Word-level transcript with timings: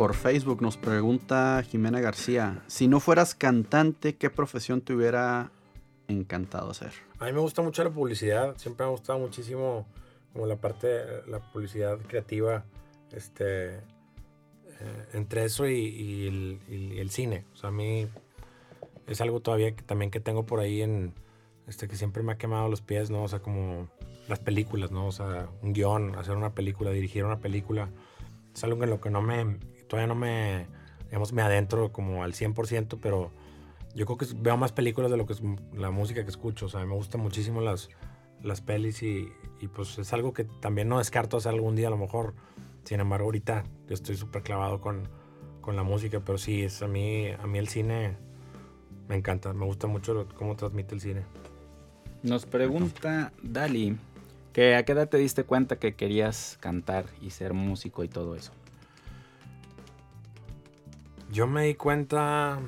por 0.00 0.14
Facebook 0.14 0.62
nos 0.62 0.78
pregunta 0.78 1.62
Jimena 1.62 2.00
García, 2.00 2.62
si 2.68 2.88
no 2.88 3.00
fueras 3.00 3.34
cantante, 3.34 4.16
¿qué 4.16 4.30
profesión 4.30 4.80
te 4.80 4.94
hubiera 4.94 5.50
encantado 6.08 6.70
hacer? 6.70 6.90
A 7.18 7.26
mí 7.26 7.34
me 7.34 7.40
gusta 7.40 7.60
mucho 7.60 7.84
la 7.84 7.90
publicidad, 7.90 8.56
siempre 8.56 8.86
me 8.86 8.88
ha 8.88 8.92
gustado 8.92 9.18
muchísimo 9.18 9.86
como 10.32 10.46
la 10.46 10.56
parte, 10.56 11.04
la 11.28 11.40
publicidad 11.40 11.98
creativa, 11.98 12.64
este, 13.12 13.74
eh, 13.74 13.80
entre 15.12 15.44
eso 15.44 15.68
y, 15.68 16.58
el, 16.66 17.10
cine. 17.10 17.44
O 17.52 17.56
sea, 17.58 17.68
a 17.68 17.72
mí 17.72 18.08
es 19.06 19.20
algo 19.20 19.40
todavía 19.40 19.76
que 19.76 19.82
también 19.82 20.10
que 20.10 20.20
tengo 20.20 20.46
por 20.46 20.60
ahí 20.60 20.80
en, 20.80 21.12
este, 21.66 21.88
que 21.88 21.96
siempre 21.96 22.22
me 22.22 22.32
ha 22.32 22.38
quemado 22.38 22.70
los 22.70 22.80
pies, 22.80 23.10
¿no? 23.10 23.24
O 23.24 23.28
sea, 23.28 23.40
como 23.40 23.90
las 24.28 24.38
películas, 24.38 24.92
¿no? 24.92 25.08
O 25.08 25.12
sea, 25.12 25.50
un 25.60 25.74
guion, 25.74 26.16
hacer 26.16 26.36
una 26.36 26.54
película, 26.54 26.90
dirigir 26.90 27.22
una 27.22 27.40
película, 27.40 27.90
es 28.54 28.64
algo 28.64 28.82
en 28.82 28.88
lo 28.88 28.98
que 28.98 29.10
no 29.10 29.20
me, 29.20 29.58
todavía 29.90 30.06
no 30.06 30.14
me, 30.14 30.68
digamos, 31.06 31.32
me 31.32 31.42
adentro 31.42 31.92
como 31.92 32.22
al 32.22 32.32
100%, 32.32 32.98
pero 33.02 33.32
yo 33.92 34.06
creo 34.06 34.16
que 34.16 34.26
veo 34.36 34.56
más 34.56 34.70
películas 34.70 35.10
de 35.10 35.16
lo 35.16 35.26
que 35.26 35.32
es 35.32 35.42
la 35.74 35.90
música 35.90 36.22
que 36.22 36.30
escucho, 36.30 36.66
o 36.66 36.68
sea, 36.68 36.86
me 36.86 36.94
gustan 36.94 37.20
muchísimo 37.20 37.60
las, 37.60 37.88
las 38.40 38.60
pelis 38.60 39.02
y, 39.02 39.32
y 39.60 39.66
pues 39.66 39.98
es 39.98 40.12
algo 40.12 40.32
que 40.32 40.44
también 40.44 40.88
no 40.88 40.98
descarto 40.98 41.36
hacer 41.36 41.52
algún 41.52 41.74
día 41.74 41.88
a 41.88 41.90
lo 41.90 41.98
mejor. 41.98 42.34
Sin 42.84 43.00
embargo, 43.00 43.26
ahorita 43.26 43.64
yo 43.88 43.94
estoy 43.94 44.16
súper 44.16 44.42
clavado 44.42 44.80
con, 44.80 45.08
con, 45.60 45.74
la 45.74 45.82
música, 45.82 46.20
pero 46.20 46.38
sí, 46.38 46.62
es 46.62 46.80
a 46.82 46.86
mí, 46.86 47.28
a 47.28 47.46
mí 47.48 47.58
el 47.58 47.68
cine 47.68 48.16
me 49.08 49.16
encanta, 49.16 49.52
me 49.52 49.66
gusta 49.66 49.88
mucho 49.88 50.28
cómo 50.36 50.54
transmite 50.54 50.94
el 50.94 51.00
cine. 51.00 51.24
Nos 52.22 52.46
pregunta 52.46 53.32
Dali, 53.42 53.98
que 54.52 54.76
a 54.76 54.84
qué 54.84 54.92
edad 54.92 55.08
te 55.08 55.18
diste 55.18 55.42
cuenta 55.42 55.80
que 55.80 55.94
querías 55.96 56.58
cantar 56.60 57.06
y 57.20 57.30
ser 57.30 57.54
músico 57.54 58.04
y 58.04 58.08
todo 58.08 58.36
eso. 58.36 58.52
Yo 61.30 61.46
me 61.46 61.64
di 61.64 61.74
cuenta, 61.74 62.58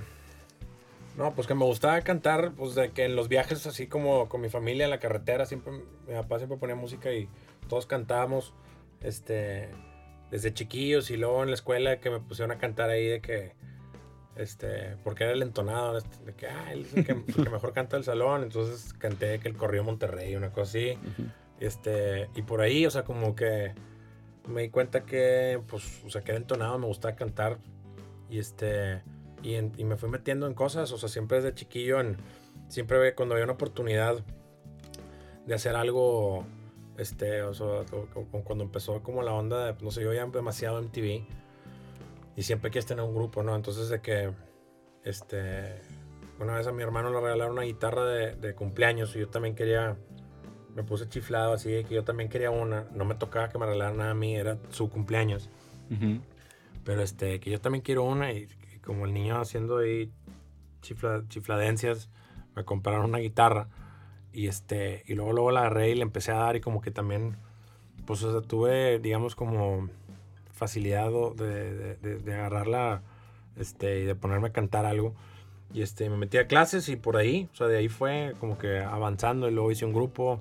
no, 1.16 1.34
pues 1.34 1.46
que 1.46 1.54
me 1.54 1.64
gustaba 1.64 2.00
cantar, 2.02 2.52
pues 2.52 2.74
de 2.74 2.92
que 2.92 3.04
en 3.04 3.16
los 3.16 3.28
viajes 3.28 3.66
así 3.66 3.86
como 3.86 4.28
con 4.28 4.40
mi 4.40 4.48
familia 4.48 4.84
en 4.84 4.90
la 4.90 5.00
carretera, 5.00 5.46
siempre, 5.46 5.72
mi 6.06 6.14
papá 6.14 6.38
siempre 6.38 6.58
ponía 6.58 6.76
música 6.76 7.12
y 7.12 7.28
todos 7.68 7.86
cantábamos, 7.86 8.54
este, 9.00 9.68
desde 10.30 10.54
chiquillos 10.54 11.10
y 11.10 11.16
luego 11.16 11.42
en 11.42 11.48
la 11.48 11.54
escuela 11.54 11.98
que 11.98 12.10
me 12.10 12.20
pusieron 12.20 12.52
a 12.52 12.58
cantar 12.58 12.88
ahí 12.88 13.06
de 13.06 13.20
que, 13.20 13.52
este, 14.36 14.96
porque 15.04 15.24
era 15.24 15.32
el 15.32 15.42
entonado, 15.42 15.98
este, 15.98 16.24
de 16.24 16.34
que, 16.34 16.46
ah, 16.46 16.72
él 16.72 16.86
es 16.86 16.94
el 16.94 17.04
que, 17.04 17.50
mejor 17.50 17.72
canta 17.72 17.96
el 17.96 18.04
salón, 18.04 18.44
entonces 18.44 18.94
canté 18.94 19.40
que 19.40 19.48
el 19.48 19.56
corrió 19.56 19.82
Monterrey, 19.82 20.36
una 20.36 20.52
cosa 20.52 20.70
así, 20.70 20.98
este, 21.60 22.30
y 22.34 22.42
por 22.42 22.60
ahí, 22.60 22.86
o 22.86 22.90
sea, 22.90 23.02
como 23.02 23.34
que 23.34 23.74
me 24.46 24.62
di 24.62 24.68
cuenta 24.70 25.04
que, 25.04 25.60
pues, 25.68 26.02
o 26.04 26.10
sea, 26.10 26.22
que 26.22 26.30
era 26.30 26.38
entonado, 26.38 26.78
me 26.78 26.86
gustaba 26.86 27.14
cantar, 27.16 27.58
y 28.32 28.38
este, 28.38 29.02
y, 29.42 29.84
me 29.84 29.96
fui 29.96 30.08
metiendo 30.08 30.46
en 30.46 30.54
cosas, 30.54 30.90
o 30.90 30.96
sea, 30.96 31.10
siempre 31.10 31.42
desde 31.42 31.54
chiquillo, 31.54 32.00
en, 32.00 32.16
siempre 32.68 33.14
cuando 33.14 33.34
había 33.34 33.44
una 33.44 33.52
oportunidad 33.52 34.24
de 35.44 35.54
hacer 35.54 35.76
algo, 35.76 36.46
este, 36.96 37.42
o 37.42 37.52
sea, 37.52 37.84
cuando 38.44 38.64
empezó 38.64 39.02
como 39.02 39.22
la 39.22 39.34
onda, 39.34 39.76
no 39.82 39.90
sé, 39.90 40.02
yo 40.02 40.14
ya 40.14 40.24
demasiado 40.24 40.80
MTV 40.80 41.26
y 42.34 42.42
siempre 42.42 42.70
quieres 42.70 42.86
tener 42.86 43.04
un 43.04 43.14
grupo, 43.14 43.42
¿no? 43.42 43.54
Entonces 43.54 43.90
de 43.90 44.00
que, 44.00 44.32
este, 45.04 45.82
una 46.40 46.54
vez 46.54 46.66
a 46.66 46.72
mi 46.72 46.82
hermano 46.82 47.10
le 47.10 47.20
regalaron 47.20 47.52
una 47.52 47.62
guitarra 47.62 48.06
de, 48.06 48.54
cumpleaños 48.54 49.14
y 49.14 49.18
yo 49.18 49.28
también 49.28 49.54
quería, 49.54 49.98
me 50.74 50.84
puse 50.84 51.06
chiflado 51.06 51.52
así 51.52 51.84
que 51.84 51.96
yo 51.96 52.02
también 52.02 52.30
quería 52.30 52.50
una, 52.50 52.86
no 52.94 53.04
me 53.04 53.14
tocaba 53.14 53.50
que 53.50 53.58
me 53.58 53.66
regalaran 53.66 53.98
nada 53.98 54.12
a 54.12 54.14
mí, 54.14 54.36
era 54.36 54.56
su 54.70 54.88
cumpleaños. 54.88 55.50
Pero 56.84 57.02
este, 57.02 57.40
que 57.40 57.50
yo 57.50 57.60
también 57.60 57.82
quiero 57.82 58.04
una 58.04 58.32
y 58.32 58.48
como 58.84 59.06
el 59.06 59.14
niño 59.14 59.40
haciendo 59.40 59.78
ahí 59.78 60.10
chifladencias, 60.80 62.08
me 62.56 62.64
compraron 62.64 63.06
una 63.06 63.18
guitarra 63.18 63.68
y 64.32 64.48
este 64.48 65.02
y 65.06 65.14
luego 65.14 65.32
luego 65.32 65.50
la 65.50 65.60
agarré 65.60 65.90
y 65.90 65.94
le 65.94 66.02
empecé 66.02 66.32
a 66.32 66.36
dar 66.36 66.56
y 66.56 66.60
como 66.60 66.80
que 66.80 66.90
también 66.90 67.36
pues 68.06 68.22
o 68.22 68.32
sea, 68.32 68.46
tuve 68.46 68.98
digamos 68.98 69.36
como 69.36 69.88
facilidad 70.52 71.10
de, 71.36 71.96
de, 71.96 72.34
agarrarla 72.34 73.02
este 73.56 74.00
y 74.00 74.04
de 74.04 74.14
ponerme 74.14 74.48
a 74.48 74.52
cantar 74.52 74.86
algo. 74.86 75.14
Y 75.74 75.82
este 75.82 76.10
me 76.10 76.16
metí 76.16 76.36
a 76.36 76.46
clases 76.46 76.88
y 76.88 76.96
por 76.96 77.16
ahí 77.16 77.48
o 77.52 77.56
sea 77.56 77.66
de 77.66 77.78
ahí 77.78 77.88
fue 77.88 78.34
como 78.40 78.58
que 78.58 78.80
avanzando 78.80 79.48
y 79.48 79.52
luego 79.52 79.70
hice 79.70 79.86
un 79.86 79.92
grupo 79.92 80.40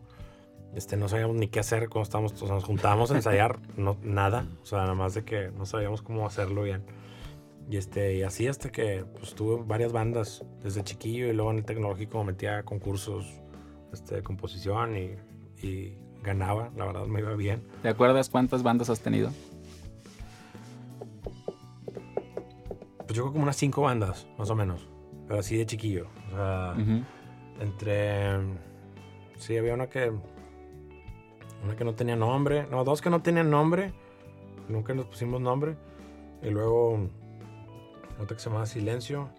este 0.75 0.97
no 0.97 1.09
sabíamos 1.09 1.35
ni 1.35 1.47
qué 1.47 1.59
hacer 1.59 1.89
cuando 1.89 2.03
estábamos 2.03 2.33
o 2.33 2.45
sea, 2.45 2.55
nos 2.55 2.63
juntábamos 2.63 3.11
a 3.11 3.15
ensayar 3.15 3.59
no 3.77 3.97
nada 4.03 4.47
o 4.61 4.65
sea 4.65 4.79
nada 4.79 4.95
más 4.95 5.13
de 5.13 5.23
que 5.23 5.51
no 5.51 5.65
sabíamos 5.65 6.01
cómo 6.01 6.25
hacerlo 6.25 6.63
bien 6.63 6.83
y, 7.71 7.77
este, 7.77 8.17
y 8.17 8.23
así 8.23 8.47
hasta 8.47 8.69
que 8.69 9.05
pues, 9.17 9.33
tuve 9.33 9.63
varias 9.65 9.93
bandas 9.93 10.43
desde 10.61 10.83
chiquillo 10.83 11.27
y 11.27 11.33
luego 11.33 11.51
en 11.51 11.59
el 11.59 11.63
tecnológico 11.63 12.17
me 12.19 12.33
metía 12.33 12.63
concursos 12.63 13.25
este, 13.93 14.15
de 14.15 14.23
composición 14.23 14.97
y, 14.97 15.15
y, 15.65 15.97
ganaba, 16.21 16.69
la 16.77 16.85
verdad 16.85 17.05
me 17.07 17.19
iba 17.19 17.33
bien. 17.33 17.63
¿Te 17.81 17.89
acuerdas 17.89 18.29
cuántas 18.29 18.61
bandas 18.61 18.89
has 18.91 18.99
tenido? 18.99 19.31
Pues 23.07 23.17
yo 23.17 23.23
creo 23.23 23.31
como 23.31 23.43
unas 23.43 23.55
cinco 23.55 23.81
bandas, 23.81 24.27
más 24.37 24.49
o 24.51 24.55
menos, 24.55 24.87
pero 25.27 25.39
así 25.39 25.57
de 25.57 25.65
chiquillo. 25.65 26.07
O 26.27 26.35
sea, 26.35 26.75
entre... 27.59 28.37
Sí, 29.37 29.57
había 29.57 29.73
una 29.73 29.87
que... 29.87 30.11
Una 31.63 31.75
que 31.75 31.83
no 31.83 31.93
tenía 31.93 32.15
nombre, 32.15 32.65
no, 32.69 32.83
dos 32.83 33.01
que 33.01 33.09
no 33.09 33.21
tenían 33.21 33.49
nombre, 33.49 33.93
nunca 34.67 34.93
nos 34.93 35.05
pusimos 35.05 35.41
nombre. 35.41 35.75
Y 36.41 36.49
luego 36.49 37.07
otra 38.19 38.35
que 38.35 38.41
se 38.41 38.49
llama 38.49 38.65
Silencio, 38.65 39.29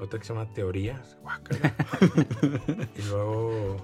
otra 0.00 0.18
que 0.18 0.24
se 0.24 0.34
llama 0.34 0.52
Teorías, 0.52 1.16
y 2.96 3.02
luego 3.08 3.76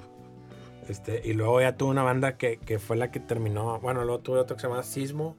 este, 0.88 1.22
y 1.24 1.32
luego 1.32 1.60
ya 1.60 1.76
tuve 1.76 1.90
una 1.90 2.02
banda 2.02 2.36
que, 2.36 2.58
que, 2.58 2.78
fue 2.78 2.96
la 2.96 3.10
que 3.10 3.20
terminó, 3.20 3.78
bueno, 3.80 4.04
luego 4.04 4.20
tuve 4.20 4.38
otra 4.38 4.56
que 4.56 4.62
se 4.62 4.68
llama 4.68 4.82
Sismo, 4.82 5.36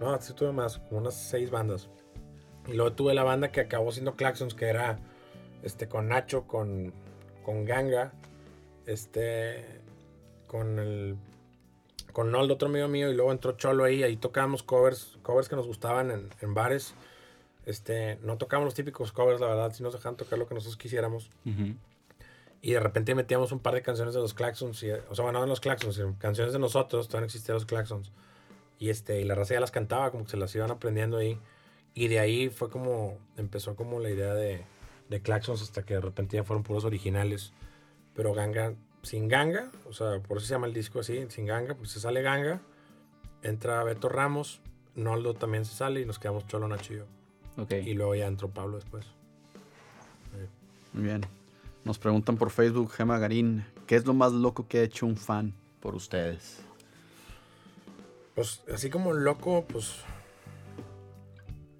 no, 0.00 0.20
sí 0.20 0.32
tuve 0.34 0.52
más, 0.52 0.78
como 0.78 1.00
unas 1.00 1.14
seis 1.14 1.50
bandas. 1.50 1.88
Y 2.66 2.72
luego 2.72 2.92
tuve 2.92 3.14
la 3.14 3.22
banda 3.22 3.52
que 3.52 3.60
acabó 3.60 3.92
siendo 3.92 4.16
Claxons, 4.16 4.54
que 4.54 4.66
era 4.66 4.98
este, 5.62 5.88
con 5.88 6.08
Nacho, 6.08 6.46
con, 6.46 6.92
con 7.44 7.64
Ganga, 7.64 8.12
este, 8.86 9.80
con 10.46 10.78
el 10.78 11.16
con 12.14 12.30
Noldo, 12.30 12.54
otro 12.54 12.68
amigo 12.68 12.86
mío, 12.86 13.10
y 13.10 13.14
luego 13.14 13.32
entró 13.32 13.52
Cholo 13.52 13.82
ahí, 13.84 14.04
ahí 14.04 14.16
tocábamos 14.16 14.62
covers, 14.62 15.18
covers 15.22 15.48
que 15.48 15.56
nos 15.56 15.66
gustaban 15.66 16.12
en, 16.12 16.30
en 16.40 16.54
bares. 16.54 16.94
Este, 17.66 18.18
no 18.22 18.38
tocábamos 18.38 18.68
los 18.68 18.74
típicos 18.74 19.10
covers, 19.10 19.40
la 19.40 19.48
verdad, 19.48 19.72
si 19.72 19.82
nos 19.82 19.92
dejaban 19.92 20.16
tocar 20.16 20.38
lo 20.38 20.46
que 20.46 20.54
nosotros 20.54 20.76
quisiéramos. 20.76 21.30
Y 22.62 22.72
de 22.72 22.80
repente 22.80 23.14
metíamos 23.14 23.50
un 23.52 23.58
par 23.58 23.74
de 23.74 23.82
canciones 23.82 24.14
de 24.14 24.20
los 24.20 24.32
Claxons, 24.32 24.82
o 25.10 25.14
sea, 25.14 25.24
bueno, 25.24 25.32
no 25.32 25.40
de 25.42 25.48
los 25.48 25.60
Claxons, 25.60 25.96
sino 25.96 26.16
canciones 26.18 26.52
de 26.52 26.60
nosotros, 26.60 27.08
todavía 27.08 27.22
no 27.22 27.26
existían 27.26 27.56
los 27.56 27.66
Claxons. 27.66 28.12
Y, 28.78 28.90
este, 28.90 29.20
y 29.20 29.24
la 29.24 29.34
raza 29.34 29.54
ya 29.54 29.60
las 29.60 29.72
cantaba, 29.72 30.10
como 30.12 30.24
que 30.24 30.30
se 30.30 30.36
las 30.36 30.54
iban 30.54 30.70
aprendiendo 30.70 31.16
ahí. 31.16 31.38
Y 31.94 32.08
de 32.08 32.20
ahí 32.20 32.48
fue 32.48 32.70
como, 32.70 33.18
empezó 33.36 33.74
como 33.74 33.98
la 33.98 34.10
idea 34.10 34.34
de, 34.34 34.64
de 35.10 35.20
Claxons 35.20 35.62
hasta 35.62 35.82
que 35.82 35.94
de 35.94 36.00
repente 36.00 36.36
ya 36.36 36.44
fueron 36.44 36.62
puros 36.62 36.84
originales. 36.84 37.52
Pero 38.14 38.34
Ganga, 38.34 38.74
sin 39.04 39.28
Ganga, 39.28 39.70
o 39.88 39.92
sea, 39.92 40.20
por 40.20 40.38
eso 40.38 40.46
se 40.46 40.54
llama 40.54 40.66
el 40.66 40.74
disco 40.74 41.00
así, 41.00 41.24
sin 41.28 41.46
Ganga, 41.46 41.74
pues 41.74 41.90
se 41.90 42.00
sale 42.00 42.22
Ganga, 42.22 42.60
entra 43.42 43.82
Beto 43.84 44.08
Ramos, 44.08 44.60
Noldo 44.94 45.34
también 45.34 45.64
se 45.64 45.74
sale 45.74 46.00
y 46.00 46.06
nos 46.06 46.18
quedamos 46.18 46.46
Cholo 46.46 46.68
Nacho 46.68 46.94
y 46.94 46.96
yo. 46.98 47.04
Y 47.76 47.94
luego 47.94 48.14
ya 48.14 48.26
entró 48.26 48.48
Pablo 48.48 48.76
después. 48.76 49.06
Muy 50.92 51.04
bien. 51.04 51.22
Nos 51.84 51.98
preguntan 51.98 52.36
por 52.36 52.50
Facebook, 52.50 52.90
Gema 52.92 53.18
Garín, 53.18 53.64
¿qué 53.86 53.96
es 53.96 54.06
lo 54.06 54.14
más 54.14 54.32
loco 54.32 54.66
que 54.66 54.78
ha 54.78 54.82
hecho 54.82 55.06
un 55.06 55.16
fan 55.16 55.54
por 55.80 55.94
ustedes? 55.94 56.60
Pues 58.34 58.62
así 58.72 58.90
como 58.90 59.12
loco, 59.12 59.64
pues. 59.68 59.96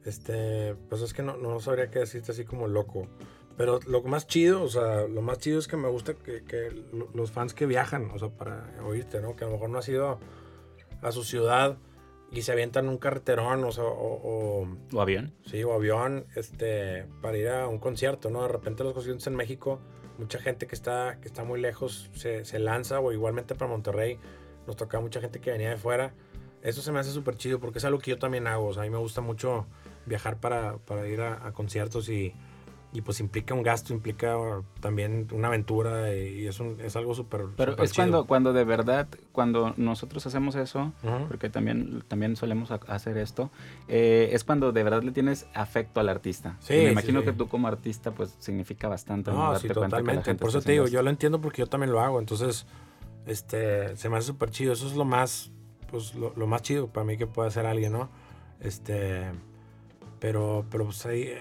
Este. 0.05 0.75
Pues 0.89 1.01
es 1.01 1.15
que 1.15 1.23
no, 1.23 1.37
no 1.37 1.59
sabría 1.61 1.91
qué 1.91 2.01
decirte 2.01 2.33
así 2.33 2.45
como 2.45 2.69
loco. 2.69 3.09
Pero 3.57 3.79
lo 3.87 4.03
más 4.03 4.27
chido, 4.27 4.63
o 4.63 4.69
sea, 4.69 5.07
lo 5.07 5.23
más 5.23 5.39
chido 5.39 5.59
es 5.59 5.69
que 5.69 5.77
me 5.77 5.89
gusta 5.89 6.15
que, 6.15 6.43
que 6.45 6.71
los 7.15 7.31
fans 7.31 7.55
que 7.55 7.67
viajan, 7.67 8.11
o 8.13 8.19
sea, 8.19 8.29
para 8.29 8.69
oírte, 8.85 9.21
¿no? 9.21 9.37
Que 9.37 9.45
a 9.45 9.47
lo 9.47 9.55
mejor 9.55 9.71
no 9.71 9.79
has 9.79 9.89
ido 9.89 10.19
a 11.03 11.13
su 11.13 11.23
ciudad 11.23 11.79
y 12.33 12.43
se 12.43 12.51
avientan 12.51 12.89
un 12.89 12.99
carreterón 12.99 13.63
o, 13.63 13.69
o, 13.69 14.69
o, 14.93 15.01
avión. 15.01 15.33
Sí, 15.47 15.63
o 15.63 15.73
avión 15.73 16.27
este, 16.35 17.07
para 17.23 17.39
ir 17.39 17.49
a 17.49 17.69
un 17.69 17.79
concierto, 17.79 18.29
¿no? 18.29 18.43
De 18.43 18.49
repente 18.49 18.83
los 18.83 18.93
conciertos 18.93 19.27
en 19.29 19.37
México, 19.37 19.79
mucha 20.19 20.41
gente 20.41 20.67
que 20.67 20.75
está, 20.75 21.19
que 21.21 21.29
está 21.29 21.45
muy 21.45 21.61
lejos 21.61 22.11
se, 22.15 22.45
se 22.45 22.59
lanza, 22.59 22.99
o 22.99 23.13
igualmente 23.13 23.55
para 23.55 23.71
Monterrey, 23.71 24.19
nos 24.67 24.77
toca 24.77 24.99
mucha 24.99 25.21
gente 25.21 25.41
que 25.41 25.53
venía 25.53 25.71
de 25.71 25.77
fuera. 25.77 26.13
Eso 26.63 26.83
se 26.83 26.91
me 26.91 26.99
hace 26.99 27.13
súper 27.13 27.37
chido 27.37 27.61
porque 27.61 27.79
es 27.79 27.85
algo 27.85 27.99
que 27.99 28.11
yo 28.11 28.19
también 28.19 28.47
hago. 28.47 28.67
O 28.67 28.73
sea, 28.73 28.83
a 28.83 28.87
mí 28.87 28.91
me 28.91 28.99
gusta 28.99 29.21
mucho 29.21 29.67
viajar 30.07 30.41
para, 30.41 30.79
para 30.79 31.07
ir 31.07 31.21
a, 31.21 31.53
conciertos 31.53 32.09
y, 32.09 32.35
y 32.95 33.01
pues 33.03 33.19
implica 33.21 33.53
un 33.55 33.63
gasto, 33.65 33.93
implica 33.93 34.37
también 34.81 35.27
una 35.33 35.49
aventura 35.49 36.15
y 36.15 36.47
es, 36.47 36.61
un, 36.61 36.81
es 36.81 36.95
algo 36.95 37.13
súper 37.15 37.47
Pero 37.57 37.73
súper 37.73 37.85
es 37.85 37.91
chido. 37.93 38.03
cuando, 38.05 38.25
cuando 38.27 38.53
de 38.53 38.65
verdad, 38.65 39.09
cuando 39.33 39.75
nosotros 39.77 40.25
hacemos 40.27 40.55
eso, 40.55 40.93
Ujú. 41.03 41.27
porque 41.27 41.51
también, 41.51 42.05
también 42.07 42.37
solemos 42.37 42.71
ha- 42.71 42.81
hacer 42.87 43.19
esto, 43.19 43.51
eh, 43.89 44.31
es 44.33 44.45
cuando 44.45 44.71
de 44.71 44.83
verdad 44.85 45.03
le 45.03 45.11
tienes 45.11 45.47
afecto 45.55 45.99
al 45.99 46.09
artista. 46.09 46.57
Sí, 46.61 46.75
Y 46.75 46.77
me 46.79 46.85
sí, 46.87 46.93
imagino 46.93 47.21
sí. 47.21 47.27
que 47.27 47.33
tú 47.33 47.49
como 47.49 47.67
artista 47.67 48.13
pues 48.13 48.37
significa 48.39 48.87
bastante. 48.87 49.33
No, 49.33 49.51
Darte 49.51 49.67
sí, 49.69 49.75
totalmente. 49.75 50.35
Por 50.37 50.51
eso 50.51 50.63
te 50.63 50.71
digo, 50.73 50.87
yo 50.87 51.03
lo 51.03 51.11
entiendo 51.11 51.41
porque 51.41 51.63
yo 51.63 51.67
también 51.67 51.91
lo 51.91 52.01
hago. 52.01 52.21
Entonces, 52.21 52.65
este, 53.27 53.97
se 53.97 54.09
me 54.09 54.19
hace 54.19 54.29
súper 54.29 54.51
chido. 54.51 54.73
Eso 54.73 54.87
es 54.87 54.95
lo 54.95 55.05
más, 55.05 55.51
pues, 55.91 56.15
lo, 56.15 56.33
lo 56.37 56.47
más 56.47 56.63
chido 56.63 56.87
para 56.87 57.05
mí 57.05 57.17
que 57.17 57.27
puede 57.27 57.49
hacer 57.49 57.67
alguien, 57.67 57.93
¿no? 57.93 58.09
Este, 58.61 59.33
pero, 60.21 60.65
pero 60.71 60.85
pues 60.85 61.05
eh, 61.07 61.39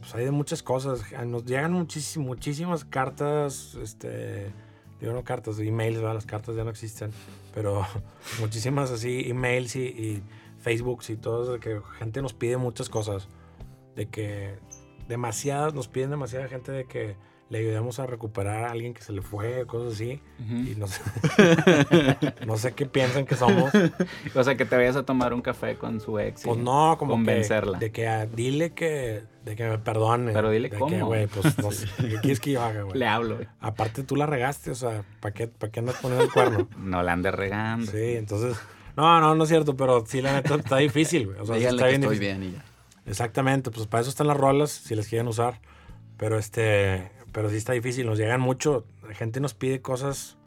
pues 0.00 0.14
hay 0.14 0.24
de 0.24 0.30
muchas 0.30 0.62
cosas. 0.62 1.02
Nos 1.26 1.44
llegan 1.44 1.72
muchísimas, 1.72 2.26
muchísimas 2.26 2.84
cartas, 2.84 3.76
este, 3.82 4.52
digo 5.00 5.12
no 5.12 5.24
cartas, 5.24 5.58
emails, 5.58 5.96
¿verdad? 5.96 6.14
Las 6.14 6.26
cartas 6.26 6.56
ya 6.56 6.64
no 6.64 6.70
existen, 6.70 7.10
pero 7.54 7.86
muchísimas 8.40 8.90
así, 8.90 9.28
emails 9.28 9.76
y, 9.76 9.84
y 9.84 10.22
Facebooks 10.58 11.10
y 11.10 11.16
todo, 11.16 11.52
de 11.52 11.60
que 11.60 11.80
gente 11.98 12.22
nos 12.22 12.34
pide 12.34 12.56
muchas 12.56 12.88
cosas. 12.88 13.28
De 13.94 14.08
que 14.08 14.58
demasiadas, 15.08 15.74
nos 15.74 15.88
piden 15.88 16.10
demasiada 16.10 16.48
gente 16.48 16.72
de 16.72 16.84
que 16.84 17.16
le 17.48 17.58
ayudemos 17.58 18.00
a 18.00 18.06
recuperar 18.06 18.64
a 18.64 18.70
alguien 18.72 18.92
que 18.92 19.02
se 19.02 19.12
le 19.12 19.22
fue, 19.22 19.66
cosas 19.66 19.94
así. 19.94 20.20
Ujú. 20.44 20.54
Y 20.56 20.74
no 20.76 20.86
sé, 20.88 21.00
no 22.46 22.56
sé 22.56 22.72
qué 22.74 22.86
piensan 22.86 23.24
que 23.24 23.36
somos. 23.36 23.70
O 24.34 24.44
sea, 24.44 24.56
que 24.56 24.64
te 24.64 24.76
vayas 24.76 24.96
a 24.96 25.04
tomar 25.04 25.32
un 25.32 25.42
café 25.42 25.76
con 25.76 26.00
su 26.00 26.18
ex. 26.18 26.42
y- 26.42 26.48
Pues 26.48 26.58
no, 26.58 26.96
como 26.98 27.12
convencerla. 27.12 27.78
que 27.78 27.84
de 27.86 27.92
que 27.92 28.08
ah, 28.08 28.26
dile 28.26 28.70
que 28.72 29.22
de 29.44 29.54
que 29.54 29.68
me 29.68 29.78
perdone. 29.78 30.32
Pero 30.32 30.50
dile 30.50 30.68
de 30.70 30.76
cómo. 30.78 30.90
Que, 30.90 31.02
güey, 31.02 31.26
pues 31.28 31.56
no 31.58 31.70
sé, 31.70 31.86
¿qué 31.98 32.16
quieres 32.20 32.40
que 32.40 32.50
yo 32.52 32.62
haga, 32.62 32.82
güey? 32.82 32.98
Le 32.98 33.06
hablo. 33.06 33.36
güey. 33.36 33.48
Aparte 33.60 34.02
tú 34.02 34.16
la 34.16 34.26
regaste, 34.26 34.70
o 34.72 34.74
sea, 34.74 35.04
¿para 35.20 35.32
qué, 35.32 35.46
para 35.46 35.70
qué 35.70 35.80
andas 35.80 35.96
poniendo 36.02 36.24
el 36.24 36.32
cuerno? 36.32 36.68
No 36.78 37.02
la 37.02 37.12
andes 37.12 37.32
regando. 37.34 37.90
Sí, 37.92 38.16
entonces, 38.16 38.56
no, 38.96 39.20
no, 39.20 39.34
no 39.36 39.44
es 39.44 39.48
cierto, 39.48 39.76
pero 39.76 40.04
sí 40.06 40.20
la 40.20 40.32
neta 40.32 40.56
está 40.56 40.78
difícil, 40.78 41.26
güey. 41.26 41.38
O 41.38 41.46
sea, 41.46 41.56
Díganle 41.56 41.76
está 41.76 41.84
que 41.84 41.90
bien 41.90 42.02
estoy 42.02 42.18
difícil. 42.18 42.38
bien 42.40 42.50
y 42.50 42.56
ya. 42.56 42.64
Exactamente, 43.08 43.70
pues 43.70 43.86
para 43.86 44.00
eso 44.00 44.10
están 44.10 44.26
las 44.26 44.36
rolas, 44.36 44.70
si 44.72 44.96
las 44.96 45.06
quieren 45.06 45.28
usar. 45.28 45.60
Pero 46.16 46.38
este, 46.38 47.12
pero 47.36 47.50
sí 47.50 47.56
está 47.56 47.74
difícil, 47.74 48.06
nos 48.06 48.16
llegan 48.16 48.40
mucho, 48.40 48.86
la 49.06 49.12
gente 49.12 49.40
nos 49.40 49.52
pide 49.52 49.82
cosas 49.82 50.38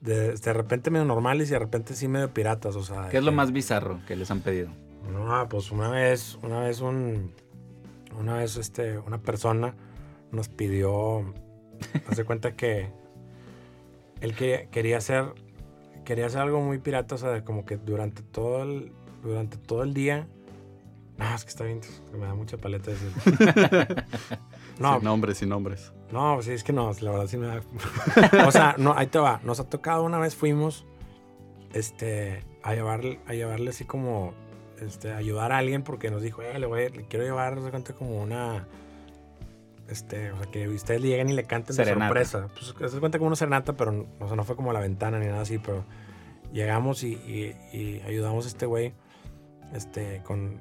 de, 0.00 0.32
de 0.32 0.52
repente 0.54 0.90
medio 0.90 1.04
normales 1.04 1.50
y 1.50 1.52
de 1.52 1.58
repente 1.58 1.92
sí 1.94 2.08
medio 2.08 2.32
piratas, 2.32 2.74
o 2.74 2.82
sea. 2.82 3.10
¿Qué 3.10 3.18
es 3.18 3.22
lo 3.22 3.32
que- 3.32 3.36
más 3.36 3.52
bizarro 3.52 4.00
que 4.08 4.16
les 4.16 4.30
han 4.30 4.40
pedido? 4.40 4.70
No, 5.12 5.46
pues 5.50 5.70
una 5.70 5.90
vez, 5.90 6.38
una 6.42 6.60
vez 6.60 6.80
un, 6.80 7.34
una 8.18 8.36
vez 8.38 8.56
este, 8.56 8.96
una 8.96 9.18
persona 9.18 9.74
nos 10.32 10.48
pidió, 10.48 11.34
hace 12.08 12.24
cuenta 12.24 12.56
que 12.56 12.88
él 14.22 14.34
que- 14.34 14.70
quería 14.72 14.96
hacer, 14.96 15.34
quería 16.06 16.24
hacer 16.24 16.40
algo 16.40 16.62
muy 16.62 16.78
pirata, 16.78 17.16
o 17.16 17.18
sea, 17.18 17.44
como 17.44 17.66
que 17.66 17.76
durante 17.76 18.22
todo 18.22 18.62
el, 18.62 18.90
durante 19.22 19.58
todo 19.58 19.82
el 19.82 19.92
día, 19.92 20.26
no, 21.18 21.34
es 21.34 21.44
que 21.44 21.50
está 21.50 21.64
bien, 21.64 21.82
me 22.14 22.20
da 22.24 22.32
mucha 22.34 22.56
paleta 22.56 22.90
decir. 22.90 23.12
No, 24.80 24.94
Sin 24.96 25.04
nombres, 25.04 25.38
sin 25.38 25.48
nombres. 25.50 25.92
no, 26.10 26.42
sí, 26.42 26.50
es 26.52 26.64
que 26.64 26.72
no, 26.72 26.90
la 27.00 27.10
verdad 27.12 27.26
sí 27.28 27.36
me 27.36 27.46
da. 27.46 27.60
o 28.46 28.50
sea, 28.50 28.74
no, 28.78 28.94
ahí 28.96 29.06
te 29.06 29.18
va. 29.20 29.40
Nos 29.44 29.60
ha 29.60 29.68
tocado 29.70 30.02
una 30.02 30.18
vez 30.18 30.34
fuimos 30.34 30.84
este, 31.72 32.44
a, 32.62 32.74
llevarle, 32.74 33.20
a 33.26 33.34
llevarle 33.34 33.70
así 33.70 33.84
como. 33.84 34.32
Este, 34.80 35.12
ayudar 35.12 35.52
a 35.52 35.58
alguien 35.58 35.82
porque 35.82 36.10
nos 36.10 36.22
dijo, 36.22 36.40
"Eh, 36.40 36.58
le, 36.58 36.64
voy, 36.66 36.88
le 36.88 37.06
quiero 37.06 37.24
llevar, 37.26 37.60
de 37.60 37.70
cuenta, 37.70 37.92
como 37.92 38.22
una. 38.22 38.66
Este, 39.88 40.32
o 40.32 40.36
sea, 40.38 40.46
que 40.50 40.68
ustedes 40.68 41.02
lleguen 41.02 41.28
y 41.28 41.32
le 41.34 41.44
canten 41.44 41.76
de 41.76 41.84
Serenata. 41.84 42.06
sorpresa. 42.24 42.48
Pues, 42.78 42.92
de 42.94 43.00
cuenta 43.00 43.18
como 43.18 43.26
una 43.26 43.36
serenata, 43.36 43.74
pero 43.76 43.92
no- 43.92 44.06
o 44.20 44.26
sea, 44.26 44.36
no 44.36 44.44
fue 44.44 44.56
como 44.56 44.70
a 44.70 44.72
la 44.72 44.80
ventana 44.80 45.18
ni 45.18 45.26
nada 45.26 45.42
así, 45.42 45.58
pero 45.58 45.84
llegamos 46.52 47.02
y, 47.02 47.12
y- 47.12 47.56
y 47.76 48.00
ayudamos 48.06 48.46
a 48.46 48.48
este 48.48 48.64
güey 48.66 48.94
este, 49.74 50.22
con, 50.24 50.60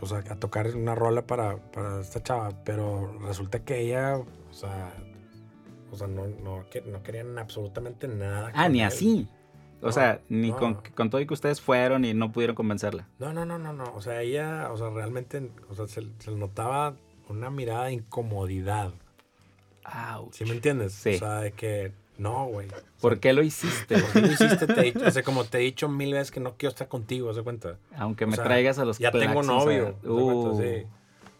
pues, 0.00 0.12
a, 0.12 0.18
a 0.18 0.36
tocar 0.40 0.68
una 0.76 0.94
rola 0.96 1.26
para, 1.26 1.58
para 1.72 2.00
esta 2.00 2.22
chava, 2.22 2.50
pero 2.64 3.18
resulta 3.20 3.64
que 3.64 3.80
ella, 3.80 4.18
o 4.18 4.26
sea, 4.52 4.92
o 5.92 5.96
sea 5.96 6.06
no, 6.08 6.26
no, 6.28 6.64
no 6.86 7.02
querían 7.02 7.38
absolutamente 7.38 8.08
nada. 8.08 8.52
Ah, 8.54 8.68
ni 8.68 8.82
él. 8.86 8.86
así. 8.86 9.28
O 9.82 9.90
No, 9.90 9.92
sea, 9.92 10.22
ni 10.28 10.50
no. 10.50 10.56
con, 10.56 10.74
con 10.94 11.10
todo 11.10 11.20
y 11.20 11.26
que 11.26 11.34
ustedes 11.34 11.60
fueron 11.60 12.04
y 12.04 12.14
no 12.14 12.32
pudieron 12.32 12.56
convencerla. 12.56 13.08
No, 13.18 13.32
no, 13.32 13.44
no, 13.46 13.58
no, 13.58 13.72
no, 13.72 13.84
o 13.94 14.00
sea, 14.02 14.22
ella, 14.22 14.70
o 14.72 14.76
sea, 14.78 14.90
realmente, 14.90 15.50
o 15.68 15.74
sea, 15.74 15.86
se, 15.86 16.02
se 16.18 16.30
notaba 16.32 16.96
una 17.28 17.50
mirada 17.50 17.86
de 17.86 17.92
incomodidad, 17.94 18.92
Ouch. 19.84 20.34
¿sí 20.34 20.44
me 20.44 20.52
entiendes? 20.52 20.92
Sí. 20.94 21.14
O 21.14 21.18
sea, 21.18 21.40
de 21.40 21.52
que, 21.52 21.92
no, 22.20 22.46
güey. 22.46 22.68
¿Por 23.00 23.18
qué 23.18 23.32
lo 23.32 23.42
hiciste? 23.42 23.98
¿Por 23.98 24.12
qué 24.12 24.20
lo 24.20 24.26
hiciste? 24.32 24.66
Te 24.66 24.80
he 24.80 24.84
dicho- 24.92 25.06
o 25.06 25.10
sea, 25.10 25.22
como 25.22 25.44
te 25.44 25.58
he 25.58 25.62
dicho 25.62 25.88
mil 25.88 26.12
veces 26.12 26.30
que 26.30 26.40
no 26.40 26.54
quiero 26.56 26.70
estar 26.70 26.86
contigo, 26.88 27.32
¿se 27.32 27.42
cuenta? 27.42 27.78
Aunque 27.96 28.24
O 28.24 28.28
me 28.28 28.36
sea, 28.36 28.44
traigas 28.44 28.78
a 28.78 28.84
los 28.84 28.98
ya 28.98 29.10
tengo 29.10 29.42
novio. 29.42 29.96
Uh, 30.04 30.60
Sí. 30.60 30.86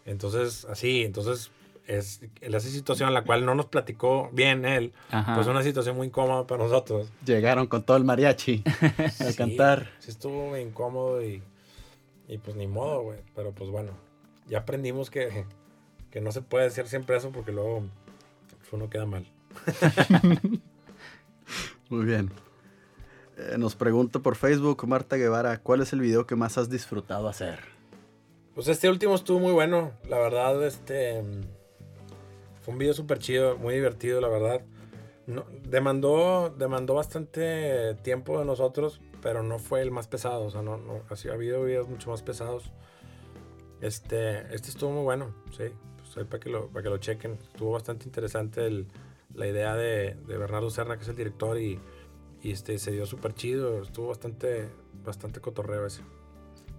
Entonces, 0.05 0.65
así, 0.65 1.03
entonces, 1.03 1.51
es 1.85 2.21
esa 2.41 2.59
situación 2.59 3.09
en 3.09 3.13
la 3.13 3.23
cual 3.23 3.45
no 3.45 3.53
nos 3.53 3.67
platicó 3.67 4.29
bien 4.33 4.65
él, 4.65 4.93
Ajá. 5.11 5.35
pues 5.35 5.45
una 5.47 5.61
situación 5.61 5.95
muy 5.97 6.07
incómoda 6.07 6.47
para 6.47 6.63
nosotros. 6.63 7.09
Llegaron 7.25 7.67
con 7.67 7.83
todo 7.83 7.97
el 7.97 8.03
mariachi 8.03 8.63
a 8.99 9.09
Sí, 9.09 9.35
cantar. 9.35 9.91
Sí, 9.99 10.09
estuvo 10.11 10.49
muy 10.49 10.61
incómodo 10.61 11.23
y, 11.23 11.43
y 12.27 12.37
pues 12.39 12.55
ni 12.55 12.65
modo, 12.67 13.01
güey. 13.03 13.19
Pero 13.35 13.51
pues 13.51 13.69
bueno, 13.69 13.91
ya 14.47 14.59
aprendimos 14.59 15.09
que, 15.11 15.45
que 16.09 16.21
no 16.21 16.31
se 16.31 16.41
puede 16.41 16.65
decir 16.65 16.87
siempre 16.87 17.17
eso 17.17 17.29
porque 17.31 17.51
luego 17.51 17.83
pues, 18.59 18.73
uno 18.73 18.89
queda 18.89 19.05
mal. 19.05 19.27
Muy 21.91 22.05
bien. 22.05 22.31
Eh, 23.37 23.57
nos 23.57 23.75
pregunta 23.75 24.19
por 24.19 24.37
Facebook 24.37 24.87
Marta 24.87 25.17
Guevara, 25.17 25.57
¿cuál 25.61 25.81
es 25.81 25.91
el 25.91 25.99
video 25.99 26.25
que 26.25 26.37
más 26.37 26.57
has 26.57 26.69
disfrutado 26.69 27.27
hacer? 27.27 27.59
Pues 28.55 28.69
este 28.69 28.89
último 28.89 29.13
estuvo 29.13 29.39
muy 29.39 29.51
bueno, 29.51 29.91
la 30.07 30.17
verdad, 30.17 30.65
este 30.65 31.21
fue 32.61 32.73
un 32.73 32.77
video 32.77 32.93
súper 32.93 33.19
chido, 33.19 33.57
muy 33.57 33.73
divertido, 33.73 34.21
la 34.21 34.29
verdad. 34.29 34.61
No, 35.27 35.45
demandó, 35.63 36.49
demandó 36.57 36.93
bastante 36.93 37.95
tiempo 38.03 38.39
de 38.39 38.45
nosotros, 38.45 39.01
pero 39.21 39.43
no 39.43 39.59
fue 39.59 39.81
el 39.81 39.91
más 39.91 40.07
pesado, 40.07 40.45
o 40.45 40.49
sea, 40.49 40.61
no, 40.61 40.79
ha 41.09 41.33
habido 41.33 41.63
videos 41.63 41.89
mucho 41.89 42.09
más 42.09 42.21
pesados. 42.21 42.71
Este, 43.81 44.39
este 44.55 44.69
estuvo 44.69 44.91
muy 44.91 45.03
bueno, 45.03 45.35
sí, 45.57 45.65
pues 45.97 46.25
para 46.25 46.39
que 46.39 46.49
lo, 46.49 46.67
para 46.67 46.83
que 46.83 46.89
lo 46.89 46.97
chequen. 46.99 47.33
Estuvo 47.33 47.71
bastante 47.71 48.05
interesante 48.05 48.65
el- 48.65 48.87
la 49.33 49.47
idea 49.47 49.75
de, 49.75 50.15
de 50.27 50.37
Bernardo 50.37 50.69
Serna, 50.69 50.97
que 50.97 51.03
es 51.03 51.09
el 51.09 51.15
director, 51.15 51.59
y, 51.59 51.79
y 52.41 52.51
este, 52.51 52.77
se 52.77 52.91
dio 52.91 53.05
súper 53.05 53.33
chido, 53.33 53.81
estuvo 53.81 54.07
bastante, 54.07 54.69
bastante 55.03 55.39
cotorreo 55.39 55.85
ese. 55.85 56.01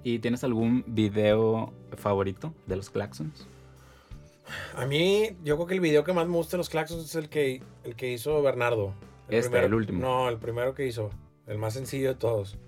¿Y 0.04 0.18
tienes 0.18 0.42
algún 0.44 0.84
video 0.86 1.72
favorito 1.96 2.52
de 2.66 2.76
los 2.76 2.90
claxons? 2.90 3.46
A 4.74 4.86
mí, 4.86 5.36
yo 5.44 5.56
creo 5.56 5.66
que 5.66 5.74
el 5.74 5.80
video 5.80 6.04
que 6.04 6.12
más 6.12 6.26
me 6.26 6.34
gusta 6.34 6.52
de 6.52 6.58
los 6.58 6.68
Claxons 6.68 7.04
es 7.04 7.14
el 7.14 7.28
que, 7.28 7.62
el 7.84 7.94
que 7.94 8.12
hizo 8.12 8.42
Bernardo. 8.42 8.94
Este, 9.28 9.64
el 9.64 9.74
último. 9.74 10.00
No, 10.00 10.28
el 10.28 10.38
primero 10.38 10.74
que 10.74 10.86
hizo. 10.86 11.10
El 11.46 11.58
más 11.58 11.74
sencillo 11.74 12.08
de 12.08 12.14
todos. 12.16 12.58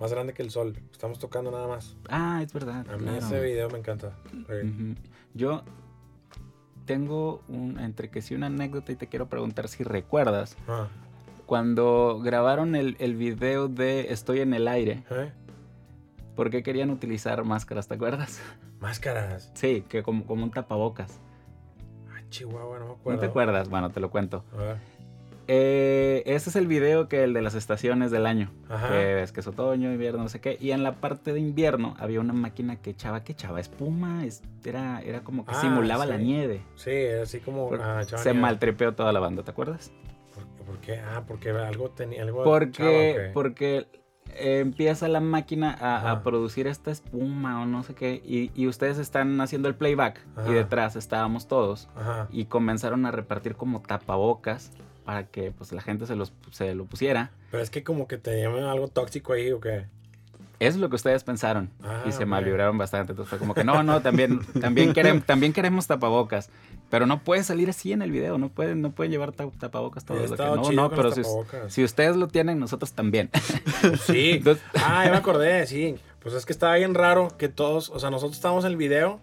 Más 0.00 0.12
grande 0.12 0.34
que 0.34 0.42
el 0.42 0.50
sol. 0.50 0.76
Estamos 0.92 1.18
tocando 1.18 1.50
nada 1.50 1.66
más. 1.66 1.96
Ah, 2.08 2.40
es 2.42 2.52
verdad. 2.52 2.86
A 2.88 2.96
mí 2.96 3.04
claro. 3.04 3.18
ese 3.18 3.40
video 3.40 3.70
me 3.70 3.78
encanta. 3.78 4.16
Sí. 4.30 4.94
Yo 5.32 5.62
tengo 6.84 7.42
un, 7.48 7.78
entre 7.78 8.10
que 8.10 8.22
sí 8.22 8.34
una 8.34 8.46
anécdota 8.46 8.92
y 8.92 8.96
te 8.96 9.06
quiero 9.06 9.28
preguntar 9.28 9.68
si 9.68 9.84
recuerdas 9.84 10.56
Ah, 10.68 10.88
cuando 11.46 12.20
grabaron 12.22 12.74
el, 12.74 12.96
el 12.98 13.14
video 13.16 13.68
de 13.68 14.12
Estoy 14.12 14.40
en 14.40 14.54
el 14.54 14.66
aire, 14.68 15.04
¿eh? 15.10 15.32
¿por 16.34 16.50
qué 16.50 16.62
querían 16.62 16.90
utilizar 16.90 17.44
máscaras? 17.44 17.88
¿Te 17.88 17.94
acuerdas? 17.94 18.40
Máscaras. 18.80 19.50
Sí, 19.54 19.84
que 19.88 20.02
como, 20.02 20.24
como 20.26 20.44
un 20.44 20.50
tapabocas. 20.50 21.20
Ah, 22.10 22.20
Chihuahua, 22.28 22.78
no 22.78 22.86
me 22.86 22.92
acuerdo. 22.92 23.12
¿No 23.16 23.20
te 23.20 23.26
acuerdas? 23.26 23.68
Bueno, 23.68 23.90
te 23.90 24.00
lo 24.00 24.10
cuento. 24.10 24.44
Eh, 25.46 26.22
ese 26.26 26.50
es 26.50 26.56
el 26.56 26.66
video 26.66 27.08
que 27.08 27.22
el 27.24 27.32
de 27.34 27.42
las 27.42 27.54
estaciones 27.54 28.10
del 28.10 28.26
año. 28.26 28.50
Ajá. 28.68 28.88
Que 28.90 29.22
es 29.22 29.32
que 29.32 29.40
es 29.40 29.46
otoño, 29.46 29.92
invierno, 29.92 30.22
no 30.22 30.28
sé 30.28 30.40
qué. 30.40 30.56
Y 30.60 30.70
en 30.70 30.82
la 30.82 30.92
parte 30.96 31.32
de 31.32 31.40
invierno 31.40 31.94
había 31.98 32.20
una 32.20 32.32
máquina 32.32 32.76
que 32.76 32.90
echaba, 32.90 33.24
que 33.24 33.32
echaba 33.32 33.60
espuma. 33.60 34.24
es- 34.24 34.42
era, 34.64 35.00
era 35.02 35.20
como 35.20 35.44
que 35.44 35.52
Ah, 35.54 35.60
simulaba 35.60 36.04
sí. 36.04 36.10
la 36.10 36.16
nieve. 36.16 36.62
Sí, 36.76 36.90
así 37.22 37.40
como. 37.40 37.70
Ah, 37.80 38.02
se 38.04 38.16
nieve. 38.16 38.34
maltripeó 38.40 38.94
toda 38.94 39.12
la 39.12 39.20
banda, 39.20 39.42
¿te 39.42 39.50
acuerdas? 39.50 39.92
¿Por, 40.34 40.66
por 40.66 40.78
qué? 40.80 40.98
Ah, 41.00 41.22
porque 41.26 41.50
algo 41.50 41.90
tenía. 41.90 42.22
Algo 42.22 42.42
Porque, 42.42 43.30
porque 43.34 43.86
eh, 44.36 44.60
empieza 44.60 45.06
la 45.08 45.20
máquina 45.20 45.76
a, 45.78 46.22
producir 46.22 46.66
esta 46.66 46.90
espuma 46.90 47.62
o 47.62 47.66
no 47.66 47.82
sé 47.82 47.94
qué. 47.94 48.22
Y, 48.24 48.50
y 48.54 48.66
ustedes 48.66 48.96
están 48.98 49.38
haciendo 49.42 49.68
el 49.68 49.74
playback. 49.74 50.20
Ajá. 50.36 50.48
Y 50.50 50.54
detrás 50.54 50.96
estábamos 50.96 51.46
todos. 51.46 51.88
Ajá. 51.94 52.28
Y 52.32 52.46
comenzaron 52.46 53.04
a 53.04 53.10
repartir 53.10 53.54
como 53.56 53.82
tapabocas 53.82 54.72
para 55.04 55.26
que 55.26 55.50
pues 55.52 55.72
la 55.72 55.82
gente 55.82 56.06
se, 56.06 56.16
los, 56.16 56.32
se 56.50 56.74
lo 56.74 56.84
pusiera. 56.86 57.30
Pero 57.50 57.62
es 57.62 57.70
que 57.70 57.84
como 57.84 58.06
que 58.08 58.18
tenía 58.18 58.48
algo 58.70 58.88
tóxico 58.88 59.32
ahí, 59.34 59.52
¿o 59.52 59.60
qué? 59.60 59.86
Eso 60.60 60.76
es 60.76 60.76
lo 60.76 60.88
que 60.88 60.96
ustedes 60.96 61.24
pensaron. 61.24 61.68
Ah, 61.82 62.04
y 62.06 62.12
se 62.12 62.24
malvibraron 62.26 62.78
bastante. 62.78 63.12
Entonces 63.12 63.28
fue 63.28 63.38
como 63.38 63.54
que 63.54 63.64
no, 63.64 63.82
no, 63.82 64.00
también, 64.02 64.40
también, 64.60 64.92
queremos, 64.92 65.24
también 65.26 65.52
queremos 65.52 65.86
tapabocas. 65.86 66.48
Pero 66.90 67.06
no 67.06 67.22
puede 67.24 67.42
salir 67.42 67.68
así 67.68 67.92
en 67.92 68.02
el 68.02 68.12
video. 68.12 68.38
No 68.38 68.48
pueden, 68.50 68.80
no 68.80 68.92
pueden 68.92 69.10
llevar 69.10 69.32
ta- 69.32 69.50
tapabocas 69.58 70.04
todos. 70.04 70.30
Que 70.30 70.36
no, 70.36 70.70
no, 70.72 70.90
pero 70.90 71.10
si, 71.10 71.22
si 71.68 71.82
ustedes 71.84 72.16
lo 72.16 72.28
tienen, 72.28 72.60
nosotros 72.60 72.92
también. 72.92 73.30
Pues 73.80 74.00
sí. 74.02 74.30
Entonces- 74.34 74.64
Ah, 74.76 75.04
ya 75.04 75.10
me 75.10 75.16
acordé, 75.16 75.66
sí. 75.66 75.96
Pues 76.20 76.34
es 76.34 76.46
que 76.46 76.52
estaba 76.52 76.76
bien 76.76 76.94
raro 76.94 77.36
que 77.36 77.48
todos, 77.48 77.90
o 77.90 77.98
sea, 77.98 78.10
nosotros 78.10 78.36
estamos 78.36 78.64
en 78.64 78.70
el 78.70 78.76
video, 78.78 79.20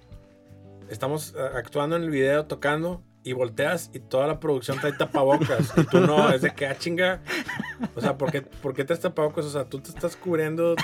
estamos 0.90 1.34
eh, 1.36 1.42
actuando 1.56 1.96
en 1.96 2.04
el 2.04 2.10
video, 2.12 2.46
tocando, 2.46 3.02
y 3.24 3.34
volteas 3.34 3.90
y 3.94 4.00
toda 4.00 4.28
la 4.28 4.40
producción 4.40 4.80
trae 4.80 4.94
tapabocas. 4.94 5.72
y 5.78 5.84
tú 5.86 6.00
no, 6.02 6.30
es 6.32 6.42
de 6.42 6.52
que, 6.54 6.66
ah, 6.66 6.78
chinga. 6.78 7.22
O 7.96 8.02
sea, 8.02 8.18
¿por 8.18 8.32
qué, 8.32 8.42
¿por 8.42 8.74
qué 8.74 8.84
tapabocas? 8.86 9.46
O 9.46 9.50
sea, 9.50 9.66
tú 9.66 9.80
te 9.80 9.90
estás 9.90 10.16
cubriendo 10.16 10.76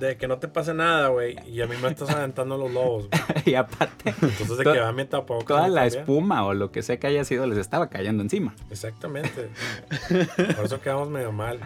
de 0.00 0.16
que 0.16 0.28
no 0.28 0.38
te 0.38 0.48
pase 0.48 0.74
nada, 0.74 1.08
güey. 1.08 1.36
Y 1.48 1.60
a 1.62 1.66
mí 1.66 1.74
me 1.80 1.88
estás 1.88 2.10
aventando 2.10 2.56
los 2.58 2.70
lobos, 2.72 3.08
güey. 3.08 3.42
y 3.46 3.54
aparte, 3.54 4.10
Entonces 4.10 4.58
de 4.58 4.64
To- 4.64 4.72
que 4.72 4.80
va 4.80 4.92
mi 4.92 5.04
tapabocas. 5.04 5.46
toda 5.46 5.68
la 5.68 5.86
espuma 5.86 6.44
o 6.44 6.54
lo 6.54 6.70
que 6.72 6.82
sea 6.82 6.98
que 6.98 7.06
haya 7.06 7.24
sido 7.24 7.46
les 7.46 7.58
estaba 7.58 7.88
cayendo 7.88 8.22
encima. 8.22 8.54
Exactamente. 8.70 9.50
Por 10.56 10.64
eso 10.64 10.80
quedamos 10.80 11.08
medio 11.10 11.32
mal. 11.32 11.60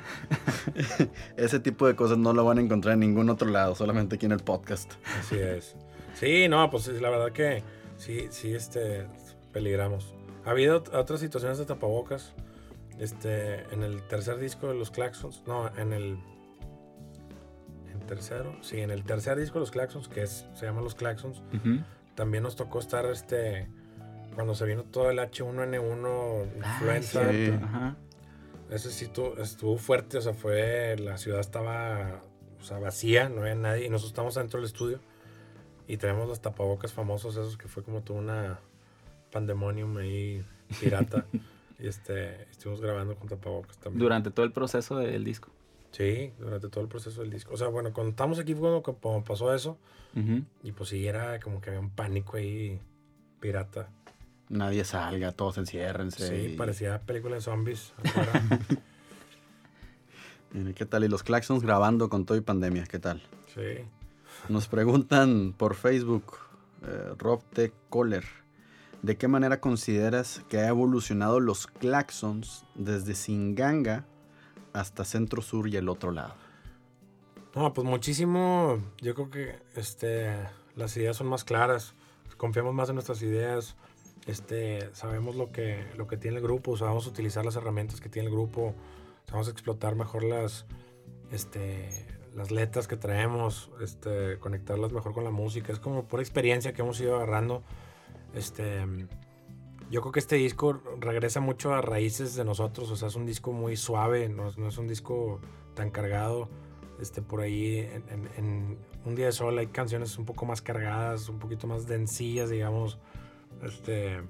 Ese 1.37 1.59
tipo 1.61 1.87
de 1.87 1.97
cosas 1.97 2.19
no 2.19 2.33
lo 2.33 2.45
van 2.45 2.59
a 2.59 2.61
encontrar 2.61 2.95
en 2.95 3.00
ningún 3.00 3.30
otro 3.30 3.49
lado, 3.49 3.75
solamente 3.75 4.16
aquí 4.16 4.26
en 4.26 4.33
el 4.33 4.40
podcast. 4.40 4.92
Así 5.19 5.37
es. 5.38 5.75
Sí, 6.14 6.49
no, 6.49 6.71
pues 6.71 6.87
la 6.88 7.09
verdad 7.09 7.33
que 7.33 7.62
sí, 8.00 8.26
sí, 8.30 8.54
este, 8.54 9.07
peligramos. 9.52 10.12
Ha 10.45 10.50
habido 10.50 10.83
ot- 10.83 10.95
otras 10.95 11.21
situaciones 11.21 11.59
de 11.59 11.66
tapabocas. 11.66 12.33
Este, 12.99 13.62
en 13.73 13.83
el 13.83 14.02
tercer 14.09 14.38
disco 14.38 14.69
de 14.69 14.75
los 14.75 14.90
Claxons, 14.90 15.42
no, 15.47 15.71
en 15.78 15.92
el, 15.95 16.19
en 17.92 18.00
tercero, 18.07 18.57
sí, 18.62 18.80
en 18.80 18.90
el 18.90 19.04
tercer 19.04 19.38
disco 19.38 19.54
de 19.54 19.61
los 19.61 19.71
Claxons, 19.71 20.09
que 20.09 20.23
es, 20.23 20.47
se 20.54 20.66
llama 20.66 20.83
Los 20.83 20.95
Claxons, 20.95 21.42
también 22.14 22.42
nos 22.42 22.57
tocó 22.57 22.78
estar, 22.78 23.07
este, 23.07 23.69
cuando 24.35 24.54
se 24.54 24.66
vino 24.66 24.83
todo 24.85 25.11
el 25.11 25.19
H1N1 25.19 26.57
influenza. 26.57 27.23
Ah, 27.23 27.30
sí. 27.30 27.37
cierto, 27.47 27.64
ajá. 27.64 27.97
Ese 28.71 28.90
sí 28.90 29.09
tu- 29.09 29.35
estuvo 29.40 29.78
fuerte, 29.78 30.19
o 30.19 30.21
sea, 30.21 30.35
fue, 30.35 30.97
la 30.99 31.16
ciudad 31.16 31.40
estaba, 31.40 32.21
o 32.61 32.64
sea, 32.64 32.78
vacía, 32.78 33.28
no 33.30 33.40
había 33.40 33.54
nadie, 33.54 33.87
y 33.87 33.88
nosotros 33.88 34.11
estamos 34.12 34.35
dentro 34.35 34.61
del 34.61 34.66
estudio 34.66 35.00
y 35.90 35.97
tenemos 35.97 36.28
los 36.28 36.40
tapabocas 36.40 36.92
famosos 36.92 37.35
esos 37.35 37.56
que 37.56 37.66
fue 37.66 37.82
como 37.82 38.02
toda 38.02 38.20
una 38.20 38.61
pandemonium 39.32 39.97
ahí 39.97 40.44
pirata 40.78 41.25
y 41.80 41.88
este, 41.88 42.42
estuvimos 42.50 42.80
grabando 42.80 43.16
con 43.16 43.28
tapabocas 43.28 43.76
también. 43.78 43.99
Durante 44.00 44.30
todo 44.30 44.47
el 44.47 44.52
proceso 44.52 44.97
del 44.97 45.25
disco. 45.25 45.49
Sí, 45.90 46.32
durante 46.38 46.68
todo 46.68 46.82
el 46.82 46.88
proceso 46.88 47.23
del 47.23 47.30
disco. 47.30 47.54
O 47.54 47.56
sea, 47.56 47.66
bueno, 47.66 47.92
cuando 47.92 48.11
estábamos 48.11 48.38
aquí 48.38 48.54
fue 48.54 48.61
cuando, 48.61 48.82
cuando 49.00 49.25
pasó 49.25 49.52
eso 49.52 49.76
y 50.62 50.73
pues 50.73 50.90
sí, 50.90 51.06
era 51.06 51.40
como 51.40 51.61
que 51.61 51.70
había 51.70 51.80
un 51.80 51.90
pánico 51.90 52.37
ahí 52.37 52.80
pirata. 53.40 53.88
Nadie 54.49 54.85
salga, 54.85 55.32
todos 55.32 55.59
enciérrense. 55.59 56.28
Sí, 56.28 56.52
y- 56.52 56.56
parecía 56.56 57.00
película 57.02 57.35
de 57.35 57.40
zombies. 57.40 57.92
Mire, 60.52 60.75
¿Qué 60.75 60.85
tal? 60.87 61.04
Y 61.04 61.09
los 61.09 61.23
Claxons 61.23 61.62
grabando 61.62 62.09
con 62.09 62.26
todo 62.26 62.37
y 62.37 62.40
pandemia, 62.40 62.85
¿qué 62.85 62.99
tal? 63.00 63.20
sí. 63.52 63.85
Nos 64.49 64.66
preguntan 64.68 65.54
por 65.56 65.75
Facebook, 65.75 66.38
eh, 66.82 67.14
Rob 67.18 67.42
¿de 69.02 69.16
qué 69.16 69.28
manera 69.28 69.61
consideras 69.61 70.42
que 70.49 70.59
ha 70.59 70.68
evolucionado 70.68 71.40
los 71.40 71.66
Claxons 71.66 72.64
desde 72.75 73.14
Singanga 73.14 74.06
hasta 74.73 75.04
Centro 75.04 75.42
Sur 75.42 75.68
y 75.68 75.76
el 75.76 75.88
otro 75.88 76.11
lado? 76.11 76.35
No, 77.54 77.73
pues 77.73 77.87
muchísimo. 77.87 78.80
Yo 79.00 79.14
creo 79.14 79.30
que 79.30 79.59
este, 79.75 80.37
las 80.76 80.97
ideas 80.97 81.16
son 81.16 81.28
más 81.28 81.44
claras. 81.44 81.94
Confiamos 82.37 82.75
más 82.75 82.88
en 82.88 82.94
nuestras 82.94 83.23
ideas. 83.23 83.76
Este, 84.26 84.94
sabemos 84.94 85.35
lo 85.35 85.50
que, 85.50 85.85
lo 85.97 86.06
que 86.06 86.16
tiene 86.16 86.37
el 86.37 86.42
grupo. 86.42 86.76
Sabemos 86.76 87.06
utilizar 87.06 87.44
las 87.44 87.56
herramientas 87.56 88.00
que 88.00 88.09
tiene 88.09 88.28
el 88.28 88.35
grupo. 88.35 88.75
Sabemos 89.26 89.49
explotar 89.49 89.97
mejor 89.97 90.23
las, 90.25 90.66
este, 91.32 92.06
las 92.34 92.50
letras 92.50 92.88
que 92.88 92.96
traemos. 92.96 93.70
Este, 93.80 94.38
conectarlas 94.38 94.92
mejor 94.92 95.12
con 95.12 95.25
la 95.25 95.30
música. 95.30 95.72
Es 95.72 95.78
como 95.78 96.04
por 96.06 96.20
experiencia 96.20 96.72
que 96.72 96.82
hemos 96.82 97.00
ido 97.00 97.16
agarrando. 97.16 97.62
Este, 98.34 98.84
yo 99.90 100.00
creo 100.02 100.12
que 100.12 100.20
este 100.20 100.37
disco 100.37 100.80
regresa 101.00 101.40
mucho 101.40 101.75
a 101.75 101.80
raíces 101.82 102.34
de 102.34 102.44
nosotros. 102.44 102.90
O 102.90 102.96
sea, 102.96 103.08
es 103.08 103.16
un 103.16 103.26
disco 103.26 103.52
muy 103.52 103.76
suave. 103.76 104.28
No, 104.28 104.52
no 104.56 104.68
es 104.68 104.78
un 104.78 104.87
disco 104.88 105.40
tan 105.75 105.90
cargado 105.90 106.49
este, 107.00 107.22
por 107.22 107.40
ahí 107.40 107.78
en, 107.78 108.04
en- 108.10 108.28
en 108.37 108.78
Un 109.06 109.14
Día 109.14 109.26
de 109.26 109.32
Sol 109.32 109.56
hay 109.58 109.68
canciones 109.68 110.18
un 110.18 110.26
poco 110.26 110.44
más 110.44 110.60
cargadas, 110.60 111.28
un 111.30 111.38
poquito 111.38 111.66
más 111.66 111.87
densillas, 111.87 112.50
digamos, 112.50 112.99
este, 113.62 114.20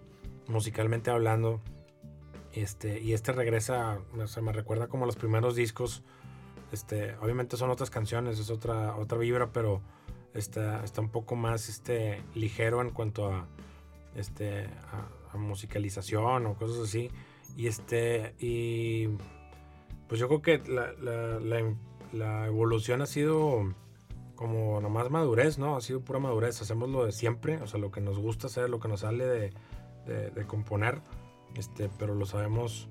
musicalmente 0.47 1.11
hablando. 1.11 1.61
Este, 2.53 3.01
y 3.01 3.13
este 3.13 3.33
regresa, 3.33 3.99
o 4.17 4.27
sea, 4.29 4.43
me 4.43 4.53
recuerda 4.53 4.87
como 4.87 5.05
a 5.05 5.07
los 5.07 5.17
primeros 5.17 5.57
discos. 5.57 6.05
Este, 6.73 7.17
obviamente 7.17 7.57
son 7.57 7.71
otras 7.71 7.91
canciones, 7.91 8.39
es 8.39 8.51
otra, 8.51 8.97
otra 8.97 9.19
vibra, 9.19 9.53
pero 9.53 9.81
está, 10.35 10.85
está 10.85 11.01
un 11.01 11.09
poco 11.11 11.35
más 11.37 11.69
este, 11.69 12.23
ligero 12.35 12.81
en 12.81 12.91
cuanto 12.91 13.27
a, 13.33 13.47
este, 14.15 14.69
musicalización 15.35 16.47
o 16.47 16.55
cosas 16.55 16.79
así. 16.89 17.11
Y, 17.57 17.67
este, 17.67 18.35
y 18.39 19.09
pues 20.09 20.21
yo 20.21 20.29
creo 20.29 20.43
que 20.43 20.59
la, 20.71 20.93
la- 21.01 21.39
la- 22.13 22.47
evolución 22.47 23.03
ha 23.03 23.07
sido 23.07 23.75
como 24.35 24.81
nomás 24.81 25.11
madurez, 25.11 25.59
¿no? 25.59 25.77
Ha 25.77 25.81
sido 25.81 26.01
pura 26.01 26.19
madurez. 26.19 26.61
Hacemos 26.63 26.89
lo 26.89 27.05
de 27.05 27.13
siempre, 27.13 27.61
o 27.63 27.67
sea, 27.67 27.79
lo 27.79 27.91
que 27.91 28.01
nos 28.01 28.19
gusta 28.19 28.47
hacer, 28.49 28.69
lo 28.71 28.81
que 28.81 28.89
nos 28.89 29.01
sale 29.01 29.27
de, 29.27 29.53
de- 30.07 30.31
de 30.31 30.47
componer, 30.47 31.03
este, 31.55 31.89
pero 31.99 32.15
lo 32.15 32.27
sabemos, 32.27 32.89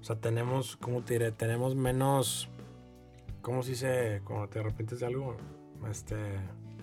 o 0.00 0.04
sea, 0.04 0.16
tenemos, 0.16 0.76
¿cómo 0.76 1.02
te 1.02 1.14
diré? 1.14 1.32
Tenemos 1.32 1.74
menos, 1.74 2.48
¿cómo 3.44 3.62
se 3.62 3.70
dice? 3.70 4.20
Cuando 4.24 4.48
te 4.48 4.58
arrepientes 4.58 4.98
de 4.98 5.06
algo, 5.06 5.36
este, 5.88 6.16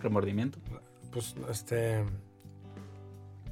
Remordimiento. 0.01 0.59
pues, 1.11 1.35
este, 1.49 2.05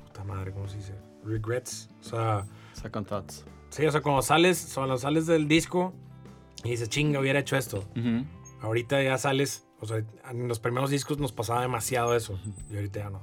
puta 0.05 0.23
madre, 0.23 0.51
¿cómo 0.53 0.67
se 0.69 0.77
dice? 0.77 0.93
Regrets, 1.25 1.89
o 1.99 2.03
sea... 2.03 2.45
Second 2.73 3.07
Thoughts. 3.07 3.45
Sí, 3.71 3.85
o 3.85 3.91
sea, 3.91 4.01
cuando 4.01 4.21
sales, 4.21 4.71
cuando 4.73 4.97
sales 4.97 5.27
del 5.27 5.47
disco 5.47 5.93
y 6.63 6.69
dices, 6.71 6.89
chinga, 6.89 7.19
hubiera 7.19 7.39
hecho 7.39 7.57
esto. 7.57 7.83
Ahorita 8.61 9.01
ya 9.03 9.17
sales, 9.17 9.67
o 9.79 9.85
sea, 9.85 10.03
en 10.29 10.47
los 10.47 10.59
primeros 10.59 10.89
discos 10.89 11.17
nos 11.19 11.31
pasaba 11.31 11.61
demasiado 11.61 12.15
eso. 12.15 12.39
Y 12.69 12.75
ahorita 12.75 12.99
ya 12.99 13.09
no. 13.09 13.21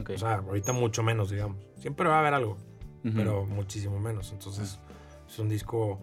Ok. 0.00 0.10
O 0.14 0.18
sea, 0.18 0.36
ahorita 0.36 0.72
mucho 0.72 1.02
menos, 1.02 1.30
digamos. 1.30 1.58
Siempre 1.76 2.08
va 2.08 2.16
a 2.16 2.20
haber 2.20 2.34
algo, 2.34 2.52
Ujú. 3.04 3.14
pero 3.16 3.44
muchísimo 3.46 4.00
menos. 4.00 4.32
Entonces, 4.32 4.78
es 5.28 5.38
un 5.38 5.48
disco, 5.48 6.00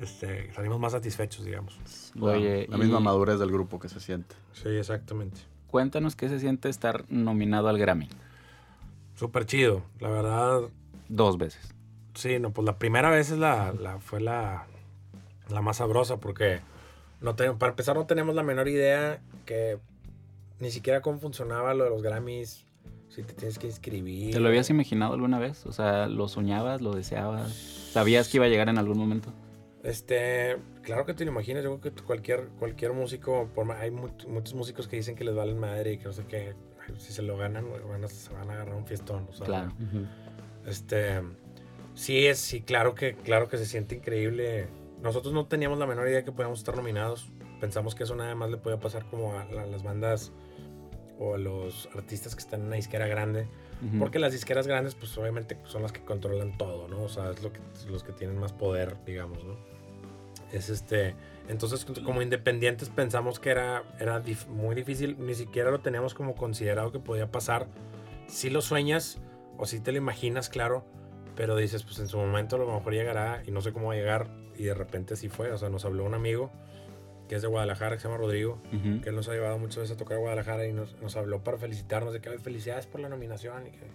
este, 0.00 0.52
salimos 0.54 0.78
más 0.80 0.92
satisfechos, 0.92 1.44
digamos. 1.44 1.78
Oye, 2.20 2.66
la 2.68 2.76
misma 2.78 2.98
y 2.98 3.02
madurez 3.02 3.38
del 3.38 3.50
grupo 3.50 3.78
que 3.78 3.88
se 3.88 4.00
siente. 4.00 4.34
Sí, 4.52 4.68
exactamente. 4.68 5.40
cuéntanos 5.68 6.16
qué 6.16 6.28
se 6.28 6.40
siente 6.40 6.68
estar 6.68 7.04
nominado 7.10 7.68
al 7.68 7.78
Grammy. 7.78 8.08
Súper 9.16 9.46
chido, 9.46 9.82
la 10.00 10.08
verdad. 10.08 10.60
Dos 11.08 11.38
veces. 11.38 11.74
Sí, 12.14 12.38
no, 12.38 12.50
pues 12.50 12.64
la 12.64 12.78
primera 12.78 13.10
vez 13.10 13.30
es 13.30 13.38
la, 13.38 13.72
la- 13.72 13.98
fue 14.00 14.20
la, 14.20 14.66
la 15.48 15.60
más 15.60 15.76
sabrosa 15.78 16.18
porque 16.18 16.60
no 17.20 17.34
te- 17.34 17.50
para 17.52 17.70
empezar 17.70 17.96
no 17.96 18.06
tenemos 18.06 18.34
la 18.34 18.42
menor 18.42 18.68
idea 18.68 19.20
que 19.46 19.78
ni 20.60 20.70
siquiera 20.70 21.00
cómo 21.00 21.18
funcionaba 21.18 21.74
lo 21.74 21.84
de 21.84 21.90
los 21.90 22.02
Grammys, 22.02 22.64
si 23.08 23.22
te 23.22 23.32
tienes 23.34 23.58
que 23.58 23.66
inscribir. 23.66 24.32
¿Te 24.32 24.40
lo 24.40 24.48
habías 24.48 24.70
imaginado 24.70 25.14
alguna 25.14 25.38
vez? 25.38 25.64
O 25.66 25.72
sea, 25.72 26.06
¿lo 26.08 26.28
soñabas, 26.28 26.80
lo 26.80 26.92
deseabas? 26.94 27.52
¿Sabías 27.92 28.28
que 28.28 28.36
iba 28.38 28.46
a 28.46 28.48
llegar 28.48 28.68
en 28.68 28.78
algún 28.78 28.98
momento? 28.98 29.32
Este, 29.84 30.56
claro 30.82 31.06
que 31.06 31.14
te 31.14 31.24
lo 31.24 31.30
imaginas, 31.30 31.62
yo 31.62 31.78
creo 31.78 31.94
que 31.94 32.02
cualquier, 32.02 32.48
cualquier 32.58 32.92
músico, 32.92 33.48
por 33.54 33.70
hay 33.72 33.90
mu- 33.90 34.08
muchos 34.26 34.54
músicos 34.54 34.88
que 34.88 34.96
dicen 34.96 35.14
que 35.14 35.24
les 35.24 35.34
valen 35.34 35.58
madre 35.58 35.92
y 35.92 35.98
que 35.98 36.04
no 36.06 36.12
sé 36.12 36.24
qué, 36.26 36.54
si 36.98 37.12
se 37.12 37.22
lo 37.22 37.36
ganan, 37.36 37.66
van 37.88 38.04
a, 38.04 38.08
se 38.08 38.32
van 38.32 38.50
a 38.50 38.54
agarrar 38.54 38.74
un 38.74 38.86
fiestón. 38.86 39.26
o 39.28 39.32
sea, 39.32 39.46
Claro. 39.46 39.72
Este, 40.66 41.20
sí 41.94 42.26
es, 42.26 42.38
sí, 42.38 42.62
claro 42.62 42.94
que, 42.94 43.14
claro 43.14 43.48
que 43.48 43.56
se 43.56 43.66
siente 43.66 43.94
increíble. 43.94 44.68
Nosotros 45.00 45.32
no 45.32 45.46
teníamos 45.46 45.78
la 45.78 45.86
menor 45.86 46.08
idea 46.08 46.24
que 46.24 46.32
podíamos 46.32 46.58
estar 46.58 46.74
nominados. 46.76 47.30
Pensamos 47.60 47.94
que 47.94 48.02
eso 48.04 48.14
nada 48.16 48.34
más 48.34 48.50
le 48.50 48.56
podía 48.56 48.78
pasar 48.80 49.06
como 49.06 49.38
a, 49.38 49.44
la- 49.46 49.66
las 49.66 49.82
bandas 49.84 50.32
o 51.20 51.34
a 51.34 51.38
los 51.38 51.88
artistas 51.94 52.34
que 52.34 52.40
están 52.40 52.60
en 52.62 52.66
una 52.66 52.76
disquera 52.76 53.06
grande. 53.06 53.48
Porque 53.98 54.18
las 54.18 54.32
disqueras 54.32 54.66
grandes, 54.66 54.94
pues 54.96 55.16
obviamente 55.18 55.56
son 55.64 55.82
las 55.82 55.92
que 55.92 56.00
controlan 56.00 56.58
todo, 56.58 56.88
¿no? 56.88 57.02
O 57.02 57.08
sea, 57.08 57.30
es 57.30 57.42
lo 57.42 57.52
que, 57.52 57.60
los 57.88 58.02
que 58.02 58.12
tienen 58.12 58.36
más 58.36 58.52
poder, 58.52 58.96
digamos, 59.06 59.44
¿no? 59.44 59.56
Es 60.52 60.68
este. 60.68 61.14
Entonces, 61.48 61.86
como 62.04 62.20
independientes, 62.20 62.88
pensamos 62.88 63.38
que 63.38 63.50
era, 63.50 63.84
era 64.00 64.22
dif- 64.22 64.48
muy 64.48 64.74
difícil. 64.74 65.16
Ni 65.18 65.34
siquiera 65.34 65.70
lo 65.70 65.80
teníamos 65.80 66.14
como 66.14 66.34
considerado 66.34 66.90
que 66.90 66.98
podía 66.98 67.30
pasar. 67.30 67.68
Si 68.26 68.50
lo 68.50 68.62
sueñas 68.62 69.20
o 69.58 69.66
si 69.66 69.78
te 69.80 69.92
lo 69.92 69.98
imaginas, 69.98 70.48
claro. 70.48 70.84
Pero 71.36 71.54
dices, 71.54 71.84
pues 71.84 71.98
en 72.00 72.08
su 72.08 72.18
momento 72.18 72.56
a 72.56 72.58
lo 72.58 72.66
mejor 72.66 72.92
llegará 72.92 73.42
y 73.46 73.52
no 73.52 73.60
sé 73.60 73.72
cómo 73.72 73.88
va 73.88 73.92
a 73.94 73.96
llegar. 73.96 74.28
Y 74.56 74.64
de 74.64 74.74
repente 74.74 75.14
sí 75.14 75.28
fue. 75.28 75.52
O 75.52 75.58
sea, 75.58 75.68
nos 75.68 75.84
habló 75.84 76.04
un 76.04 76.14
amigo 76.14 76.50
que 77.28 77.34
es 77.36 77.42
de 77.42 77.48
Guadalajara, 77.48 77.96
que 77.96 78.00
se 78.02 78.08
llama 78.08 78.18
Rodrigo, 78.18 78.60
Ujú. 78.72 79.00
que 79.02 79.10
él 79.10 79.14
nos 79.16 79.28
ha 79.28 79.32
llevado 79.32 79.58
muchas 79.58 79.78
veces 79.78 79.94
a 79.94 79.98
tocar 79.98 80.16
a 80.16 80.20
Guadalajara 80.20 80.66
y 80.66 80.72
nos, 80.72 80.94
nos 81.00 81.16
habló 81.16 81.44
para 81.44 81.58
felicitarnos 81.58 82.12
de 82.12 82.20
que 82.20 82.30
"Ay, 82.30 82.38
felicidades 82.38 82.86
por 82.86 83.00
la 83.00 83.08
nominación 83.08 83.66
y 83.66 83.70
que 83.70 83.86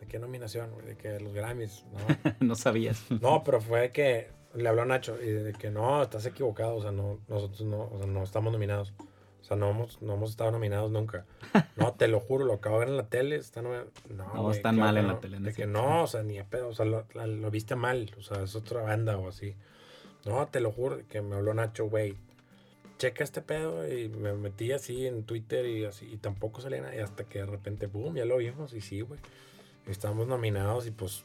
de 0.00 0.06
qué 0.06 0.18
nominación, 0.18 0.70
de 0.86 0.96
que 0.96 1.18
los 1.20 1.32
Grammys, 1.32 1.84
¿no? 1.92 1.98
no 2.46 2.54
sabías. 2.54 3.04
No, 3.22 3.42
pero 3.44 3.60
fue 3.60 3.90
que 3.90 4.28
le 4.54 4.68
habló 4.68 4.82
a 4.82 4.84
Nacho 4.86 5.16
y 5.22 5.26
de 5.30 5.52
que 5.52 5.70
no, 5.70 6.02
estás 6.02 6.24
equivocado, 6.26 6.76
o 6.76 6.82
sea, 6.82 6.92
no, 6.92 7.18
nosotros 7.28 7.62
no, 7.62 7.88
o 7.92 7.98
sea, 7.98 8.06
no 8.06 8.22
estamos 8.22 8.52
nominados. 8.52 8.92
O 9.40 9.44
sea, 9.48 9.56
no 9.56 9.70
hemos, 9.70 10.02
no 10.02 10.14
hemos 10.14 10.30
estado 10.30 10.50
nominados 10.50 10.90
nunca. 10.90 11.24
No, 11.76 11.92
te 11.92 12.08
lo 12.08 12.18
juro, 12.20 12.44
lo 12.46 12.54
acabo 12.54 12.76
de 12.76 12.86
ver 12.86 12.88
en 12.88 12.96
la 12.96 13.08
tele. 13.08 13.36
Está 13.36 13.62
nomi- 13.62 13.84
no, 14.08 14.34
No, 14.34 14.42
güey, 14.44 14.56
están 14.56 14.74
claro 14.76 14.86
mal 14.88 14.96
en 14.96 15.06
no. 15.06 15.12
la 15.12 15.20
tele, 15.20 15.38
no 15.40 15.46
De 15.46 15.52
que 15.52 15.66
no, 15.66 16.02
o 16.02 16.06
sea, 16.06 16.22
ni 16.22 16.38
a 16.38 16.44
pedo, 16.44 16.68
o 16.68 16.74
sea, 16.74 16.84
lo, 16.86 17.06
la- 17.14 17.26
lo 17.26 17.50
viste 17.50 17.76
mal. 17.76 18.10
O 18.18 18.22
sea, 18.22 18.42
es 18.42 18.56
otra 18.56 18.82
banda 18.82 19.16
o 19.18 19.28
así. 19.28 19.54
No, 20.24 20.46
te 20.48 20.58
lo 20.60 20.72
juro, 20.72 20.98
que 21.08 21.20
me 21.22 21.36
habló 21.36 21.54
Nacho, 21.54 21.88
güey. 21.88 22.16
Checa 22.98 23.24
este 23.24 23.42
pedo 23.42 23.86
y 23.86 24.08
me 24.08 24.32
metí 24.32 24.72
así 24.72 25.06
en 25.06 25.24
Twitter 25.24 25.66
y 25.66 25.84
así, 25.84 26.06
y 26.06 26.16
tampoco 26.16 26.60
salía 26.62 26.80
nada. 26.80 26.94
Y 26.96 27.00
hasta 27.00 27.24
que 27.24 27.40
de 27.40 27.46
repente, 27.46 27.86
boom, 27.86 28.14
ya 28.16 28.24
lo 28.24 28.38
vimos 28.38 28.72
y 28.72 28.80
sí, 28.80 29.00
güey. 29.02 29.20
Estamos 29.86 30.26
nominados 30.26 30.86
y 30.86 30.90
pues 30.90 31.22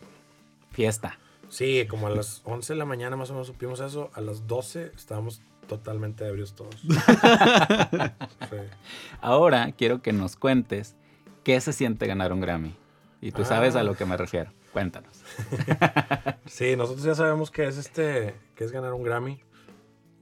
Fiesta. 0.71 1.17
Sí, 1.49 1.85
como 1.89 2.07
a 2.07 2.09
las 2.11 2.41
11 2.45 2.73
de 2.73 2.79
la 2.79 2.85
mañana 2.85 3.15
más 3.17 3.29
o 3.29 3.33
menos 3.33 3.47
supimos 3.47 3.79
eso. 3.81 4.09
A 4.13 4.21
las 4.21 4.47
12 4.47 4.91
estábamos 4.95 5.41
totalmente 5.67 6.25
ebrios 6.27 6.53
todos. 6.55 6.75
Sí. 8.49 8.57
Ahora 9.21 9.71
quiero 9.77 10.01
que 10.01 10.13
nos 10.13 10.35
cuentes 10.35 10.95
qué 11.43 11.59
se 11.61 11.73
siente 11.73 12.07
ganar 12.07 12.33
un 12.33 12.41
Grammy. 12.41 12.75
Y 13.21 13.31
tú 13.31 13.45
sabes 13.45 13.75
a 13.75 13.81
Ah. 13.81 13.83
lo 13.83 13.95
que 13.95 14.05
me 14.05 14.17
refiero. 14.17 14.51
Cuéntanos. 14.73 15.21
Sí, 16.47 16.75
nosotros 16.75 17.03
ya 17.05 17.15
sabemos 17.15 17.49
que 17.51 17.65
es 17.65 17.77
este, 17.77 18.35
que 18.55 18.63
es 18.65 18.71
ganar 18.73 18.93
un 18.93 19.03
Grammy. 19.03 19.39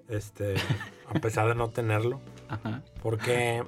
Este, 0.08 0.56
a 1.10 1.20
pesar 1.20 1.48
de 1.48 1.56
no 1.56 1.70
tenerlo. 1.70 2.20
Ajá. 2.48 2.84
Porque 3.02 3.64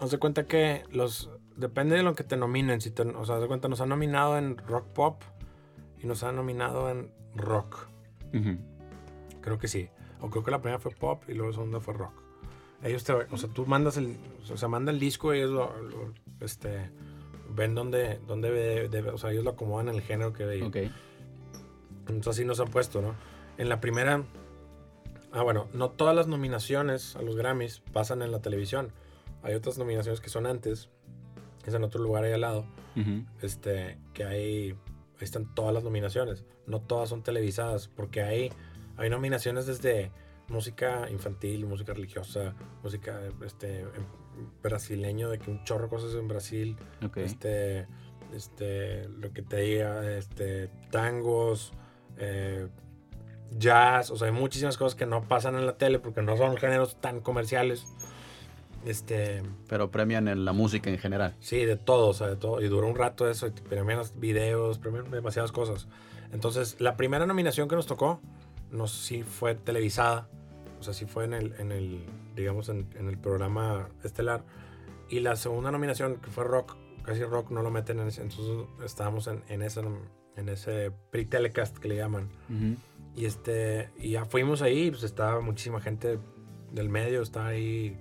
nos 0.00 0.10
de 0.10 0.18
cuenta 0.18 0.46
que 0.46 0.84
los 0.90 1.30
depende 1.56 1.96
de 1.96 2.02
lo 2.02 2.14
que 2.14 2.24
te 2.24 2.36
nominen. 2.36 2.80
Si 2.80 2.90
te, 2.90 3.02
o 3.02 3.24
sea, 3.24 3.36
haz 3.36 3.40
de 3.42 3.48
cuenta, 3.48 3.68
nos 3.68 3.80
han 3.80 3.88
nominado 3.88 4.38
en 4.38 4.56
rock 4.58 4.86
pop 4.88 5.22
y 6.02 6.06
nos 6.06 6.22
han 6.22 6.36
nominado 6.36 6.90
en 6.90 7.10
rock. 7.34 7.88
Ujú. 8.34 8.58
Creo 9.40 9.58
que 9.58 9.68
sí. 9.68 9.88
O 10.20 10.30
creo 10.30 10.44
que 10.44 10.50
la 10.50 10.60
primera 10.60 10.78
fue 10.78 10.92
pop 10.92 11.24
y 11.28 11.32
luego 11.34 11.50
la 11.50 11.54
segunda 11.56 11.80
fue 11.80 11.94
rock. 11.94 12.12
Ellos 12.82 13.04
te, 13.04 13.12
o 13.12 13.36
sea, 13.36 13.48
tú 13.48 13.64
mandas 13.66 13.96
el, 13.96 14.16
o 14.52 14.56
sea, 14.56 14.68
manda 14.68 14.90
el 14.92 14.98
disco 14.98 15.32
y 15.34 15.38
ellos 15.38 15.50
lo, 15.50 15.82
lo, 15.82 16.12
este, 16.40 16.90
ven 17.54 17.74
dónde, 17.74 18.18
dónde 18.26 18.50
debe- 18.50 18.88
debe- 18.88 19.10
o 19.12 19.18
sea, 19.18 19.30
ellos 19.30 19.44
lo 19.44 19.50
acomodan 19.50 19.88
en 19.88 19.94
el 19.96 20.00
género 20.02 20.32
que 20.32 20.44
ve. 20.44 20.62
Ok. 20.64 20.76
Entonces 22.08 22.28
así 22.28 22.44
nos 22.44 22.58
han 22.60 22.68
puesto, 22.68 23.00
¿no? 23.00 23.14
En 23.58 23.68
la 23.68 23.80
primera, 23.80 24.24
ah, 25.32 25.42
bueno, 25.42 25.68
no 25.72 25.90
todas 25.90 26.14
las 26.14 26.26
nominaciones 26.28 27.16
a 27.16 27.22
los 27.22 27.36
Grammys 27.36 27.80
pasan 27.92 28.22
en 28.22 28.30
la 28.32 28.40
televisión. 28.40 28.92
Hay 29.42 29.54
otras 29.54 29.78
nominaciones 29.78 30.20
que 30.20 30.28
son 30.28 30.46
antes, 30.46 30.88
que 31.62 31.70
es 31.70 31.74
en 31.76 31.82
otro 31.84 32.00
lugar 32.02 32.24
ahí 32.24 32.32
al 32.32 32.42
lado, 32.42 32.64
este, 33.40 33.98
que 34.14 34.24
hay, 34.24 34.70
ahí 34.70 34.76
están 35.20 35.52
todas 35.54 35.74
las 35.74 35.82
nominaciones. 35.84 36.44
No 36.66 36.80
todas 36.80 37.08
son 37.08 37.22
televisadas, 37.22 37.88
porque 37.88 38.22
hay, 38.22 38.52
hay 38.96 39.10
nominaciones 39.10 39.66
desde 39.66 40.12
música 40.48 41.08
infantil, 41.10 41.66
música 41.66 41.92
religiosa, 41.94 42.54
música 42.82 43.20
este, 43.44 43.80
em- 43.80 43.88
brasileño, 44.62 45.28
de 45.28 45.38
que 45.38 45.50
un 45.50 45.64
chorro 45.64 45.84
de 45.84 45.90
cosas 45.90 46.14
en 46.14 46.28
Brasil, 46.28 46.76
Ok. 47.04 47.16
este, 47.18 47.86
este, 48.32 49.08
lo 49.08 49.32
que 49.32 49.42
te 49.42 49.56
diga, 49.58 50.10
este, 50.16 50.68
tangos, 50.90 51.72
eh, 52.16 52.68
jazz, 53.58 54.10
o 54.10 54.16
sea, 54.16 54.28
hay 54.28 54.32
muchísimas 54.32 54.76
cosas 54.76 54.94
que 54.94 55.06
no 55.06 55.22
pasan 55.24 55.54
en 55.56 55.66
la 55.66 55.76
tele 55.76 55.98
porque 55.98 56.22
no 56.22 56.36
son 56.36 56.56
géneros 56.56 57.00
tan 57.00 57.20
comerciales. 57.20 57.86
Este, 58.84 59.42
Pero 59.68 59.90
premian 59.90 60.26
en 60.26 60.44
la 60.44 60.52
música 60.52 60.90
en 60.90 60.98
general. 60.98 61.36
Sí, 61.40 61.64
de 61.64 61.76
todo, 61.76 62.08
o 62.08 62.14
sea, 62.14 62.26
de 62.26 62.36
todo. 62.36 62.60
Y 62.60 62.68
duró 62.68 62.88
un 62.88 62.96
rato 62.96 63.30
eso, 63.30 63.46
y 63.46 63.50
premian 63.50 63.98
los 63.98 64.18
videos, 64.18 64.78
premian 64.78 65.10
demasiadas 65.10 65.52
cosas. 65.52 65.86
Entonces, 66.32 66.76
la 66.80 66.96
primera 66.96 67.26
nominación 67.26 67.68
que 67.68 67.76
nos 67.76 67.86
tocó, 67.86 68.20
no 68.70 68.86
sí 68.88 69.22
fue 69.22 69.54
televisada, 69.54 70.28
o 70.80 70.82
sea, 70.82 70.94
sí 70.94 71.04
fue 71.04 71.24
en 71.24 71.34
el, 71.34 71.54
en 71.58 71.70
el 71.70 72.04
digamos, 72.34 72.68
en, 72.68 72.88
en 72.98 73.08
el 73.08 73.18
programa 73.18 73.88
estelar. 74.02 74.42
Y 75.08 75.20
la 75.20 75.36
segunda 75.36 75.70
nominación, 75.70 76.16
que 76.16 76.30
fue 76.30 76.44
rock, 76.44 76.76
casi 77.04 77.22
rock, 77.22 77.50
no 77.50 77.62
lo 77.62 77.70
meten 77.70 78.00
en 78.00 78.08
ese, 78.08 78.22
entonces 78.22 78.66
estábamos 78.84 79.26
en, 79.26 79.42
en, 79.48 79.62
ese, 79.62 79.82
en 80.36 80.48
ese 80.48 80.90
pre-telecast 81.10 81.76
que 81.78 81.88
le 81.88 81.96
llaman. 81.96 82.30
Ujú. 82.48 82.76
Y 83.14 83.26
este, 83.26 83.90
y 83.98 84.10
ya 84.10 84.24
fuimos 84.24 84.62
ahí, 84.62 84.90
pues 84.90 85.02
estaba 85.02 85.40
muchísima 85.40 85.80
gente 85.80 86.18
del 86.70 86.88
medio, 86.88 87.22
estaba 87.22 87.48
ahí, 87.48 87.98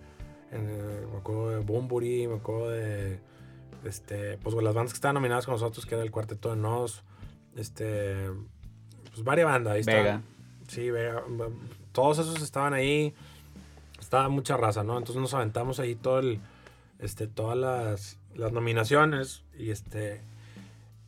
en, 0.52 0.69
eh, 0.69 1.08
me 1.12 1.17
acuerdo 1.17 1.50
de 1.50 1.60
Bumburi, 1.60 2.28
me 2.28 2.36
acuerdo 2.36 2.69
de, 2.69 3.19
este, 3.84 4.38
pues 4.38 4.56
las 4.56 4.74
bandas 4.74 4.93
que 4.93 4.97
estaban 4.97 5.15
nominadas 5.15 5.45
con 5.45 5.56
nosotros, 5.56 5.86
que 5.86 5.95
era 5.95 6.04
el 6.04 6.12
Cuarteto 6.12 6.50
de 6.50 6.56
Nos, 6.56 7.04
este, 7.56 8.30
pues 9.10 9.24
varias 9.24 9.47
bandas, 9.47 9.74
ahí 9.74 9.80
estaban. 9.82 10.04
Vega. 10.04 10.21
Sí, 10.67 10.89
Vega, 10.89 11.24
todos 11.91 12.19
esos 12.19 12.41
estaban 12.41 12.74
ahí, 12.74 13.13
estaba 14.00 14.30
mucha 14.30 14.56
raza, 14.56 14.84
¿no? 14.84 14.97
Entonces 14.97 15.21
nos 15.21 15.34
aventamos 15.34 15.82
ahí 15.82 15.95
todo 15.95 16.19
el, 16.19 16.39
este, 17.00 17.28
todas 17.28 17.58
las, 17.58 18.19
las 18.36 18.54
nominaciones 18.54 19.43
y 19.58 19.71
este, 19.71 20.21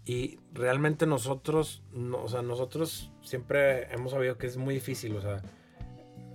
y 0.05 0.39
realmente 0.53 1.05
nosotros, 1.05 1.81
no, 1.93 2.23
o 2.23 2.27
sea, 2.27 2.41
nosotros 2.41 3.11
siempre 3.21 3.93
hemos 3.93 4.11
sabido 4.11 4.37
que 4.37 4.47
es 4.47 4.57
muy 4.57 4.73
difícil, 4.75 5.15
o 5.15 5.21
sea, 5.21 5.41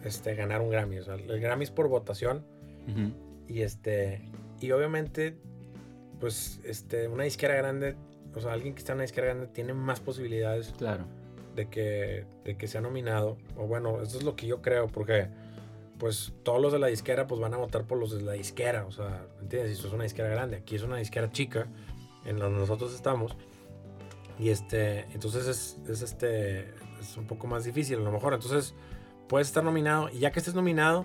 este, 0.04 0.34
ganar 0.34 0.60
un 0.60 0.70
Grammy. 0.70 0.98
O 0.98 1.04
sea, 1.04 1.14
el 1.14 1.40
Grammy 1.40 1.64
es 1.64 1.70
por 1.70 1.88
votación 1.88 2.44
y 3.46 3.60
este, 3.60 4.22
y 4.60 4.70
obviamente, 4.70 5.36
pues, 6.20 6.60
este, 6.64 7.08
una 7.08 7.24
disquera 7.24 7.54
grande, 7.56 7.96
o 8.34 8.40
sea, 8.40 8.52
alguien 8.52 8.72
que 8.74 8.78
está 8.78 8.92
en 8.92 8.96
una 8.98 9.02
disquera 9.02 9.26
grande 9.28 9.48
tiene 9.48 9.74
más 9.74 10.00
posibilidades 10.00 10.72
Claro. 10.78 11.04
de 11.54 11.68
que, 11.68 12.24
de 12.44 12.56
que 12.56 12.66
sea 12.68 12.80
nominado. 12.80 13.36
O 13.56 13.66
bueno, 13.66 14.00
eso 14.00 14.16
es 14.18 14.24
lo 14.24 14.34
que 14.36 14.46
yo 14.46 14.62
creo, 14.62 14.86
porque 14.88 15.28
pues 15.98 16.32
todos 16.44 16.62
los 16.62 16.72
de 16.72 16.78
la 16.78 16.86
disquera 16.86 17.26
pues 17.26 17.40
van 17.40 17.52
a 17.54 17.56
votar 17.56 17.84
por 17.84 17.98
los 17.98 18.12
de 18.16 18.22
la 18.22 18.32
disquera. 18.32 18.86
O 18.86 18.92
sea, 18.92 19.26
¿entiendes? 19.42 19.72
Si 19.72 19.78
eso 19.80 19.88
es 19.88 19.94
una 19.94 20.04
disquera 20.04 20.28
grande. 20.28 20.56
Aquí 20.58 20.76
es 20.76 20.82
una 20.82 20.96
disquera 20.98 21.30
chica, 21.32 21.66
en 22.24 22.38
donde 22.38 22.60
nosotros 22.60 22.94
estamos. 22.94 23.36
Y 24.38 24.50
este, 24.50 25.00
entonces 25.12 25.46
es, 25.46 25.78
es 25.88 26.02
este, 26.02 26.68
es 27.00 27.16
un 27.16 27.26
poco 27.26 27.46
más 27.46 27.64
difícil 27.64 27.98
a 27.98 28.02
lo 28.02 28.12
mejor. 28.12 28.34
Entonces 28.34 28.74
puedes 29.28 29.48
estar 29.48 29.64
nominado 29.64 30.08
y 30.10 30.18
ya 30.20 30.30
que 30.30 30.38
estés 30.38 30.54
nominado, 30.54 31.04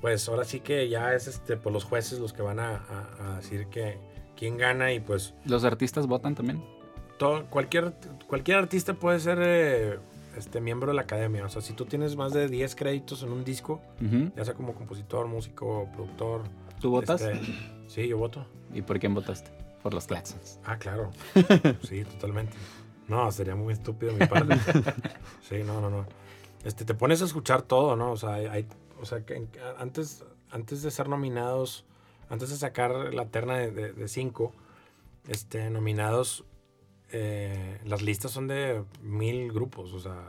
pues 0.00 0.28
ahora 0.28 0.44
sí 0.44 0.60
que 0.60 0.88
ya 0.88 1.14
es 1.14 1.26
este, 1.26 1.56
pues 1.56 1.72
los 1.72 1.84
jueces 1.84 2.18
los 2.18 2.32
que 2.32 2.42
van 2.42 2.58
a, 2.60 2.76
a- 2.76 3.32
a 3.32 3.36
decir 3.36 3.66
que 3.68 3.98
quién 4.36 4.56
gana 4.56 4.92
y 4.92 5.00
pues 5.00 5.34
¿Los 5.44 5.64
artistas 5.64 6.06
votan 6.06 6.34
también? 6.34 6.62
todo, 7.18 7.44
cualquier, 7.50 7.92
cualquier 8.26 8.56
artista 8.58 8.94
puede 8.94 9.20
ser 9.20 9.38
eh, 9.42 9.98
este, 10.38 10.60
miembro 10.62 10.88
de 10.88 10.94
la 10.94 11.02
academia. 11.02 11.44
O 11.44 11.48
sea, 11.50 11.60
si 11.60 11.74
tú 11.74 11.84
tienes 11.84 12.16
más 12.16 12.32
de 12.32 12.48
10 12.48 12.74
créditos 12.74 13.22
en 13.22 13.30
un 13.32 13.44
disco, 13.44 13.82
Ujú. 14.02 14.30
ya 14.36 14.44
sea 14.44 14.54
como 14.54 14.74
compositor, 14.74 15.26
músico, 15.26 15.86
productor. 15.92 16.42
¿Tú 16.80 16.90
votas? 16.90 17.20
este, 17.20 17.40
sí, 17.88 18.08
yo 18.08 18.16
voto. 18.16 18.46
¿Y 18.72 18.80
por 18.80 18.98
quién 18.98 19.12
votaste? 19.12 19.50
Por 19.82 19.94
los 19.94 20.06
Claxons. 20.06 20.58
Ah, 20.64 20.78
claro. 20.78 21.10
Sí, 21.82 22.04
totalmente. 22.04 22.56
No, 23.08 23.30
sería 23.32 23.54
muy 23.56 23.72
estúpido 23.72 24.12
mi 24.12 24.26
parte. 24.26 24.54
Sí, 25.48 25.62
no, 25.64 25.80
no, 25.80 25.90
no. 25.90 26.06
Este, 26.64 26.84
te 26.84 26.94
pones 26.94 27.22
a 27.22 27.24
escuchar 27.24 27.62
todo, 27.62 27.96
¿no? 27.96 28.12
O 28.12 28.16
sea, 28.16 28.34
hay, 28.34 28.66
o 29.00 29.04
sea, 29.06 29.24
que 29.24 29.48
antes, 29.78 30.24
antes 30.50 30.82
de 30.82 30.90
ser 30.90 31.08
nominados, 31.08 31.84
antes 32.28 32.50
de 32.50 32.56
sacar 32.56 33.14
la 33.14 33.26
terna 33.26 33.56
de, 33.56 33.70
de- 33.70 33.92
de 33.92 34.08
cinco, 34.08 34.52
este, 35.26 35.70
nominados, 35.70 36.44
eh, 37.12 37.80
las 37.84 38.02
listas 38.02 38.30
son 38.30 38.46
de 38.46 38.84
mil 39.02 39.50
grupos, 39.52 39.92
o 39.92 39.98
sea, 40.00 40.28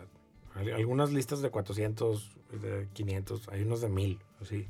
hay 0.56 0.72
algunas 0.72 1.12
listas 1.12 1.42
de 1.42 1.50
400, 1.52 2.32
de 2.62 2.88
500, 2.94 3.48
hay 3.50 3.62
unos 3.64 3.82
de 3.82 3.90
mil, 3.90 4.20
así. 4.42 4.68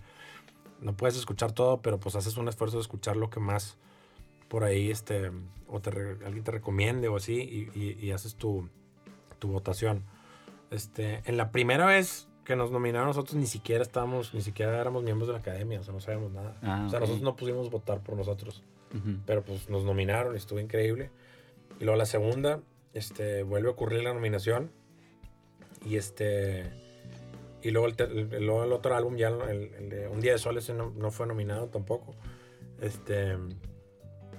No 0.81 0.93
puedes 0.97 1.15
escuchar 1.15 1.51
todo, 1.53 1.81
pero 1.81 1.99
pues 1.99 2.15
haces 2.15 2.37
un 2.37 2.47
esfuerzo 2.47 2.77
de 2.77 2.81
escuchar 2.81 3.15
lo 3.15 3.29
que 3.29 3.39
más 3.39 3.77
por 4.51 4.65
ahí, 4.65 4.91
este, 4.91 5.31
o 5.65 5.79
te 5.79 5.91
alguien 6.25 6.43
te 6.43 6.51
recomiende 6.51 7.07
o 7.07 7.15
así, 7.15 7.69
y, 7.73 7.79
y- 7.79 7.97
y 8.05 8.11
haces 8.11 8.35
tu, 8.35 8.67
tu 9.39 9.47
votación. 9.47 10.03
Este, 10.71 11.21
en 11.23 11.37
la 11.37 11.51
primera 11.51 11.85
vez 11.85 12.27
que 12.43 12.57
nos 12.57 12.69
nominaron 12.69 13.07
nosotros 13.07 13.35
ni 13.35 13.45
siquiera 13.47 13.81
estábamos, 13.81 14.33
ni 14.33 14.41
siquiera 14.41 14.77
éramos 14.81 15.03
miembros 15.03 15.27
de 15.29 15.33
la 15.35 15.39
academia, 15.39 15.79
o 15.79 15.83
sea, 15.83 15.93
no 15.93 16.01
sabíamos 16.01 16.33
nada. 16.33 16.57
Ah, 16.61 16.83
o 16.85 16.89
sea, 16.89 16.99
nosotros 16.99 17.21
no 17.23 17.37
pusimos 17.37 17.69
votar 17.69 18.01
por 18.03 18.17
nosotros, 18.17 18.61
Ujú. 18.93 19.19
pero 19.25 19.41
pues 19.41 19.69
nos 19.69 19.85
nominaron 19.85 20.33
y 20.33 20.37
estuvo 20.37 20.59
increíble. 20.59 21.11
Y 21.79 21.85
luego 21.85 21.97
la 21.97 22.05
segunda, 22.05 22.59
este, 22.93 23.43
vuelve 23.43 23.69
a 23.69 23.71
ocurrir 23.71 24.03
la 24.03 24.13
nominación 24.13 24.69
y 25.85 25.95
este... 25.95 26.73
Y 27.63 27.71
luego 27.71 27.87
el, 27.87 27.95
el- 28.33 28.45
luego 28.45 28.65
el 28.65 28.73
otro 28.73 28.95
álbum, 28.95 29.15
ya 29.15 29.29
el, 29.29 29.73
el 29.75 29.89
de 29.89 30.07
Un 30.09 30.19
Día 30.19 30.33
de 30.33 30.39
Sol, 30.39 30.57
ese 30.57 30.73
no, 30.73 30.89
no 30.91 31.09
fue 31.11 31.25
nominado 31.25 31.67
tampoco. 31.69 32.15
Este... 32.81 33.37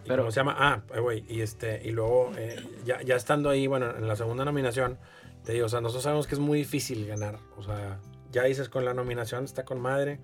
Pero- 0.07 0.23
¿Cómo 0.23 0.33
se 0.33 0.41
llama? 0.41 0.57
Ah, 0.59 0.83
eh, 0.95 1.01
güey. 1.01 1.25
Y, 1.29 1.41
este, 1.41 1.81
y 1.85 1.91
luego, 1.91 2.33
eh, 2.37 2.57
ya, 2.85 3.01
ya 3.03 3.17
estando 3.17 3.49
ahí, 3.51 3.67
bueno, 3.67 3.97
en 3.97 4.07
la 4.09 4.17
segunda 4.17 4.45
nominación, 4.45 4.99
te 5.45 5.53
digo, 5.53 5.67
o 5.67 5.69
sea, 5.69 5.81
nosotros 5.81 6.05
sabemos 6.05 6.27
que 6.27 6.35
es 6.35 6.41
muy 6.41 6.59
difícil 6.59 7.07
ganar. 7.07 7.39
O 7.57 7.63
sea, 7.63 7.99
ya 8.31 8.45
dices, 8.45 8.69
con 8.69 8.85
la 8.85 8.95
nominación 8.95 9.45
está 9.45 9.65
con 9.65 9.81
madre. 9.81 10.21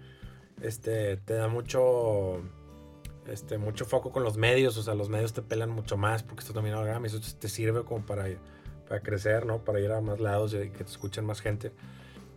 Este, 0.63 1.17
te 1.19 1.35
da 1.35 1.49
mucho, 1.49 2.41
este, 3.27 3.59
mucho 3.59 3.85
foco 3.85 4.11
con 4.11 4.25
los 4.25 4.37
medios. 4.37 4.77
O 4.77 4.83
sea, 4.83 4.95
los 4.95 5.09
medios 5.09 5.33
te 5.33 5.43
pelan 5.43 5.71
mucho 5.71 5.97
más 5.97 6.23
porque 6.23 6.41
estás 6.41 6.55
nominado 6.57 6.83
a 6.83 6.87
Grammy. 6.87 7.07
Eso 7.09 7.21
te 7.39 7.49
sirve 7.49 7.85
como 7.85 8.05
para, 8.07 8.27
para 8.89 9.01
crecer, 9.03 9.47
¿no? 9.47 9.65
Para 9.65 9.81
ir 9.81 9.91
a 9.93 10.01
más 10.01 10.21
lados 10.21 10.55
y 10.55 10.71
que 10.71 10.85
te 10.85 10.91
escuchen 10.91 11.25
más 11.25 11.41
gente. 11.41 11.73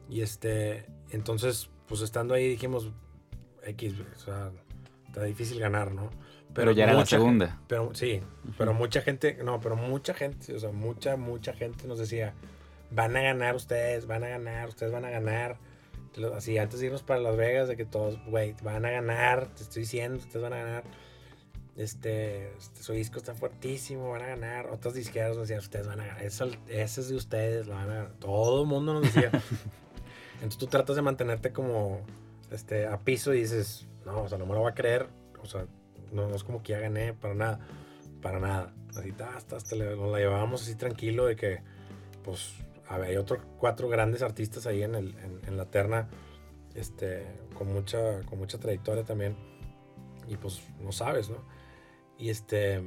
Y 0.10 0.22
este, 0.22 0.86
entonces, 1.10 1.70
pues 1.88 2.02
estando 2.02 2.34
ahí 2.34 2.48
dijimos, 2.48 2.92
X, 3.64 3.94
o 4.16 4.20
sea, 4.20 4.52
está 5.08 5.24
difícil 5.24 5.60
ganar, 5.60 5.94
¿no? 5.94 6.10
Pero, 6.54 6.72
ya 6.72 6.84
era 6.86 6.94
la 6.94 7.06
segunda. 7.06 7.60
Pero 7.68 7.92
sí, 7.94 8.22
pero 8.58 8.74
mucha 8.74 9.02
gente, 9.02 9.38
no, 9.44 9.60
pero 9.62 9.76
mucha 9.76 10.14
gente, 10.14 10.54
o 10.56 10.60
sea, 10.60 10.72
mucha, 10.72 11.16
mucha 11.18 11.54
gente 11.54 11.88
nos 11.88 11.98
decía, 12.00 12.34
van 12.92 13.16
a 13.16 13.22
ganar 13.22 13.56
ustedes, 13.56 14.06
van 14.08 14.24
a 14.24 14.28
ganar, 14.30 14.68
ustedes 14.70 14.92
van 14.92 15.06
a 15.06 15.10
ganar. 15.10 15.58
Así, 16.36 16.58
antes 16.58 16.82
de 16.82 16.88
irnos 16.88 17.04
para 17.04 17.22
Las 17.22 17.38
Vegas, 17.38 17.70
de 17.70 17.78
que 17.78 17.86
todos, 17.86 18.20
güey, 18.26 18.54
van 18.64 18.86
a 18.86 18.92
ganar, 18.92 19.48
te 19.56 19.64
estoy 19.64 19.84
diciendo, 19.84 20.18
ustedes 20.20 20.42
van 20.44 20.54
a 20.54 20.58
ganar. 20.58 20.84
Este, 21.78 22.52
este, 22.58 22.84
su 22.84 22.92
disco 22.94 23.18
está 23.18 23.34
fuertísimo, 23.34 24.10
van 24.12 24.22
a 24.24 24.28
ganar. 24.28 24.68
Otros 24.68 24.94
disqueros 24.94 25.38
nos 25.38 25.48
decían, 25.48 25.60
ustedes 25.64 25.88
van 25.88 26.02
a 26.02 26.06
ganar, 26.06 26.24
eso- 26.24 26.50
ese 26.68 27.02
es 27.02 27.10
de 27.10 27.16
ustedes, 27.16 27.68
lo 27.68 27.76
van 27.76 27.84
a 27.84 27.94
ganar. 27.94 28.12
Todo 28.20 28.62
el 28.64 28.68
mundo 28.68 28.94
nos 28.96 29.04
decía. 29.04 29.32
Entonces 30.36 30.58
tú 30.58 30.68
tratas 30.68 30.96
de 30.98 31.02
mantenerte 31.02 31.52
como 31.54 32.02
este, 32.52 32.88
a 32.88 32.98
piso 33.00 33.34
y 33.34 33.40
dices, 33.42 33.88
no, 34.06 34.24
o 34.24 34.28
sea, 34.28 34.38
no 34.38 34.46
me 34.46 34.54
lo 34.54 34.60
voy 34.62 34.72
a 34.72 34.76
creer. 34.76 35.08
O 35.42 35.46
sea, 35.46 35.66
no, 36.12 36.28
no 36.28 36.36
es 36.36 36.44
como 36.44 36.62
que 36.64 36.74
ya 36.74 36.80
gané, 36.80 37.14
para 37.14 37.34
nada. 37.34 37.60
Para 38.22 38.40
nada. 38.40 38.74
Así, 38.96 39.14
hasta, 39.36 39.56
hasta 39.56 39.76
nos 39.76 40.12
la 40.12 40.20
llevábamos 40.20 40.64
así 40.64 40.76
tranquilo 40.76 41.26
de 41.26 41.36
que, 41.36 41.62
pues, 42.24 42.54
a 42.88 42.98
ver, 42.98 43.12
hay 43.12 43.18
otros 43.18 43.40
cuatro 43.58 43.88
grandes 43.88 44.22
artistas 44.22 44.68
ahí 44.68 44.84
en, 44.84 44.96
el, 44.96 45.16
en 45.48 45.58
la 45.58 45.66
terna, 45.66 46.10
este, 46.76 47.26
con 47.54 47.72
mucha, 47.72 48.22
con 48.24 48.40
mucha 48.40 48.60
trayectoria 48.60 49.04
también. 49.04 49.36
Y 50.28 50.38
pues, 50.38 50.62
no 50.80 50.92
sabes, 50.92 51.30
¿no? 51.30 51.38
Y 52.18 52.30
este, 52.30 52.82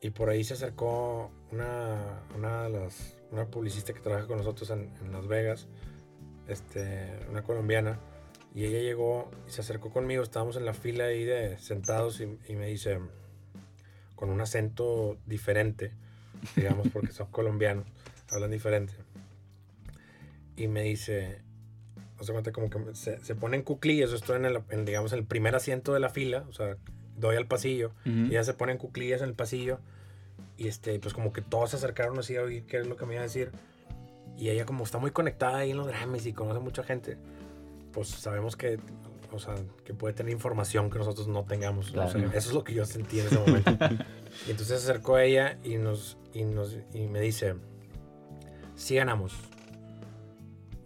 y 0.00 0.10
por 0.10 0.28
ahí 0.30 0.44
se 0.44 0.54
acercó 0.54 1.30
una, 1.50 2.22
una 2.36 2.64
de 2.64 2.70
las, 2.70 3.16
una 3.32 3.46
publicista 3.46 3.92
que 3.92 4.00
trabaja 4.00 4.26
con 4.26 4.38
nosotros 4.38 4.70
en, 4.70 4.92
en 5.00 5.12
Las 5.12 5.26
Vegas, 5.26 5.66
este, 6.46 7.18
una 7.28 7.42
colombiana, 7.42 7.98
y 8.54 8.64
ella 8.64 8.80
llegó 8.80 9.30
y 9.46 9.50
se 9.50 9.60
acercó 9.60 9.90
conmigo, 9.90 10.22
estábamos 10.22 10.56
en 10.56 10.64
la 10.64 10.74
fila 10.74 11.04
ahí 11.04 11.24
de 11.24 11.58
sentados 11.58 12.20
y, 12.20 12.38
y 12.48 12.56
me 12.56 12.66
dice, 12.66 12.98
con 14.14 14.30
un 14.30 14.40
acento 14.40 15.16
diferente, 15.26 15.92
digamos, 16.56 16.88
porque 16.92 17.12
son 17.12 17.30
colombianos, 17.30 17.86
hablan 18.30 18.50
diferente, 18.50 18.94
y 20.56 20.66
me 20.66 20.82
dice, 20.82 21.40
no 22.16 22.24
se 22.24 22.32
cuenta 22.32 22.52
como 22.52 22.68
que 22.68 22.94
se, 22.94 23.20
se 23.24 23.34
pone 23.34 23.56
en 23.56 23.62
cuclillas, 23.62 24.10
yo 24.10 24.16
estoy 24.16 24.36
en, 24.36 24.44
el, 24.44 24.60
en, 24.70 24.84
digamos, 24.84 25.12
el 25.12 25.24
primer 25.24 25.54
asiento 25.54 25.94
de 25.94 26.00
la 26.00 26.08
fila, 26.08 26.44
o 26.48 26.52
sea, 26.52 26.76
doy 27.16 27.36
al 27.36 27.46
pasillo, 27.46 27.92
y 28.04 28.30
ella 28.30 28.44
se 28.44 28.54
pone 28.54 28.72
en 28.72 28.78
cuclillas 28.78 29.22
en 29.22 29.28
el 29.28 29.34
pasillo. 29.34 29.80
Y 30.56 30.66
este, 30.66 30.98
pues 30.98 31.14
como 31.14 31.32
que 31.32 31.40
todos 31.40 31.70
se 31.70 31.76
acercaron 31.76 32.18
así 32.18 32.36
a 32.36 32.42
oír 32.42 32.64
qué 32.66 32.78
es 32.78 32.86
lo 32.86 32.96
que 32.96 33.06
me 33.06 33.14
iba 33.14 33.22
a 33.22 33.24
decir. 33.24 33.52
Y 34.36 34.50
ella 34.50 34.66
como 34.66 34.84
está 34.84 34.98
muy 34.98 35.10
conectada 35.12 35.58
ahí 35.58 35.70
en 35.70 35.76
los 35.76 35.86
Grammys 35.86 36.26
y 36.26 36.32
conoce 36.32 36.60
mucha 36.60 36.82
gente, 36.82 37.16
pues 37.92 38.08
sabemos 38.08 38.56
que, 38.56 38.78
o 39.32 39.38
sea, 39.38 39.54
que 39.84 39.94
puede 39.94 40.14
tener 40.14 40.32
información 40.32 40.90
que 40.90 40.98
nosotros 40.98 41.28
no 41.28 41.44
tengamos. 41.44 41.92
¿no? 41.94 42.02
O 42.04 42.08
sea, 42.08 42.20
Claro. 42.20 42.36
eso 42.36 42.48
es 42.48 42.54
lo 42.54 42.64
que 42.64 42.74
yo 42.74 42.84
sentí 42.86 43.20
en 43.20 43.26
ese 43.26 43.38
momento. 43.38 43.70
y 44.46 44.50
entonces 44.50 44.66
se 44.80 44.90
acercó 44.90 45.16
a 45.16 45.24
ella 45.24 45.58
y, 45.64 45.76
nos, 45.76 46.16
y, 46.32 46.44
nos, 46.44 46.76
y 46.92 47.06
me 47.08 47.20
dice, 47.20 47.54
sí 48.74 48.94
ganamos. 48.96 49.34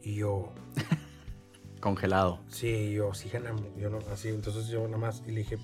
Y 0.03 0.15
yo, 0.17 0.53
Congelado. 1.81 2.39
Sí, 2.49 2.93
yo 2.93 3.13
sí 3.13 3.29
ganamos. 3.29 3.65
Yo 3.77 3.91
no, 3.91 3.99
así, 4.13 4.29
entonces 4.29 4.69
yo 4.69 4.85
nada 4.87 4.99
más 4.99 5.23
y 5.27 5.33
le 5.33 5.41
dije, 5.41 5.59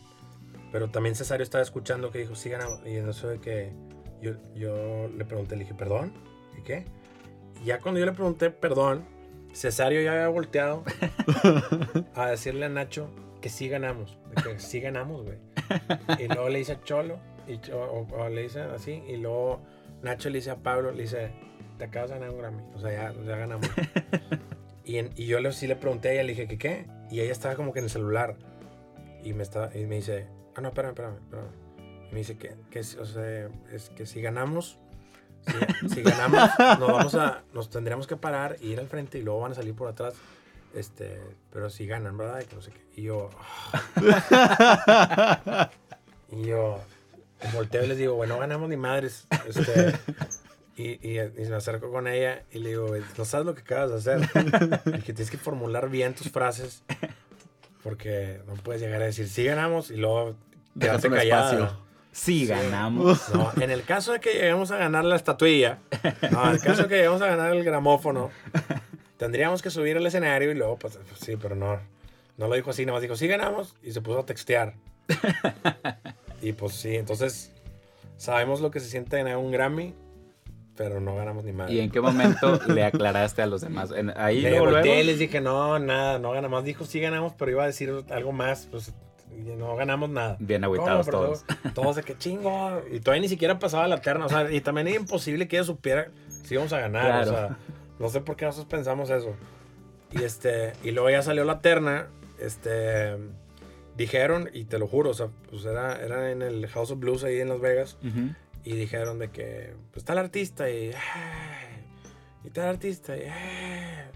pero 0.73 0.91
también 0.91 1.15
Cesario 1.15 1.45
estaba 1.45 1.63
escuchando 1.63 2.11
que 2.11 2.19
dijo, 2.19 2.35
sí 2.35 2.49
ganamos. 2.51 2.81
Y 2.85 2.97
en 2.97 3.09
eso 3.09 3.29
de 3.29 3.39
que 3.41 3.73
yo, 4.21 4.33
yo 4.55 5.09
le 5.09 5.25
pregunté, 5.25 5.55
le 5.57 5.63
dije, 5.63 5.75
¿perdón? 5.75 6.13
¿Y 6.59 6.63
qué? 6.63 6.85
Y 7.63 7.67
ya 7.67 7.79
cuando 7.81 8.01
yo 8.01 8.07
le 8.07 8.13
pregunté, 8.13 8.51
perdón, 8.51 9.05
Cesario 9.53 10.03
ya 10.03 10.13
había 10.13 10.29
volteado 10.29 10.85
a 12.15 12.27
decirle 12.31 12.67
a 12.67 12.69
Nacho 12.69 13.11
que 13.41 13.49
sí 13.49 13.69
ganamos. 13.69 14.19
Que 14.45 14.59
sí 14.59 14.81
ganamos, 14.81 15.25
güey. 15.25 15.39
Y 16.19 16.27
luego 16.29 16.49
le 16.49 16.59
dice 16.59 16.73
a 16.73 16.81
Cholo, 16.83 17.19
y, 17.47 17.59
o, 17.71 18.07
o 18.11 18.29
le 18.29 18.43
dice 18.43 18.61
así, 18.61 19.03
y 19.09 19.17
luego 19.17 19.61
Nacho 20.03 20.29
le 20.31 20.39
dice 20.39 20.51
a 20.51 20.57
Pablo, 20.57 20.91
le 20.93 21.03
dice, 21.03 21.31
te 21.79 21.85
acabas 21.85 22.11
de 22.11 22.17
ganar 22.17 22.31
un 22.31 22.39
Grammy. 22.39 22.63
O 22.75 22.79
sea, 22.79 22.91
ya, 22.93 23.23
ya 23.25 23.37
ganamos. 23.37 23.69
Y, 24.85 24.99
en- 24.99 25.11
y 25.17 25.27
yo 25.27 25.41
le, 25.41 25.53
sí 25.53 25.67
le 25.67 25.77
pregunté 25.77 26.09
a 26.09 26.13
ella, 26.13 26.23
le 26.23 26.31
dije, 26.31 26.47
¿qué 26.49 26.59
qué? 26.59 26.87
Y 27.11 27.21
ella 27.21 27.33
estaba 27.33 27.55
como 27.57 27.73
que 27.73 27.79
en 27.81 27.85
el 27.87 27.91
celular. 27.91 28.37
Y 29.23 29.33
me, 29.33 29.43
estaba, 29.43 29.75
y 29.77 29.85
me 29.87 29.97
dice, 29.97 30.27
ah, 30.55 30.61
no, 30.61 30.69
espérame, 30.69 30.91
espérame, 30.93 31.17
espérame. 31.17 31.49
Y 32.11 32.13
me 32.13 32.19
dice 32.19 32.39
que, 32.39 32.55
que, 32.71 32.81
o 32.81 33.05
sea, 33.05 33.49
es 33.73 33.91
que 33.91 34.07
si 34.07 34.21
ganamos, 34.23 34.79
si, 35.83 35.89
si 35.89 36.03
ganamos, 36.03 36.51
nos 36.79 36.93
vamos 36.93 37.15
a, 37.15 37.43
nos 37.53 37.71
tendríamos 37.71 38.07
que 38.07 38.17
parar 38.17 38.57
y 38.61 38.69
ir 38.73 38.79
al 38.81 38.87
frente 38.89 39.19
y 39.19 39.23
luego 39.23 39.41
van 39.41 39.53
a 39.53 39.55
salir 39.55 39.75
por 39.75 39.89
atrás. 39.89 40.15
Este, 40.75 41.21
pero 41.51 41.71
si 41.71 41.87
ganan, 41.87 42.17
¿verdad? 42.19 42.41
Y 42.43 42.45
que 42.47 42.57
no 42.57 42.63
sé 42.63 42.71
qué. 42.73 43.01
Y 43.01 43.05
yo, 43.05 43.31
ah. 43.73 45.71
y 46.31 46.47
yo 46.47 46.81
volteo 47.55 47.85
y 47.85 47.89
les 47.89 47.99
digo, 47.99 48.15
bueno, 48.15 48.35
no 48.35 48.41
ganamos 48.41 48.69
ni 48.69 48.77
madres. 48.77 49.27
Este, 49.47 49.95
y, 50.77 50.91
y, 51.09 51.19
y 51.21 51.49
me 51.49 51.57
acerco 51.57 51.91
con 51.91 52.07
ella 52.07 52.43
y 52.53 52.59
le 52.59 52.71
digo, 52.71 52.89
"Güey, 52.89 53.03
no 53.17 53.25
sabes 53.25 53.47
lo 53.47 53.55
que 53.55 53.63
acabas 53.63 53.91
de 53.91 53.97
hacer. 53.97 54.29
Y 54.87 55.01
que 55.03 55.13
tienes 55.13 55.31
que 55.31 55.39
formular 55.39 55.89
bien 55.89 56.15
tus 56.15 56.31
frases. 56.31 56.83
Porque 57.83 58.41
no 58.47 58.55
puedes 58.55 58.83
llegar 58.83 59.01
a 59.03 59.07
decir, 59.07 59.29
sí 59.29 59.45
ganamos 59.45 59.91
y 59.91 59.97
luego 59.97 60.35
Dejas 60.75 61.01
quedarte 61.03 61.09
un 61.09 61.15
callada. 61.15 61.53
espacio. 61.53 61.88
Sí, 62.19 62.47
ganamos. 62.47 63.29
No, 63.33 63.53
en 63.61 63.71
el 63.71 63.85
caso 63.85 64.13
de 64.13 64.21
que 64.21 64.33
lleguemos 64.35 64.71
a 64.71 64.77
ganar 64.77 65.05
la 65.05 65.17
estatuilla, 65.17 65.79
no, 66.33 66.45
en 66.49 66.55
el 66.55 66.61
caso 66.61 66.83
de 66.83 66.89
que 66.89 66.97
lleguemos 66.97 67.23
a 67.23 67.27
ganar 67.27 67.53
el 67.53 67.63
gramófono, 67.65 68.31
tendríamos 69.17 69.63
que 69.63 69.71
subir 69.71 69.97
al 69.97 70.07
escenario 70.07 70.51
y 70.51 70.55
luego, 70.55 70.77
pues, 70.79 70.97
pues, 71.09 71.21
sí, 71.21 71.37
pero 71.41 71.55
no. 71.55 71.79
No 72.37 72.49
lo 72.49 72.55
dijo 72.55 72.71
así, 72.71 72.85
nada 72.87 72.95
más 72.97 73.03
dijo, 73.03 73.17
sí 73.17 73.27
ganamos 73.27 73.75
y 73.83 73.93
se 73.93 74.01
puso 74.01 74.21
a 74.21 74.27
textear. 74.27 74.75
Y 76.41 76.53
pues 76.53 76.75
sí, 76.75 76.95
entonces 76.95 77.51
sabemos 78.17 78.61
lo 78.61 78.71
que 78.71 78.79
se 78.79 78.89
siente 78.89 79.17
ganar 79.17 79.39
un 79.39 79.51
Grammy, 79.51 79.93
pero 80.77 81.01
no 81.01 81.17
ganamos 81.17 81.43
ni 81.45 81.53
más. 81.53 81.69
¿Y 81.69 81.81
en 81.81 81.91
qué 81.91 82.01
momento 82.01 82.61
le 82.69 82.85
aclaraste 82.85 83.43
a 83.43 83.47
los 83.47 83.61
demás? 83.63 83.91
En- 83.91 84.13
ahí 84.17 84.41
Le 84.41 84.51
luego, 84.51 84.67
volteé 84.67 84.85
luego. 84.95 85.03
les 85.07 85.19
dije, 85.19 85.41
no, 85.41 85.81
nada, 85.81 86.21
no 86.21 86.31
ganamos. 86.31 86.63
Dijo, 86.65 86.85
sí 86.85 87.01
ganamos, 87.01 87.33
pero 87.37 87.51
iba 87.51 87.65
a 87.65 87.67
decir 87.67 87.93
algo 88.11 88.31
más, 88.31 88.69
pues 88.71 88.93
y 89.39 89.57
no 89.57 89.77
ganamos 89.77 90.11
nada. 90.11 90.37
Bien 90.41 90.65
agüitados 90.65 91.07
todos. 91.09 91.45
Todos, 91.45 91.75
todos 91.75 91.97
de 91.97 92.03
que 92.03 92.17
chingo. 92.19 92.83
Y 92.91 93.01
todavía 93.01 93.23
ni 93.23 93.29
siquiera 93.29 93.59
pasaba 93.59 93.87
la 93.89 94.01
terna. 94.01 94.27
O 94.27 94.29
sea, 94.29 94.51
y 94.51 94.61
también 94.61 94.89
era 94.89 94.97
imposible 94.97 95.49
que 95.49 95.57
ella 95.57 95.65
supiera 95.65 96.09
si 96.29 96.55
íbamos 96.55 96.73
a 96.73 96.81
ganar. 96.81 97.05
Claro. 97.25 97.31
O 97.31 97.35
sea, 97.35 97.57
no 97.99 98.09
sé 98.09 98.21
por 98.21 98.37
qué 98.37 98.45
nosotros 98.45 98.71
pensamos 98.71 99.11
eso. 99.11 99.35
Y 100.13 100.23
este, 100.23 100.73
y 100.83 100.91
luego 100.91 101.11
ya 101.11 101.23
salió 101.23 101.45
la 101.45 101.61
terna. 101.61 102.09
Este, 102.39 103.17
dijeron, 103.97 104.49
y 104.53 104.65
te 104.65 104.79
lo 104.79 104.87
juro, 104.87 105.11
o 105.11 105.15
sea, 105.15 105.29
pues 105.51 105.65
era, 105.65 106.01
era 106.01 106.31
en 106.31 106.43
el 106.43 106.67
House 106.69 106.91
of 106.93 106.99
Blues 107.01 107.25
ahí 107.25 107.41
en 107.41 107.49
Las 107.49 107.61
Vegas. 107.61 107.99
Ujú. 108.03 108.35
Y 108.65 108.73
dijeron 108.77 109.19
de 109.19 109.31
que, 109.31 109.75
pues 109.91 109.99
está 110.03 110.13
el 110.13 110.19
artista 110.21 110.69
y, 110.71 110.93
"Ay", 110.93 111.85
y 112.45 112.49
está 112.49 112.65
el 112.65 112.69
artista 112.71 113.17
y, 113.17 113.23
"Ay", 113.23 114.11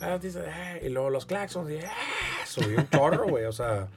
artista 0.00 0.40
"Ay", 0.52 0.80
y 0.86 0.88
luego 0.88 1.10
los 1.10 1.26
claxons 1.26 1.70
y, 1.70 1.78
subió 2.44 2.78
un 2.78 2.90
chorro, 2.90 3.28
güey, 3.28 3.44
o 3.44 3.52
sea, 3.52 3.88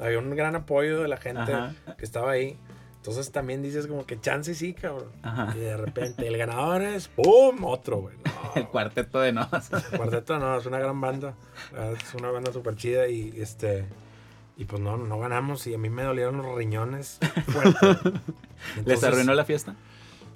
había 0.00 0.18
un 0.18 0.34
gran 0.34 0.56
apoyo 0.56 1.02
de 1.02 1.08
la 1.08 1.16
gente 1.16 1.52
Ajá. 1.52 1.74
que 1.96 2.04
estaba 2.04 2.32
ahí. 2.32 2.56
Entonces 2.96 3.32
también 3.32 3.62
dices 3.62 3.86
como 3.86 4.04
que 4.04 4.20
chance 4.20 4.54
sí, 4.54 4.74
cabrón. 4.74 5.10
Ajá. 5.22 5.54
Y 5.56 5.60
de 5.60 5.76
repente 5.76 6.26
el 6.26 6.36
ganador 6.36 6.82
es, 6.82 7.08
¡pum! 7.08 7.64
Otro, 7.64 7.98
güey. 7.98 8.16
No, 8.24 8.52
El 8.56 8.66
cuarteto 8.68 9.20
de 9.20 9.32
nos. 9.32 9.48
Cuarteto 9.96 10.38
no, 10.38 10.58
es 10.58 10.66
una 10.66 10.78
gran 10.78 11.00
banda. 11.00 11.34
Es 12.02 12.14
una 12.14 12.30
banda 12.30 12.52
súper 12.52 12.76
chida 12.76 13.08
y 13.08 13.32
este. 13.40 13.86
Y 14.56 14.66
pues 14.66 14.82
no, 14.82 14.98
no 14.98 15.18
ganamos 15.18 15.66
y 15.66 15.72
a 15.72 15.78
mí 15.78 15.88
me 15.88 16.02
dolieron 16.02 16.38
los 16.38 16.54
riñones. 16.54 17.18
fuerte. 17.46 17.86
¿Les 17.86 18.76
Entonces, 18.76 19.04
arruinó 19.04 19.32
la 19.32 19.46
fiesta? 19.46 19.74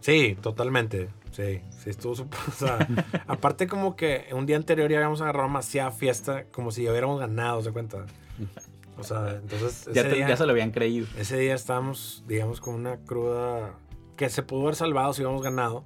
Sí, 0.00 0.38
totalmente. 0.40 1.11
Sí, 1.33 1.61
sí, 1.83 1.90
estuvo 1.90 2.14
súper. 2.14 2.38
O 2.48 2.53
sea, 2.53 2.87
aparte, 3.27 3.66
como 3.66 3.96
que 3.96 4.29
un 4.33 4.46
día 4.46 4.57
anterior 4.57 4.90
ya 4.90 4.96
habíamos 4.98 5.20
agarrado 5.20 5.48
demasiada 5.48 5.90
fiesta, 5.90 6.44
como 6.53 6.70
si 6.70 6.85
ya 6.85 6.90
hubiéramos 6.90 7.20
ganado, 7.20 7.62
¿se 7.62 7.72
cuenta? 7.72 8.07
O 8.98 9.04
sea, 9.04 9.30
entonces. 9.42 9.85
Ya, 9.92 10.02
ese 10.02 10.11
te- 10.11 10.14
día- 10.16 10.28
ya 10.28 10.37
se 10.37 10.46
lo 10.46 10.52
habían 10.52 10.70
creído. 10.70 11.07
ese 11.18 11.37
día 11.38 11.54
estábamos, 11.54 12.22
digamos, 12.28 12.61
con 12.61 12.74
una 12.74 12.96
cruda 12.98 13.74
que 14.16 14.28
se 14.28 14.42
pudo 14.42 14.62
haber 14.62 14.76
salvado 14.76 15.12
si 15.12 15.22
hubiéramos 15.22 15.42
ganado. 15.42 15.85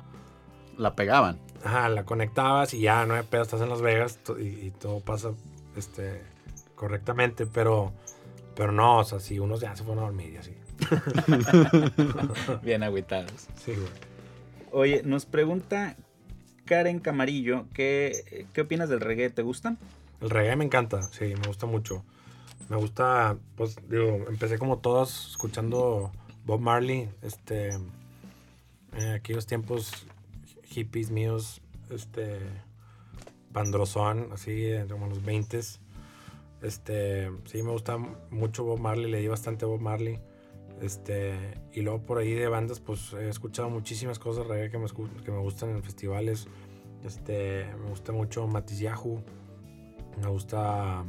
La 0.76 0.94
pegaban. 0.94 1.38
Ajá, 1.64 1.88
la 1.88 2.04
conectabas 2.04 2.72
y 2.74 2.80
ya, 2.80 3.04
no 3.06 3.14
hay 3.14 3.22
pedo, 3.24 3.42
estás 3.42 3.60
en 3.62 3.68
Las 3.68 3.80
Vegas 3.82 4.20
y, 4.38 4.42
y 4.66 4.70
todo 4.78 5.00
pasa 5.00 5.30
este, 5.76 6.22
correctamente, 6.76 7.46
pero, 7.46 7.92
pero 8.54 8.70
no, 8.70 8.98
o 8.98 9.04
sea, 9.04 9.18
si 9.18 9.40
unos 9.40 9.60
ya 9.60 9.74
se 9.74 9.82
fueron 9.82 10.04
a 10.04 10.06
dormir 10.06 10.34
y 10.34 10.36
así. 10.36 10.54
Bien 12.62 12.82
agüitados. 12.84 13.48
Sí, 13.64 13.72
güey. 13.72 13.88
Oye, 14.70 15.02
nos 15.04 15.26
pregunta 15.26 15.96
Karen 16.64 17.00
Camarillo, 17.00 17.64
¿qué, 17.74 18.46
¿qué 18.52 18.60
opinas 18.60 18.88
del 18.88 19.00
reggae? 19.00 19.30
¿Te 19.30 19.42
gusta? 19.42 19.76
El 20.20 20.30
reggae 20.30 20.54
me 20.56 20.64
encanta, 20.64 21.02
sí, 21.02 21.24
me 21.40 21.46
gusta 21.48 21.66
mucho. 21.66 22.04
Me 22.68 22.76
gusta, 22.76 23.38
pues, 23.56 23.76
digo, 23.88 24.26
empecé 24.28 24.58
como 24.58 24.78
todos 24.78 25.30
escuchando 25.30 26.12
Bob 26.44 26.60
Marley, 26.60 27.08
este, 27.22 27.70
en 28.92 29.12
aquellos 29.14 29.46
tiempos 29.46 30.06
hippies 30.64 31.10
míos, 31.10 31.62
este, 31.90 32.38
pandrozón, 33.52 34.28
así, 34.32 34.70
como 34.90 35.06
los 35.06 35.24
20 35.24 35.60
Este, 36.60 37.30
sí, 37.44 37.62
me 37.62 37.70
gusta 37.70 37.96
mucho 38.30 38.64
Bob 38.64 38.80
Marley, 38.80 39.10
leí 39.10 39.28
bastante 39.28 39.64
Bob 39.64 39.80
Marley. 39.80 40.18
Este, 40.80 41.34
y 41.72 41.80
luego 41.80 42.02
por 42.02 42.18
ahí 42.18 42.34
de 42.34 42.48
bandas, 42.48 42.80
pues 42.80 43.12
he 43.14 43.28
escuchado 43.28 43.70
muchísimas 43.70 44.18
cosas 44.18 44.46
que 44.46 44.78
me, 44.78 44.86
que 45.24 45.30
me 45.30 45.38
gustan 45.38 45.70
en 45.70 45.82
festivales. 45.82 46.46
Este, 47.04 47.66
me 47.80 47.90
gusta 47.90 48.12
mucho 48.12 48.46
Matiz 48.46 48.78
Yahoo. 48.78 49.22
Me 50.20 50.28
gusta. 50.28 51.04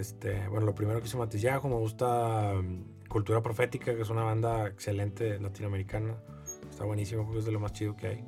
Este, 0.00 0.48
bueno, 0.48 0.64
lo 0.64 0.74
primero 0.74 0.98
que 0.98 1.06
hizo 1.06 1.18
Matiz 1.18 1.42
Yahoo. 1.42 1.68
Me 1.68 1.76
gusta 1.76 2.54
um, 2.54 2.84
Cultura 3.06 3.42
Profética, 3.42 3.94
que 3.94 4.00
es 4.00 4.08
una 4.08 4.24
banda 4.24 4.66
excelente 4.66 5.38
latinoamericana. 5.38 6.16
Está 6.70 6.84
buenísimo 6.84 7.24
porque 7.24 7.40
es 7.40 7.44
de 7.44 7.52
lo 7.52 7.60
más 7.60 7.74
chido 7.74 7.94
que 7.94 8.06
hay. 8.06 8.24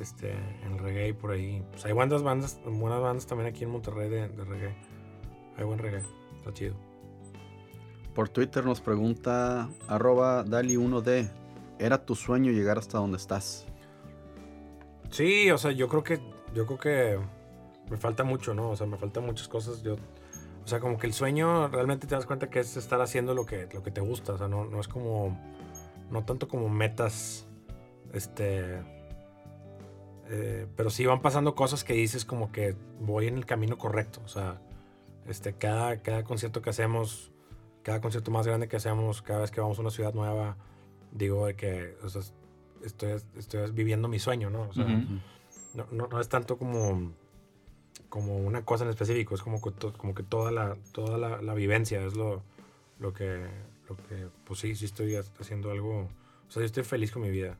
Este, 0.00 0.32
en 0.64 0.78
reggae 0.78 1.14
por 1.14 1.30
ahí. 1.30 1.64
Pues 1.70 1.84
hay 1.86 1.92
buenas 1.92 2.24
bandas, 2.24 2.58
buenas 2.64 3.00
bandas 3.00 3.26
también 3.26 3.48
aquí 3.48 3.62
en 3.62 3.70
Monterrey 3.70 4.08
de, 4.08 4.28
de 4.30 4.44
reggae. 4.44 4.74
Hay 5.56 5.64
buen 5.64 5.78
reggae. 5.78 6.02
Está 6.38 6.52
chido. 6.52 6.74
Por 8.12 8.28
Twitter 8.28 8.64
nos 8.64 8.80
pregunta 8.80 9.68
arroba 9.86 10.44
Dali1D. 10.44 11.30
¿Era 11.78 12.04
tu 12.04 12.16
sueño 12.16 12.50
llegar 12.50 12.78
hasta 12.78 12.98
donde 12.98 13.16
estás? 13.16 13.64
Sí, 15.10 15.52
o 15.52 15.58
sea, 15.58 15.70
yo 15.70 15.88
creo 15.88 16.02
que. 16.02 16.20
Yo 16.52 16.66
creo 16.66 16.78
que 16.80 17.20
me 17.88 17.96
falta 17.96 18.24
mucho, 18.24 18.54
¿no? 18.54 18.70
O 18.70 18.76
sea, 18.76 18.88
me 18.88 18.96
faltan 18.96 19.24
muchas 19.24 19.46
cosas. 19.46 19.84
Yo. 19.84 19.96
O 20.64 20.68
sea, 20.68 20.80
como 20.80 20.98
que 20.98 21.06
el 21.06 21.12
sueño 21.12 21.68
realmente 21.68 22.06
te 22.06 22.14
das 22.14 22.26
cuenta 22.26 22.50
que 22.50 22.60
es 22.60 22.76
estar 22.76 23.00
haciendo 23.00 23.34
lo 23.34 23.46
que, 23.46 23.68
lo 23.72 23.82
que 23.82 23.90
te 23.90 24.00
gusta. 24.00 24.34
O 24.34 24.38
sea, 24.38 24.48
no, 24.48 24.64
no 24.64 24.80
es 24.80 24.88
como. 24.88 25.38
No 26.10 26.24
tanto 26.24 26.48
como 26.48 26.68
metas. 26.68 27.46
Este. 28.12 28.82
Eh, 30.32 30.66
pero 30.76 30.90
sí 30.90 31.06
van 31.06 31.22
pasando 31.22 31.54
cosas 31.54 31.82
que 31.82 31.92
dices 31.92 32.24
como 32.24 32.52
que 32.52 32.76
voy 33.00 33.26
en 33.26 33.36
el 33.36 33.46
camino 33.46 33.78
correcto. 33.78 34.20
O 34.24 34.28
sea, 34.28 34.60
este, 35.26 35.54
cada, 35.54 36.02
cada 36.02 36.24
concierto 36.24 36.62
que 36.62 36.70
hacemos 36.70 37.32
cada 37.82 38.00
concierto 38.00 38.30
más 38.30 38.46
grande 38.46 38.68
que 38.68 38.76
hacemos, 38.76 39.22
cada 39.22 39.40
vez 39.40 39.50
que 39.50 39.60
vamos 39.60 39.78
a 39.78 39.82
una 39.82 39.90
ciudad 39.90 40.14
nueva, 40.14 40.56
digo 41.12 41.46
de 41.46 41.56
que 41.56 41.96
estoy, 42.84 43.20
estoy 43.36 43.70
viviendo 43.72 44.08
mi 44.08 44.18
sueño, 44.18 44.50
¿no? 44.50 44.62
O 44.62 44.72
sea, 44.72 44.86
no, 45.74 46.08
no, 46.08 46.20
es 46.20 46.28
tanto 46.28 46.58
como, 46.58 47.12
como 48.10 48.36
una 48.36 48.62
cosa 48.66 48.84
en 48.84 48.90
específico, 48.90 49.34
es 49.34 49.42
como, 49.42 49.60
como 49.60 50.14
que 50.14 50.22
toda 50.22 50.50
la, 50.50 50.76
toda 50.92 51.40
la, 51.40 51.54
vivencia 51.54 52.04
es 52.04 52.14
lo, 52.14 52.42
lo, 52.98 53.14
que, 53.14 53.46
lo 53.88 53.96
que, 53.96 54.28
pues 54.44 54.60
sí, 54.60 54.76
sí 54.76 54.84
estoy 54.84 55.16
haciendo 55.16 55.70
algo, 55.70 56.08
o 56.46 56.50
sea, 56.50 56.60
yo 56.60 56.66
estoy 56.66 56.84
feliz 56.84 57.10
con 57.10 57.22
mi 57.22 57.30
vida. 57.30 57.56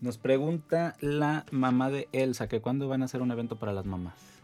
Nos 0.00 0.18
pregunta 0.18 0.96
la 1.00 1.46
mamá 1.50 1.90
de 1.90 2.08
Elsa 2.12 2.46
que 2.46 2.60
cuándo 2.60 2.86
van 2.86 3.02
a 3.02 3.06
hacer 3.06 3.22
un 3.22 3.32
evento 3.32 3.56
para 3.56 3.72
las 3.72 3.86
mamás 3.86 4.34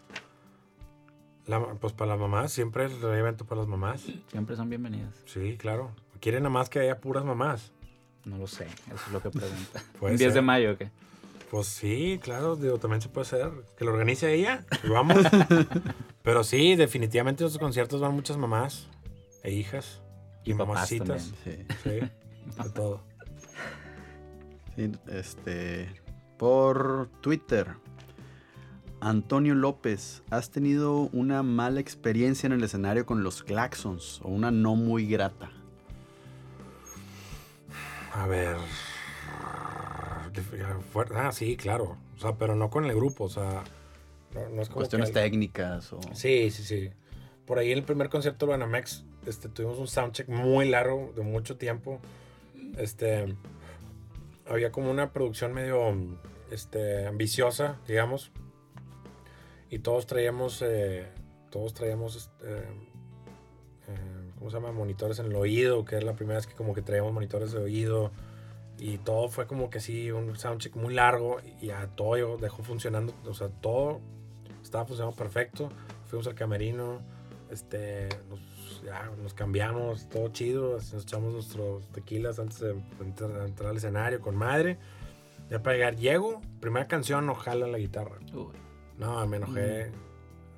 pues 1.80 1.92
para 1.92 2.12
las 2.12 2.20
mamás, 2.20 2.52
siempre 2.52 2.86
es 2.86 2.92
el 2.92 3.04
evento 3.04 3.44
para 3.44 3.60
las 3.60 3.68
mamás. 3.68 4.02
Siempre 4.28 4.56
son 4.56 4.68
bienvenidas. 4.68 5.14
Sí, 5.26 5.56
claro. 5.58 5.90
¿Quieren 6.20 6.42
nada 6.42 6.52
más 6.52 6.68
que 6.68 6.78
haya 6.78 6.98
puras 6.98 7.24
mamás? 7.24 7.72
No 8.24 8.36
lo 8.36 8.46
sé, 8.46 8.66
eso 8.66 9.04
es 9.06 9.12
lo 9.12 9.20
que 9.20 9.30
pregunta. 9.30 9.82
¿Un 10.00 10.16
10 10.16 10.34
de 10.34 10.42
mayo 10.42 10.72
o 10.72 10.76
qué? 10.76 10.90
Pues 11.50 11.66
sí, 11.66 12.20
claro, 12.22 12.54
digo, 12.54 12.78
también 12.78 13.00
se 13.00 13.08
puede 13.08 13.26
hacer. 13.26 13.50
Que 13.76 13.84
lo 13.84 13.92
organice 13.92 14.32
ella 14.32 14.64
y 14.84 14.88
vamos. 14.88 15.18
Pero 16.22 16.44
sí, 16.44 16.76
definitivamente 16.76 17.42
los 17.42 17.58
conciertos 17.58 18.00
van 18.00 18.14
muchas 18.14 18.36
mamás 18.36 18.88
e 19.42 19.52
hijas. 19.52 20.00
Y, 20.44 20.54
mamacitas. 20.54 21.32
sí. 21.44 21.58
sí, 21.82 21.90
de 22.62 22.70
todo. 22.72 23.02
Sí, 24.76 24.92
este. 25.08 25.88
Por 26.38 27.10
Twitter 27.20 27.66
Antonio 29.00 29.54
López, 29.54 30.22
¿has 30.30 30.50
tenido 30.50 31.08
una 31.12 31.42
mala 31.42 31.80
experiencia 31.80 32.46
en 32.46 32.52
el 32.52 32.62
escenario 32.62 33.06
con 33.06 33.22
los 33.22 33.42
Claxons 33.42 34.20
o 34.22 34.28
una 34.28 34.50
no 34.50 34.76
muy 34.76 35.06
grata? 35.06 35.50
A 38.12 38.26
ver. 38.26 38.56
Ah, 41.14 41.32
sí, 41.32 41.56
claro. 41.56 41.96
O 42.16 42.20
sea, 42.20 42.36
pero 42.36 42.54
no 42.54 42.70
con 42.70 42.84
el 42.84 42.94
grupo. 42.94 43.24
O 43.24 43.28
sea, 43.28 43.64
no, 44.34 44.62
es 44.62 44.68
como 44.68 44.80
Cuestiones 44.80 45.12
técnicas 45.12 45.92
o. 45.92 46.00
Sí, 46.12 46.50
sí, 46.50 46.62
sí. 46.62 46.90
Por 47.46 47.58
ahí 47.58 47.72
en 47.72 47.78
el 47.78 47.84
primer 47.84 48.08
concierto 48.08 48.46
de 48.46 48.50
Banamex 48.50 49.04
este, 49.26 49.48
tuvimos 49.48 49.78
un 49.78 49.88
soundcheck 49.88 50.28
muy 50.28 50.68
largo, 50.68 51.12
de 51.16 51.22
mucho 51.22 51.56
tiempo. 51.56 52.00
Este. 52.76 53.34
Había 54.46 54.72
como 54.72 54.90
una 54.90 55.12
producción 55.12 55.52
medio 55.52 55.94
este, 56.50 57.06
ambiciosa, 57.06 57.78
digamos 57.86 58.32
y 59.70 59.78
todos 59.78 60.06
traíamos, 60.06 60.62
eh, 60.62 61.06
todos 61.50 61.72
traíamos, 61.74 62.16
este, 62.16 62.58
eh, 62.58 64.32
¿cómo 64.36 64.50
se 64.50 64.56
llama? 64.56 64.72
Monitores 64.72 65.20
en 65.20 65.26
el 65.26 65.36
oído, 65.36 65.84
que 65.84 65.96
es 65.96 66.04
la 66.04 66.14
primera 66.14 66.38
vez 66.38 66.48
que 66.48 66.54
como 66.54 66.74
que 66.74 66.82
traíamos 66.82 67.12
monitores 67.12 67.52
de 67.52 67.58
oído. 67.60 68.10
Y 68.80 68.96
todo 68.98 69.28
fue 69.28 69.46
como 69.46 69.68
que 69.68 69.78
sí, 69.78 70.10
un 70.10 70.34
soundcheck 70.36 70.74
muy 70.74 70.94
largo 70.94 71.36
y 71.60 71.66
ya 71.66 71.86
todo 71.88 72.38
dejó 72.38 72.62
funcionando, 72.62 73.12
o 73.26 73.34
sea, 73.34 73.48
todo 73.48 74.00
estaba 74.62 74.86
funcionando 74.86 75.14
perfecto. 75.14 75.70
Fuimos 76.06 76.26
al 76.26 76.34
camerino, 76.34 77.02
este, 77.50 78.08
nos, 78.30 78.82
ya, 78.82 79.10
nos 79.22 79.34
cambiamos, 79.34 80.08
todo 80.08 80.28
chido, 80.28 80.72
nos 80.72 80.94
echamos 80.94 81.34
nuestros 81.34 81.86
tequilas 81.88 82.38
antes 82.38 82.60
de 82.60 82.70
entrar, 83.00 83.46
entrar 83.46 83.70
al 83.70 83.76
escenario 83.76 84.20
con 84.22 84.34
madre. 84.34 84.78
Ya 85.50 85.62
para 85.62 85.76
llegar, 85.76 85.96
llego, 85.96 86.40
primera 86.60 86.88
canción, 86.88 87.28
ojalá 87.28 87.66
la 87.66 87.78
guitarra. 87.78 88.18
Uy. 88.32 88.54
No, 88.96 89.26
me 89.26 89.36
enojé. 89.36 89.90
Mm. 89.90 89.92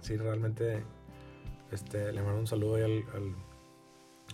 Sí, 0.00 0.16
realmente 0.16 0.84
este, 1.72 2.12
le 2.12 2.22
mando 2.22 2.40
un 2.40 2.46
saludo 2.46 2.76
al, 2.76 3.34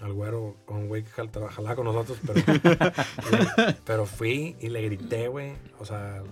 al 0.01 0.13
güero, 0.13 0.57
un 0.69 0.89
güey 0.89 1.05
que 1.05 1.29
trabajaba 1.29 1.75
con 1.75 1.87
nosotros, 1.87 2.19
pero, 2.27 2.41
pero 3.85 4.07
fui 4.07 4.57
y 4.61 4.69
le 4.69 4.83
grité, 4.83 5.29
güey. 5.29 5.55
O 5.79 5.85
sea, 5.85 6.23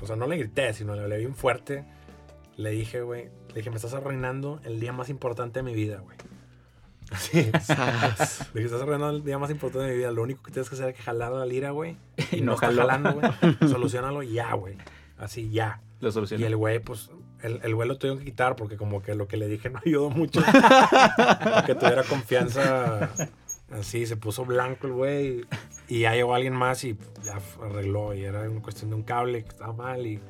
o 0.00 0.06
sea, 0.06 0.16
no 0.16 0.26
le 0.26 0.36
grité, 0.36 0.72
sino 0.74 0.94
le 0.94 1.02
hablé 1.02 1.18
bien 1.18 1.34
fuerte. 1.34 1.84
Le 2.56 2.70
dije, 2.70 3.02
güey, 3.02 3.30
le 3.48 3.54
dije, 3.54 3.70
me 3.70 3.76
estás 3.76 3.94
arruinando 3.94 4.60
el 4.64 4.80
día 4.80 4.92
más 4.92 5.08
importante 5.08 5.60
de 5.60 5.62
mi 5.62 5.74
vida, 5.74 6.00
güey. 6.00 6.16
Así. 7.10 7.36
le 8.54 8.60
dije, 8.60 8.66
estás 8.66 8.82
arruinando 8.82 9.10
el 9.10 9.24
día 9.24 9.38
más 9.38 9.50
importante 9.50 9.86
de 9.86 9.92
mi 9.92 9.98
vida. 9.98 10.10
Lo 10.10 10.22
único 10.22 10.42
que 10.42 10.50
tienes 10.50 10.68
que 10.68 10.74
hacer 10.74 10.90
es 10.90 10.96
que 10.96 11.02
jalar 11.02 11.32
la 11.32 11.46
lira, 11.46 11.70
güey. 11.70 11.96
Y, 12.32 12.40
no, 12.40 12.52
no 12.52 12.58
jalando, 12.58 13.12
güey. 13.12 13.30
Solucionalo 13.68 14.22
ya, 14.22 14.52
güey. 14.54 14.76
Así, 15.18 15.50
ya. 15.50 15.80
Y 16.02 16.42
el 16.42 16.56
güey, 16.56 16.80
pues, 16.80 17.10
el, 17.42 17.60
el 17.62 17.74
güey 17.76 17.88
lo 17.88 17.96
tuvieron 17.96 18.18
que 18.18 18.24
quitar 18.24 18.56
porque 18.56 18.76
como 18.76 19.02
que 19.02 19.14
lo 19.14 19.28
que 19.28 19.36
le 19.36 19.46
dije 19.46 19.70
no 19.70 19.80
ayudó 19.84 20.10
mucho. 20.10 20.42
que 21.66 21.74
tuviera 21.76 22.02
confianza. 22.02 23.10
Así, 23.70 24.06
se 24.06 24.16
puso 24.16 24.44
blanco 24.44 24.88
el 24.88 24.92
güey. 24.92 25.44
Y 25.88 26.00
ya 26.00 26.14
llegó 26.14 26.34
alguien 26.34 26.54
más 26.54 26.82
y 26.82 26.96
ya 27.24 27.38
arregló. 27.62 28.14
Y 28.14 28.24
era 28.24 28.48
una 28.50 28.60
cuestión 28.62 28.90
de 28.90 28.96
un 28.96 29.04
cable 29.04 29.44
que 29.44 29.50
estaba 29.50 29.72
mal. 29.72 30.04
Y, 30.04 30.20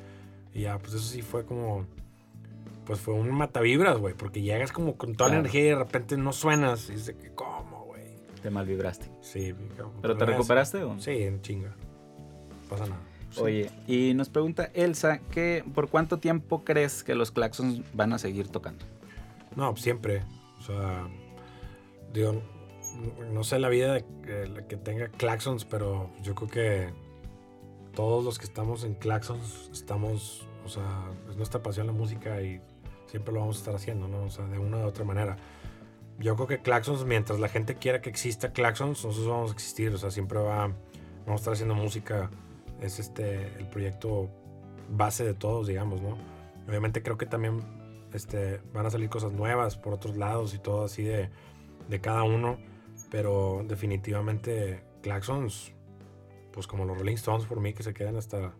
ya, 0.53 0.77
pues 0.77 0.93
eso 0.93 1.03
sí 1.03 1.21
fue 1.21 1.43
como... 1.45 1.85
Pues 2.85 2.99
fue 2.99 3.13
un 3.13 3.31
matavibras, 3.31 3.97
güey. 3.97 4.13
Porque 4.13 4.41
llegas 4.41 4.71
como 4.71 4.95
con 4.95 5.15
toda 5.15 5.31
la 5.31 5.39
energía 5.39 5.61
y 5.61 5.69
de 5.69 5.75
repente 5.75 6.17
no 6.17 6.33
suenas. 6.33 6.89
Y 6.89 6.93
dice, 6.93 7.15
¿cómo, 7.33 7.85
güey? 7.85 8.03
Te 8.43 8.51
mal 8.51 8.67
vibraste. 8.67 9.09
Sí. 9.21 9.55
¿Pero 10.01 10.17
te 10.17 10.25
recuperaste 10.25 10.83
o? 10.83 10.99
Sí, 10.99 11.23
en 11.23 11.41
chinga. 11.41 11.69
No 11.69 12.69
pasa 12.69 12.85
nada. 12.85 13.12
Oye, 13.37 13.71
y 13.87 14.13
nos 14.13 14.29
pregunta 14.29 14.69
Elsa, 14.73 15.19
¿qué, 15.31 15.63
¿por 15.73 15.89
cuánto 15.89 16.17
tiempo 16.17 16.63
crees 16.63 17.03
que 17.03 17.15
los 17.15 17.31
Claxons 17.31 17.81
van 17.93 18.13
a 18.13 18.17
seguir 18.17 18.47
tocando? 18.47 18.85
No, 19.55 19.75
siempre. 19.75 20.23
O 20.59 20.61
sea, 20.61 21.07
digo, 22.13 22.41
no 23.31 23.43
sé 23.43 23.59
la 23.59 23.69
vida 23.69 23.93
de, 23.93 24.05
que 24.67 24.77
tenga 24.77 25.09
Claxons, 25.09 25.65
pero 25.65 26.09
yo 26.21 26.35
creo 26.35 26.49
que 26.49 26.93
todos 27.93 28.23
los 28.23 28.39
que 28.39 28.45
estamos 28.45 28.83
en 28.83 28.95
Claxons 28.95 29.69
estamos, 29.71 30.47
o 30.65 30.69
sea, 30.69 31.11
es 31.29 31.35
nuestra 31.35 31.61
pasión 31.61 31.87
la 31.87 31.93
música 31.93 32.41
y 32.41 32.61
siempre 33.07 33.33
lo 33.33 33.41
vamos 33.41 33.57
a 33.57 33.59
estar 33.59 33.75
haciendo, 33.75 34.07
¿no? 34.07 34.23
O 34.23 34.29
sea, 34.29 34.45
de 34.45 34.59
una 34.59 34.77
u 34.77 34.85
otra 34.85 35.05
manera. 35.05 35.37
Yo 36.19 36.35
creo 36.35 36.47
que 36.47 36.59
Claxons, 36.59 37.05
mientras 37.05 37.39
la 37.39 37.49
gente 37.49 37.75
quiera 37.75 38.01
que 38.01 38.09
exista 38.09 38.53
Claxons, 38.53 39.03
nosotros 39.03 39.27
vamos 39.27 39.51
a 39.51 39.53
existir, 39.53 39.93
o 39.93 39.97
sea, 39.97 40.11
siempre 40.11 40.39
va, 40.39 40.67
vamos 40.67 40.75
a 41.27 41.35
estar 41.35 41.53
haciendo 41.53 41.75
música 41.75 42.29
es 42.83 42.99
este, 42.99 43.47
el 43.57 43.67
proyecto 43.67 44.29
base 44.89 45.23
de 45.23 45.33
todos, 45.33 45.67
digamos, 45.67 46.01
¿no? 46.01 46.17
Obviamente 46.67 47.01
creo 47.01 47.17
que 47.17 47.25
también 47.25 47.61
este, 48.13 48.61
van 48.73 48.85
a 48.85 48.89
salir 48.89 49.09
cosas 49.09 49.31
nuevas 49.31 49.77
por 49.77 49.93
otros 49.93 50.17
lados 50.17 50.53
y 50.53 50.59
todo 50.59 50.83
así 50.83 51.03
de, 51.03 51.29
de 51.89 52.01
cada 52.01 52.23
uno, 52.23 52.57
pero 53.09 53.63
definitivamente 53.67 54.83
Claxons, 55.01 55.73
pues 56.51 56.67
como 56.67 56.85
los 56.85 56.97
Rolling 56.97 57.15
Stones 57.15 57.45
por 57.45 57.59
mí, 57.59 57.73
que 57.73 57.83
se 57.83 57.93
quedan 57.93 58.15
hasta, 58.15 58.53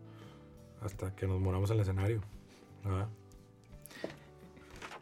hasta 0.82 1.16
que 1.16 1.28
nos 1.28 1.40
moramos 1.40 1.70
en 1.70 1.76
el 1.76 1.82
escenario. 1.82 2.22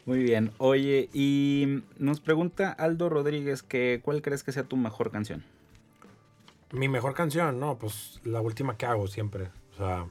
Muy 0.04 0.22
bien. 0.22 0.50
Oye, 0.58 1.08
y 1.12 1.82
nos 1.98 2.20
pregunta 2.20 2.70
Aldo 2.70 3.08
Rodríguez 3.08 3.62
que 3.62 4.00
¿cuál 4.04 4.20
crees 4.20 4.42
que 4.42 4.52
sea 4.52 4.64
tu 4.64 4.76
mejor 4.76 5.10
canción? 5.10 5.44
Mi 6.72 6.88
mejor 6.88 7.14
canción, 7.14 7.60
no, 7.60 7.78
pues 7.78 8.20
la 8.24 8.40
última 8.40 8.76
que 8.76 8.86
hago 8.86 9.06
siempre. 9.06 9.50
O 9.72 9.76
sea, 9.76 10.06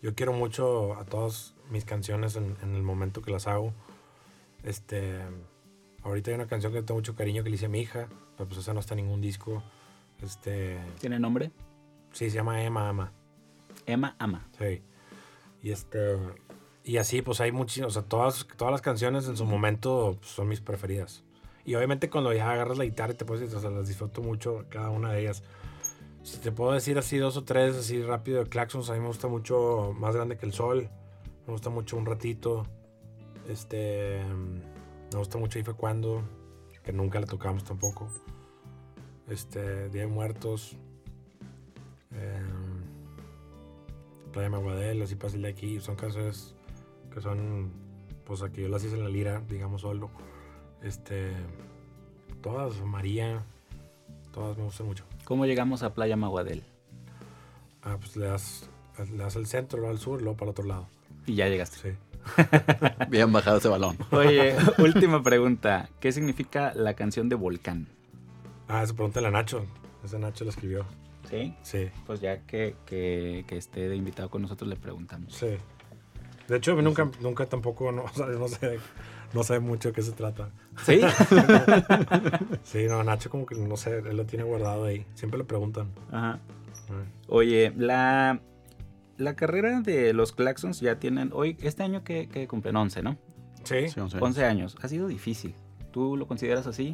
yo 0.00 0.14
quiero 0.14 0.32
mucho 0.32 0.94
a 0.94 1.04
todas 1.04 1.54
mis 1.70 1.84
canciones 1.84 2.36
en, 2.36 2.56
en 2.62 2.74
el 2.74 2.82
momento 2.82 3.20
que 3.20 3.30
las 3.30 3.46
hago. 3.46 3.72
Este, 4.62 5.20
ahorita 6.02 6.30
hay 6.30 6.36
una 6.36 6.46
canción 6.46 6.72
que 6.72 6.82
tengo 6.82 6.98
mucho 6.98 7.14
cariño 7.14 7.42
que 7.42 7.50
le 7.50 7.56
hice 7.56 7.66
a 7.66 7.68
mi 7.68 7.80
hija, 7.80 8.08
pero 8.36 8.48
pues 8.48 8.60
esa 8.60 8.72
no 8.72 8.80
está 8.80 8.94
en 8.94 9.04
ningún 9.04 9.20
disco. 9.20 9.62
Este, 10.22 10.78
¿Tiene 11.00 11.18
nombre? 11.18 11.50
sí, 12.12 12.30
se 12.30 12.36
llama 12.36 12.62
Emma 12.62 12.88
Ama. 12.88 13.12
Emma 13.86 14.16
Ama. 14.18 14.48
Sí. 14.58 14.82
Y 15.62 15.70
este, 15.72 16.16
y 16.84 16.96
así 16.98 17.22
pues 17.22 17.40
hay 17.40 17.52
muchísimas, 17.52 17.96
o 17.96 18.00
sea, 18.00 18.08
todas, 18.08 18.46
todas 18.56 18.72
las 18.72 18.82
canciones 18.82 19.26
en 19.28 19.36
su 19.36 19.44
momento 19.44 20.16
pues, 20.20 20.32
son 20.32 20.48
mis 20.48 20.60
preferidas. 20.60 21.24
Y 21.64 21.74
obviamente 21.74 22.10
cuando 22.10 22.32
ya 22.32 22.50
agarras 22.50 22.78
la 22.78 22.84
guitarra 22.84 23.14
y 23.14 23.16
te 23.16 23.24
puedes, 23.24 23.52
o 23.52 23.60
sea, 23.60 23.70
las 23.70 23.88
disfruto 23.88 24.22
mucho 24.22 24.64
cada 24.68 24.90
una 24.90 25.12
de 25.12 25.22
ellas. 25.22 25.42
Si 26.24 26.38
te 26.38 26.50
puedo 26.52 26.72
decir 26.72 26.96
así 26.96 27.18
dos 27.18 27.36
o 27.36 27.44
tres, 27.44 27.76
así 27.76 28.02
rápido 28.02 28.42
de 28.42 28.48
Claxons, 28.48 28.88
a 28.88 28.94
mí 28.94 29.00
me 29.00 29.08
gusta 29.08 29.28
mucho 29.28 29.94
Más 29.98 30.16
Grande 30.16 30.38
que 30.38 30.46
el 30.46 30.54
Sol. 30.54 30.88
Me 31.46 31.52
gusta 31.52 31.68
mucho 31.68 31.98
Un 31.98 32.06
Ratito. 32.06 32.64
Este. 33.46 34.22
Me 35.12 35.18
gusta 35.18 35.36
mucho 35.36 35.62
fue 35.62 35.74
cuando. 35.74 36.22
Que 36.82 36.94
nunca 36.94 37.20
la 37.20 37.26
tocamos 37.26 37.64
tampoco. 37.64 38.08
Este. 39.28 39.90
Día 39.90 40.02
de 40.02 40.06
Muertos. 40.06 40.78
Eh, 42.12 42.42
Playa 44.32 44.48
Maguadel, 44.48 45.02
así 45.02 45.16
fácil 45.16 45.42
de 45.42 45.48
aquí. 45.48 45.78
Son 45.78 45.94
canciones 45.94 46.54
que 47.12 47.20
son. 47.20 47.70
Pues 48.24 48.40
aquí 48.40 48.62
yo 48.62 48.68
las 48.70 48.82
hice 48.82 48.94
en 48.94 49.04
la 49.04 49.10
lira, 49.10 49.42
digamos 49.46 49.82
solo. 49.82 50.10
Este. 50.82 51.32
Todas, 52.40 52.80
María. 52.80 53.44
Todas 54.32 54.56
me 54.56 54.64
gustan 54.64 54.86
mucho. 54.86 55.04
¿Cómo 55.24 55.46
llegamos 55.46 55.82
a 55.82 55.94
Playa 55.94 56.16
Maguadel? 56.16 56.62
Ah, 57.82 57.96
pues 57.98 58.16
le 58.16 58.26
das, 58.26 58.68
le 58.98 59.16
das 59.16 59.36
al 59.36 59.46
centro, 59.46 59.78
luego 59.78 59.92
al 59.92 59.98
sur, 60.00 60.20
luego 60.20 60.36
para 60.36 60.46
el 60.48 60.50
otro 60.52 60.64
lado. 60.64 60.86
Y 61.26 61.34
ya 61.34 61.48
llegaste. 61.48 61.76
Sí. 61.92 61.96
Bien 63.10 63.30
bajado 63.32 63.58
ese 63.58 63.68
balón. 63.68 63.96
Oye, 64.10 64.54
última 64.78 65.22
pregunta. 65.22 65.88
¿Qué 66.00 66.12
significa 66.12 66.72
la 66.74 66.94
canción 66.94 67.28
de 67.28 67.36
Volcán? 67.36 67.88
Ah, 68.68 68.82
esa 68.82 68.94
pregunta 68.94 69.20
la 69.20 69.30
Nacho. 69.30 69.64
Esa 70.04 70.18
Nacho 70.18 70.44
la 70.44 70.50
escribió. 70.50 70.86
Sí. 71.30 71.54
Sí, 71.62 71.88
Pues 72.06 72.20
ya 72.20 72.42
que, 72.46 72.76
que, 72.84 73.44
que 73.48 73.56
esté 73.56 73.88
de 73.88 73.96
invitado 73.96 74.28
con 74.30 74.42
nosotros 74.42 74.68
le 74.68 74.76
preguntamos. 74.76 75.34
sí. 75.34 75.56
De 76.48 76.58
hecho, 76.58 76.74
nunca, 76.82 77.10
nunca 77.22 77.46
tampoco, 77.46 77.90
no, 77.90 78.04
o 78.04 78.08
sea, 78.12 78.26
no 78.26 78.48
sé, 78.48 78.78
no 79.32 79.42
sé 79.42 79.60
mucho 79.60 79.88
de 79.88 79.94
qué 79.94 80.02
se 80.02 80.12
trata. 80.12 80.50
¿Sí? 80.82 81.00
Sí, 82.62 82.86
no, 82.88 83.02
Nacho 83.04 83.30
como 83.30 83.46
que 83.46 83.54
no 83.54 83.76
sé, 83.76 83.98
él 83.98 84.16
lo 84.16 84.26
tiene 84.26 84.44
guardado 84.44 84.84
ahí. 84.84 85.06
Siempre 85.14 85.38
le 85.38 85.44
preguntan. 85.44 85.88
Ajá. 86.10 86.38
Oye, 87.28 87.72
la, 87.76 88.40
la 89.16 89.36
carrera 89.36 89.80
de 89.80 90.12
los 90.12 90.32
Claxons 90.32 90.80
ya 90.80 90.98
tienen, 90.98 91.30
hoy, 91.32 91.56
este 91.60 91.82
año 91.82 92.04
que, 92.04 92.28
que 92.28 92.46
cumplen 92.46 92.76
11, 92.76 93.02
¿no? 93.02 93.16
Sí, 93.64 93.88
Sí, 93.88 94.00
once 94.00 94.16
años. 94.16 94.22
11 94.22 94.44
años. 94.44 94.76
Ha 94.82 94.88
sido 94.88 95.08
difícil. 95.08 95.54
¿Tú 95.90 96.16
lo 96.16 96.26
consideras 96.26 96.66
así? 96.66 96.92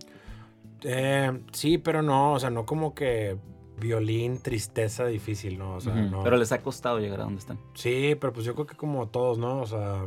Eh, 0.82 1.40
sí, 1.52 1.78
pero 1.78 2.02
no, 2.02 2.34
o 2.34 2.38
sea, 2.38 2.50
no 2.50 2.64
como 2.64 2.94
que 2.94 3.36
violín, 3.80 4.38
tristeza, 4.38 5.06
difícil, 5.06 5.58
¿no? 5.58 5.76
O 5.76 5.80
sea, 5.80 5.94
no. 5.94 6.22
Pero 6.22 6.36
les 6.36 6.52
ha 6.52 6.60
costado 6.62 6.98
llegar 7.00 7.20
a 7.20 7.24
donde 7.24 7.40
están. 7.40 7.58
Sí, 7.74 8.14
pero 8.20 8.32
pues 8.32 8.44
yo 8.44 8.54
creo 8.54 8.66
que 8.66 8.76
como 8.76 9.08
todos, 9.08 9.38
¿no? 9.38 9.60
O 9.60 9.66
sea, 9.66 10.06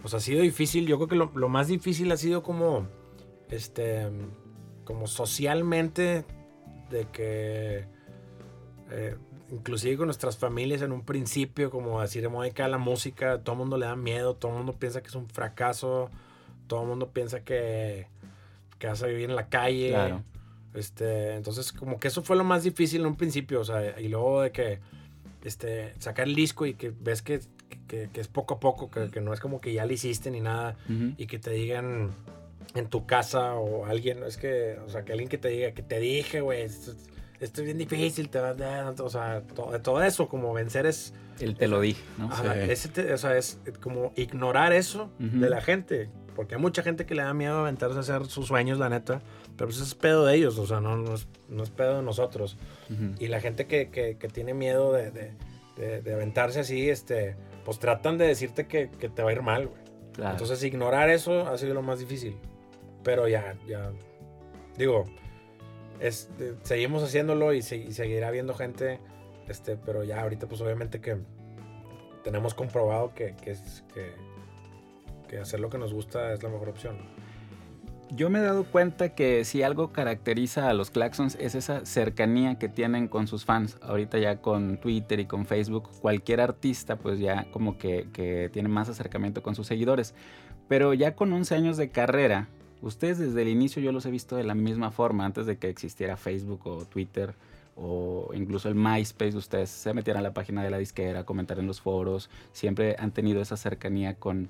pues 0.00 0.14
ha 0.14 0.20
sido 0.20 0.42
difícil. 0.42 0.86
Yo 0.86 0.96
creo 0.96 1.08
que 1.08 1.16
lo, 1.16 1.32
lo 1.34 1.48
más 1.48 1.68
difícil 1.68 2.10
ha 2.12 2.16
sido 2.16 2.42
como, 2.42 2.86
este, 3.50 4.08
como 4.84 5.06
socialmente, 5.06 6.24
de 6.90 7.06
que, 7.12 7.84
eh, 8.90 9.16
inclusive 9.50 9.96
con 9.96 10.06
nuestras 10.06 10.36
familias 10.36 10.82
en 10.82 10.92
un 10.92 11.02
principio, 11.02 11.70
como 11.70 12.00
decir, 12.00 12.22
de 12.22 12.28
moda 12.28 12.68
la 12.68 12.78
música, 12.78 13.42
todo 13.42 13.54
el 13.54 13.58
mundo 13.58 13.76
le 13.76 13.86
da 13.86 13.96
miedo, 13.96 14.34
todo 14.34 14.52
el 14.52 14.58
mundo 14.58 14.74
piensa 14.74 15.02
que 15.02 15.08
es 15.08 15.14
un 15.14 15.28
fracaso, 15.28 16.10
todo 16.66 16.82
el 16.82 16.88
mundo 16.88 17.10
piensa 17.10 17.40
que, 17.40 18.06
que 18.78 18.86
vas 18.86 19.02
a 19.02 19.06
vivir 19.06 19.28
en 19.28 19.36
la 19.36 19.48
calle. 19.48 19.90
Claro. 19.90 20.22
Este, 20.74 21.34
entonces, 21.34 21.72
como 21.72 21.98
que 21.98 22.08
eso 22.08 22.22
fue 22.22 22.36
lo 22.36 22.44
más 22.44 22.62
difícil 22.62 23.00
en 23.00 23.08
un 23.08 23.16
principio, 23.16 23.60
o 23.60 23.64
sea, 23.64 23.98
y 23.98 24.08
luego 24.08 24.42
de 24.42 24.52
que 24.52 24.80
este, 25.44 25.94
sacar 25.98 26.28
el 26.28 26.34
disco 26.34 26.66
y 26.66 26.74
que 26.74 26.92
ves 27.00 27.22
que, 27.22 27.40
que- 27.88 28.08
que 28.12 28.20
es 28.20 28.28
poco 28.28 28.54
a 28.54 28.60
poco, 28.60 28.90
que, 28.90 29.10
que 29.10 29.20
no 29.20 29.32
es 29.32 29.40
como 29.40 29.60
que 29.60 29.72
ya 29.72 29.84
lo 29.86 29.92
hiciste 29.92 30.30
ni 30.30 30.40
nada, 30.40 30.76
Ujú. 30.88 31.14
y 31.16 31.26
que 31.26 31.38
te 31.40 31.50
digan 31.50 32.10
en 32.74 32.86
tu 32.86 33.06
casa 33.06 33.54
o 33.54 33.86
alguien, 33.86 34.22
es 34.22 34.36
que, 34.36 34.78
o 34.86 34.88
sea, 34.90 35.04
que 35.04 35.12
alguien 35.12 35.28
que 35.28 35.38
te 35.38 35.48
diga, 35.48 35.72
que 35.72 35.82
te 35.82 35.98
dije, 35.98 36.40
güey, 36.42 36.62
esto, 36.62 36.92
esto 37.40 37.60
es 37.60 37.64
bien 37.64 37.78
difícil, 37.78 38.28
te 38.28 38.38
va 38.40 38.50
a 38.50 38.90
o 39.02 39.08
sea, 39.10 39.42
todo, 39.54 39.80
todo 39.80 40.02
eso, 40.02 40.28
como 40.28 40.52
vencer 40.52 40.86
es, 40.86 41.14
Él 41.40 41.56
te 41.56 41.66
lo 41.68 41.80
dije, 41.80 42.02
¿no? 42.18 42.26
ajá, 42.26 42.52
Sí. 42.54 42.70
ese 42.70 42.88
te- 42.88 43.12
o 43.12 43.18
sea, 43.18 43.36
es 43.38 43.58
como 43.80 44.12
ignorar 44.16 44.72
eso 44.72 45.10
Ujú. 45.18 45.38
de 45.40 45.48
la 45.48 45.60
gente, 45.60 46.10
porque 46.36 46.56
hay 46.56 46.60
mucha 46.60 46.82
gente 46.82 47.06
que 47.06 47.14
le 47.14 47.22
da 47.22 47.32
miedo 47.32 47.58
aventarse 47.60 47.96
a 47.96 48.00
hacer 48.00 48.26
sus 48.26 48.46
sueños, 48.48 48.78
la 48.78 48.88
neta, 48.88 49.22
pero 49.56 49.68
pues 49.70 49.80
es 49.80 49.94
pedo 49.94 50.26
de 50.26 50.34
ellos, 50.36 50.58
o 50.58 50.66
sea, 50.66 50.80
no, 50.80 50.96
no, 50.96 51.14
es, 51.14 51.26
no 51.48 51.62
es 51.62 51.70
pedo 51.70 51.96
de 51.96 52.02
nosotros. 52.02 52.56
Ujú. 52.90 53.14
Y 53.18 53.28
la 53.28 53.40
gente 53.40 53.66
que, 53.66 53.88
que- 53.88 54.16
que 54.18 54.28
tiene 54.28 54.52
miedo 54.52 54.92
de, 54.92 55.10
de- 55.10 55.32
de- 55.76 56.02
de 56.02 56.12
aventarse 56.14 56.60
así, 56.60 56.90
este, 56.90 57.36
pues 57.68 57.78
tratan 57.80 58.16
de 58.16 58.26
decirte 58.26 58.66
que, 58.66 58.88
que 58.90 59.10
te 59.10 59.22
va 59.22 59.28
a 59.28 59.32
ir 59.34 59.42
mal, 59.42 59.66
güey. 59.68 59.80
Claro. 60.14 60.30
Entonces 60.32 60.62
ignorar 60.64 61.10
eso 61.10 61.46
ha 61.46 61.58
sido 61.58 61.74
lo 61.74 61.82
más 61.82 61.98
difícil. 61.98 62.36
Pero 63.04 63.28
ya, 63.28 63.56
ya, 63.66 63.92
digo, 64.78 65.04
es, 66.00 66.30
eh, 66.40 66.54
seguimos 66.62 67.02
haciéndolo 67.02 67.52
y, 67.52 67.60
se- 67.60 67.76
y 67.76 67.92
seguirá 67.92 68.28
habiendo 68.28 68.54
gente, 68.54 69.00
este, 69.48 69.76
pero 69.76 70.02
ya 70.02 70.22
ahorita 70.22 70.46
pues 70.48 70.62
obviamente 70.62 71.00
que 71.02 71.18
tenemos 72.24 72.54
comprobado 72.54 73.12
que, 73.14 73.36
que, 73.36 73.50
es- 73.50 73.84
que, 73.92 74.12
que 75.28 75.38
hacer 75.38 75.60
lo 75.60 75.68
que 75.68 75.76
nos 75.76 75.92
gusta 75.92 76.32
es 76.32 76.42
la 76.42 76.48
mejor 76.48 76.70
opción. 76.70 76.96
Yo 78.10 78.30
me 78.30 78.38
he 78.38 78.42
dado 78.42 78.64
cuenta 78.64 79.10
que 79.10 79.44
si 79.44 79.62
algo 79.62 79.92
caracteriza 79.92 80.70
a 80.70 80.72
los 80.72 80.90
Claxons 80.90 81.36
es 81.38 81.54
esa 81.54 81.84
cercanía 81.84 82.58
que 82.58 82.68
tienen 82.68 83.06
con 83.06 83.26
sus 83.26 83.44
fans. 83.44 83.76
Ahorita 83.82 84.18
ya 84.18 84.40
con 84.40 84.78
Twitter 84.78 85.20
y 85.20 85.26
con 85.26 85.44
Facebook, 85.44 85.90
cualquier 86.00 86.40
artista 86.40 86.96
pues 86.96 87.18
ya 87.18 87.46
como 87.50 87.76
que, 87.76 88.08
que 88.14 88.48
tiene 88.50 88.70
más 88.70 88.88
acercamiento 88.88 89.42
con 89.42 89.54
sus 89.54 89.66
seguidores. 89.66 90.14
Pero 90.68 90.94
ya 90.94 91.14
con 91.14 91.32
11 91.32 91.54
años 91.54 91.76
de 91.76 91.90
carrera, 91.90 92.48
ustedes 92.80 93.18
desde 93.18 93.42
el 93.42 93.48
inicio 93.48 93.82
yo 93.82 93.92
los 93.92 94.06
he 94.06 94.10
visto 94.10 94.36
de 94.36 94.44
la 94.44 94.54
misma 94.54 94.90
forma, 94.90 95.26
antes 95.26 95.44
de 95.44 95.58
que 95.58 95.68
existiera 95.68 96.16
Facebook 96.16 96.66
o 96.66 96.86
Twitter 96.86 97.34
o 97.76 98.30
incluso 98.34 98.68
el 98.68 98.74
MySpace, 98.74 99.36
ustedes 99.36 99.68
se 99.68 99.92
metieran 99.92 100.20
a 100.20 100.28
la 100.28 100.34
página 100.34 100.64
de 100.64 100.70
la 100.70 100.78
disquera, 100.78 101.24
comentar 101.24 101.58
en 101.58 101.66
los 101.66 101.80
foros, 101.80 102.30
siempre 102.52 102.96
han 102.98 103.12
tenido 103.12 103.40
esa 103.40 103.56
cercanía 103.56 104.14
con, 104.14 104.48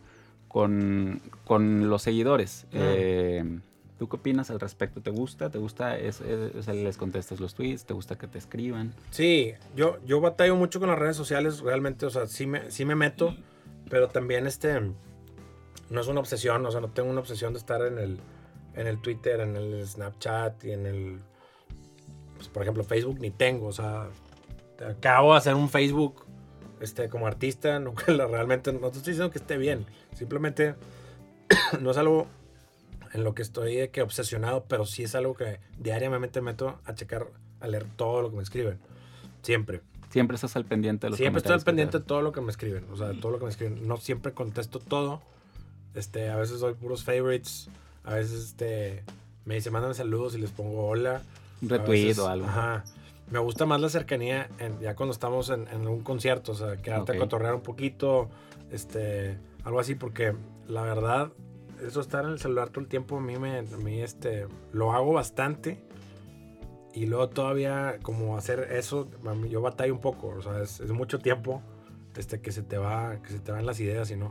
con, 0.58 1.22
con 1.44 1.88
los 1.88 2.02
seguidores. 2.02 2.66
Mm. 2.72 2.76
Eh, 2.80 3.60
¿Tú 3.96 4.08
qué 4.08 4.16
opinas 4.16 4.50
al 4.50 4.58
respecto? 4.58 5.00
¿Te 5.00 5.10
gusta? 5.10 5.50
¿Te 5.50 5.58
gusta? 5.58 5.96
Es, 5.96 6.20
¿Les 6.20 6.96
contestas 6.96 7.38
los 7.38 7.54
tweets? 7.54 7.84
¿Te 7.84 7.94
gusta 7.94 8.18
que 8.18 8.26
te 8.26 8.38
escriban? 8.38 8.92
Sí, 9.12 9.52
yo, 9.76 9.98
yo 10.04 10.20
batallo 10.20 10.56
mucho 10.56 10.80
con 10.80 10.88
las 10.88 10.98
redes 10.98 11.14
sociales, 11.14 11.60
realmente, 11.60 12.06
o 12.06 12.10
sea, 12.10 12.26
sí 12.26 12.48
me, 12.48 12.72
sí 12.72 12.84
me 12.84 12.96
meto, 12.96 13.36
pero 13.88 14.08
también 14.08 14.48
este, 14.48 14.80
no 15.90 16.00
es 16.00 16.08
una 16.08 16.18
obsesión, 16.18 16.66
o 16.66 16.72
sea, 16.72 16.80
no 16.80 16.90
tengo 16.90 17.08
una 17.08 17.20
obsesión 17.20 17.52
de 17.52 17.60
estar 17.60 17.80
en 17.82 17.96
el, 18.00 18.18
en 18.74 18.88
el 18.88 19.00
Twitter, 19.00 19.38
en 19.38 19.54
el 19.54 19.86
Snapchat 19.86 20.64
y 20.64 20.72
en 20.72 20.86
el, 20.86 21.20
pues, 22.34 22.48
por 22.48 22.64
ejemplo, 22.64 22.82
Facebook 22.82 23.20
ni 23.20 23.30
tengo, 23.30 23.68
o 23.68 23.72
sea, 23.72 24.08
acabo 24.84 25.34
de 25.34 25.38
hacer 25.38 25.54
un 25.54 25.68
Facebook, 25.68 26.26
este, 26.80 27.08
como 27.08 27.26
artista, 27.26 27.78
nunca 27.80 28.12
la- 28.12 28.26
realmente, 28.26 28.72
no 28.72 28.90
te 28.90 28.98
estoy 28.98 29.12
diciendo 29.12 29.30
que 29.30 29.38
esté 29.38 29.56
bien, 29.56 29.86
simplemente 30.14 30.74
no 31.80 31.90
es 31.90 31.96
algo 31.96 32.26
en 33.12 33.24
lo 33.24 33.34
que 33.34 33.42
estoy 33.42 33.76
de 33.76 33.90
que 33.90 34.02
obsesionado, 34.02 34.64
pero 34.68 34.84
sí 34.84 35.02
es 35.02 35.14
algo 35.14 35.34
que 35.34 35.60
diariamente 35.78 36.40
meto 36.40 36.78
a 36.84 36.94
checar, 36.94 37.26
a 37.60 37.68
leer 37.68 37.86
todo 37.96 38.22
lo 38.22 38.30
que 38.30 38.36
me 38.36 38.42
escriben. 38.42 38.78
Siempre. 39.42 39.80
Siempre 40.10 40.34
estás 40.36 40.56
al 40.56 40.64
pendiente 40.64 41.06
de 41.06 41.10
los 41.10 41.18
Siempre 41.18 41.38
estoy 41.38 41.54
al 41.54 41.62
pendiente 41.62 41.92
te 41.92 41.98
de 41.98 42.04
todo 42.04 42.22
lo 42.22 42.32
que 42.32 42.40
me 42.40 42.50
escriben. 42.50 42.84
O 42.92 42.96
sea, 42.96 43.08
de 43.08 43.14
todo 43.14 43.32
lo 43.32 43.38
que 43.38 43.44
me 43.44 43.50
escriben. 43.50 43.86
No 43.86 43.98
siempre 43.98 44.32
contesto 44.32 44.78
todo. 44.78 45.20
Este, 45.94 46.30
a 46.30 46.36
veces 46.36 46.60
doy 46.60 46.74
puros 46.74 47.04
favorites. 47.04 47.68
A 48.04 48.14
veces 48.14 48.44
este, 48.44 49.04
me 49.44 49.54
dicen, 49.56 49.72
mándame 49.72 49.94
saludos 49.94 50.34
y 50.34 50.38
les 50.38 50.50
pongo 50.50 50.86
hola. 50.86 51.22
Un 51.60 51.68
retweet 51.68 52.18
o 52.18 52.26
algo. 52.28 52.46
Ajá. 52.46 52.84
Me 53.30 53.38
gusta 53.38 53.66
más 53.66 53.80
la 53.80 53.88
cercanía 53.88 54.48
en- 54.58 54.80
ya 54.80 54.94
cuando 54.94 55.12
estamos 55.12 55.50
en, 55.50 55.68
en 55.68 55.86
un 55.86 56.00
concierto. 56.00 56.52
O 56.52 56.54
sea, 56.54 56.76
quedarte 56.76 57.12
Ok. 57.12 57.16
a 57.16 57.20
cotorrear 57.20 57.54
un 57.54 57.60
poquito. 57.62 58.28
Este, 58.70 59.36
algo 59.64 59.80
así, 59.80 59.94
porque 59.94 60.34
la 60.66 60.82
verdad, 60.82 61.30
eso 61.86 62.00
estar 62.00 62.24
en 62.24 62.32
el 62.32 62.38
celular 62.38 62.68
todo 62.70 62.80
el 62.80 62.88
tiempo, 62.88 63.16
a 63.18 63.20
mí, 63.20 63.36
me, 63.38 63.58
a 63.58 63.62
mí 63.62 64.00
este, 64.00 64.46
lo 64.72 64.92
hago 64.92 65.12
bastante. 65.12 65.78
Y 66.94 67.06
luego 67.06 67.28
todavía, 67.28 67.98
como 68.02 68.36
hacer 68.36 68.68
eso, 68.72 69.08
yo 69.48 69.60
batallo 69.60 69.92
un 69.94 70.00
poco. 70.00 70.28
O 70.28 70.42
sea, 70.42 70.62
es, 70.62 70.80
es 70.80 70.90
mucho 70.90 71.18
tiempo 71.18 71.62
este, 72.16 72.40
que, 72.40 72.50
se 72.50 72.62
te 72.62 72.76
va, 72.78 73.16
que 73.22 73.28
se 73.30 73.38
te 73.40 73.52
van 73.52 73.66
las 73.66 73.78
ideas 73.80 74.10
y 74.10 74.16
no. 74.16 74.30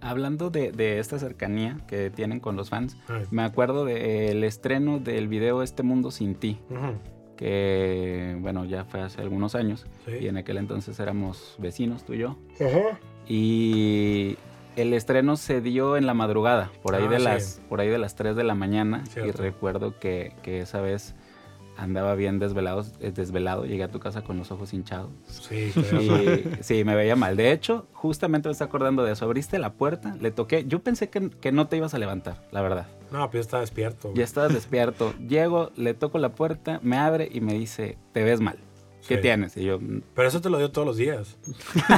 Hablando 0.00 0.48
de, 0.50 0.70
de 0.70 1.00
esta 1.00 1.18
cercanía 1.18 1.78
que 1.88 2.10
tienen 2.10 2.38
con 2.38 2.54
los 2.56 2.68
fans, 2.70 2.96
Ay. 3.08 3.24
me 3.32 3.42
acuerdo 3.42 3.84
del 3.84 4.44
estreno 4.44 5.00
del 5.00 5.26
video 5.26 5.62
Este 5.62 5.82
Mundo 5.82 6.10
Sin 6.12 6.36
Ti. 6.36 6.60
Que 7.38 8.36
bueno, 8.40 8.64
ya 8.66 8.84
fue 8.84 9.00
hace 9.00 9.22
algunos 9.22 9.54
años, 9.54 9.86
Sí. 10.04 10.12
y 10.20 10.26
en 10.28 10.36
aquel 10.36 10.58
entonces 10.58 10.98
éramos 11.00 11.54
vecinos, 11.58 12.04
tú 12.04 12.12
y 12.14 12.18
yo. 12.18 12.36
Ajá. 12.60 12.98
Y 13.26 14.36
el 14.76 14.92
estreno 14.92 15.36
se 15.36 15.60
dio 15.60 15.96
en 15.96 16.04
la 16.06 16.14
madrugada, 16.14 16.70
por 16.82 16.94
ahí, 16.96 17.04
Ah, 17.06 17.10
de, 17.10 17.18
sí. 17.18 17.24
las, 17.24 17.60
por 17.68 17.80
ahí 17.80 17.88
de 17.88 17.98
las 17.98 18.14
3 18.16 18.34
de 18.36 18.44
la 18.44 18.54
mañana. 18.54 19.02
Y 19.06 19.10
Cierto. 19.10 19.42
recuerdo 19.42 19.98
que, 19.98 20.32
que 20.42 20.60
esa 20.60 20.80
vez 20.80 21.14
andaba 21.78 22.14
bien 22.16 22.38
desvelado, 22.38 22.84
eh, 23.00 23.12
desvelado, 23.12 23.64
llegué 23.64 23.84
a 23.84 23.90
tu 23.90 24.00
casa 24.00 24.22
con 24.22 24.36
los 24.36 24.50
ojos 24.50 24.74
hinchados. 24.74 25.10
Sí. 25.26 25.72
Y 25.76 26.42
sí, 26.62 26.84
me 26.84 26.94
veía 26.94 27.16
mal. 27.16 27.36
De 27.36 27.52
hecho, 27.52 27.86
justamente 27.92 28.48
me 28.48 28.52
está 28.52 28.64
acordando 28.64 29.04
de 29.04 29.12
eso. 29.12 29.24
Abriste 29.24 29.58
la 29.58 29.72
puerta, 29.72 30.16
le 30.20 30.30
toqué. 30.30 30.64
Yo 30.66 30.80
pensé 30.80 31.08
que, 31.08 31.30
que 31.30 31.52
no 31.52 31.68
te 31.68 31.76
ibas 31.76 31.94
a 31.94 31.98
levantar, 31.98 32.46
la 32.50 32.62
verdad. 32.62 32.86
No, 33.12 33.30
pues 33.30 33.34
ya 33.34 33.40
está 33.40 33.60
despierto. 33.60 34.12
Ya 34.14 34.24
estabas 34.24 34.52
despierto. 34.52 35.14
Llego, 35.28 35.70
le 35.76 35.94
toco 35.94 36.18
la 36.18 36.30
puerta, 36.30 36.80
me 36.82 36.98
abre 36.98 37.28
y 37.32 37.40
me 37.40 37.54
dice, 37.54 37.96
te 38.12 38.24
ves 38.24 38.40
mal. 38.40 38.58
¿Qué 39.08 39.16
Sí. 39.16 39.22
tienes? 39.22 39.56
Y 39.56 39.64
yo, 39.64 39.80
"Mm, 39.80 40.02
Pero 40.14 40.28
eso 40.28 40.40
te 40.40 40.50
lo 40.50 40.58
dio 40.58 40.70
todos 40.70 40.86
los 40.86 40.96
días. 40.98 41.36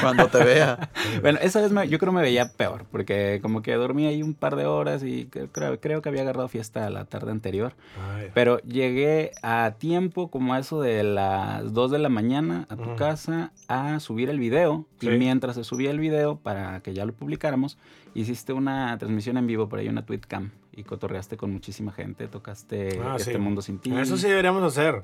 Cuando 0.00 0.26
te 0.28 0.44
vea. 0.44 0.90
Bueno, 1.20 1.38
esa 1.42 1.60
vez 1.60 1.72
me- 1.72 1.88
yo 1.88 1.98
creo 1.98 2.12
me 2.12 2.22
veía 2.22 2.52
peor, 2.52 2.84
porque 2.90 3.38
como 3.42 3.62
que 3.62 3.74
dormí 3.74 4.06
ahí 4.06 4.22
un 4.22 4.34
par 4.34 4.56
de 4.56 4.66
horas 4.66 5.02
y 5.02 5.26
cre- 5.30 5.48
creo, 5.52 5.80
creo 5.80 6.02
que 6.02 6.08
había 6.08 6.22
agarrado 6.22 6.48
fiesta 6.48 6.88
la 6.90 7.04
tarde 7.04 7.30
anterior. 7.32 7.74
Ay. 8.16 8.28
Pero 8.34 8.58
llegué 8.60 9.32
a 9.42 9.74
tiempo, 9.78 10.30
como 10.30 10.54
a 10.54 10.58
eso 10.58 10.80
de 10.80 11.02
las 11.02 11.72
2 11.72 11.90
de 11.90 11.98
la 11.98 12.08
mañana, 12.08 12.66
a 12.68 12.76
tu 12.76 12.96
casa 12.96 13.52
a 13.68 14.00
subir 14.00 14.30
el 14.30 14.38
video. 14.38 14.86
Sí. 15.00 15.08
Y 15.08 15.18
mientras 15.18 15.56
se 15.56 15.64
subía 15.64 15.90
el 15.90 15.98
video, 15.98 16.36
para 16.36 16.80
que 16.80 16.94
ya 16.94 17.04
lo 17.04 17.12
publicáramos, 17.12 17.78
hiciste 18.14 18.52
una 18.52 18.96
transmisión 18.98 19.36
en 19.36 19.46
vivo 19.46 19.68
por 19.68 19.78
ahí, 19.78 19.88
una 19.88 20.04
tweetcam. 20.06 20.50
Y 20.76 20.82
cotorreaste 20.84 21.36
con 21.36 21.52
muchísima 21.52 21.92
gente, 21.92 22.26
tocaste 22.28 23.00
Ah, 23.02 23.14
Este 23.16 23.32
sí. 23.32 23.38
Mundo 23.38 23.62
Sin 23.62 23.78
Ti. 23.78 23.94
Eso 23.96 24.16
sí 24.16 24.28
deberíamos 24.28 24.62
hacer. 24.62 25.02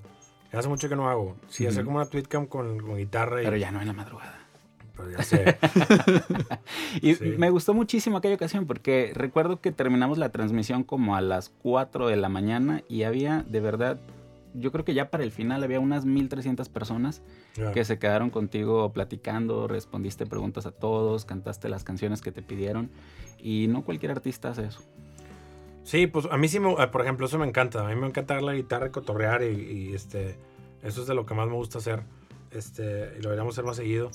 Hace 0.53 0.69
mucho 0.69 0.89
que 0.89 0.97
no 0.97 1.09
hago. 1.09 1.37
Sí, 1.49 1.67
hacer 1.67 1.83
Ujú. 1.83 1.87
como 1.91 1.99
una 1.99 2.07
tweetcam 2.11 2.47
con, 2.47 2.81
con 2.81 2.97
guitarra 2.97 3.41
y... 3.41 3.45
Pero 3.45 3.57
ya 3.57 3.71
no 3.71 3.81
en 3.81 3.87
la 3.87 3.93
madrugada. 3.93 4.37
Pues 4.97 5.17
ya 5.17 5.23
sé. 5.23 5.59
Y 7.03 7.15
Sí. 7.15 7.35
me 7.39 7.51
gustó 7.51 7.73
muchísimo 7.73 8.19
aquella 8.19 8.35
ocasión 8.35 8.67
porque 8.67 9.13
recuerdo 9.15 9.61
que 9.61 9.71
terminamos 9.73 10.19
la 10.19 10.31
transmisión 10.31 10.83
como 10.83 11.15
a 11.17 11.21
las 11.21 11.51
4 11.63 12.09
de 12.09 12.17
la 12.17 12.29
mañana 12.29 12.83
y 12.89 13.05
había 13.05 13.45
de 13.49 13.61
verdad, 13.61 14.01
yo 14.55 14.73
creo 14.73 14.85
que 14.85 14.93
ya 14.95 15.09
para 15.11 15.23
el 15.23 15.31
final 15.31 15.63
había 15.63 15.79
unas 15.81 16.05
1300 16.05 16.69
personas 16.69 17.23
que 17.73 17.85
se 17.85 17.99
quedaron 17.99 18.31
contigo 18.31 18.93
platicando, 18.93 19.69
respondiste 19.69 20.27
preguntas 20.27 20.67
a 20.67 20.73
todos, 20.73 21.25
cantaste 21.25 21.69
las 21.69 21.85
canciones 21.85 22.21
que 22.23 22.33
te 22.33 22.43
pidieron 22.43 22.91
y 23.39 23.67
no 23.69 23.85
cualquier 23.85 24.11
artista 24.13 24.51
hace 24.51 24.65
eso. 24.67 24.83
Sí, 25.91 26.07
pues 26.07 26.29
a 26.31 26.37
mí 26.37 26.47
sí, 26.47 26.61
me, 26.61 26.87
por 26.87 27.01
ejemplo, 27.03 27.27
eso 27.27 27.37
me 27.37 27.49
encanta. 27.49 27.85
A 27.85 27.89
mí 27.89 27.97
me 27.97 28.07
encanta 28.07 28.35
dar 28.35 28.45
la 28.45 28.55
guitarra 28.55 28.87
y 28.87 28.91
cotorrear 28.91 29.43
y, 29.43 29.89
y, 29.89 29.93
este, 29.93 30.37
eso 30.85 31.01
es 31.01 31.09
de 31.09 31.17
lo 31.17 31.27
que 31.27 31.35
más 31.35 31.49
me 31.49 31.55
gusta 31.55 31.79
hacer. 31.79 32.05
Este, 32.53 33.15
y 33.19 33.23
lo 33.23 33.31
deberíamos 33.31 33.55
hacer 33.55 33.65
más 33.65 33.75
seguido. 33.75 34.13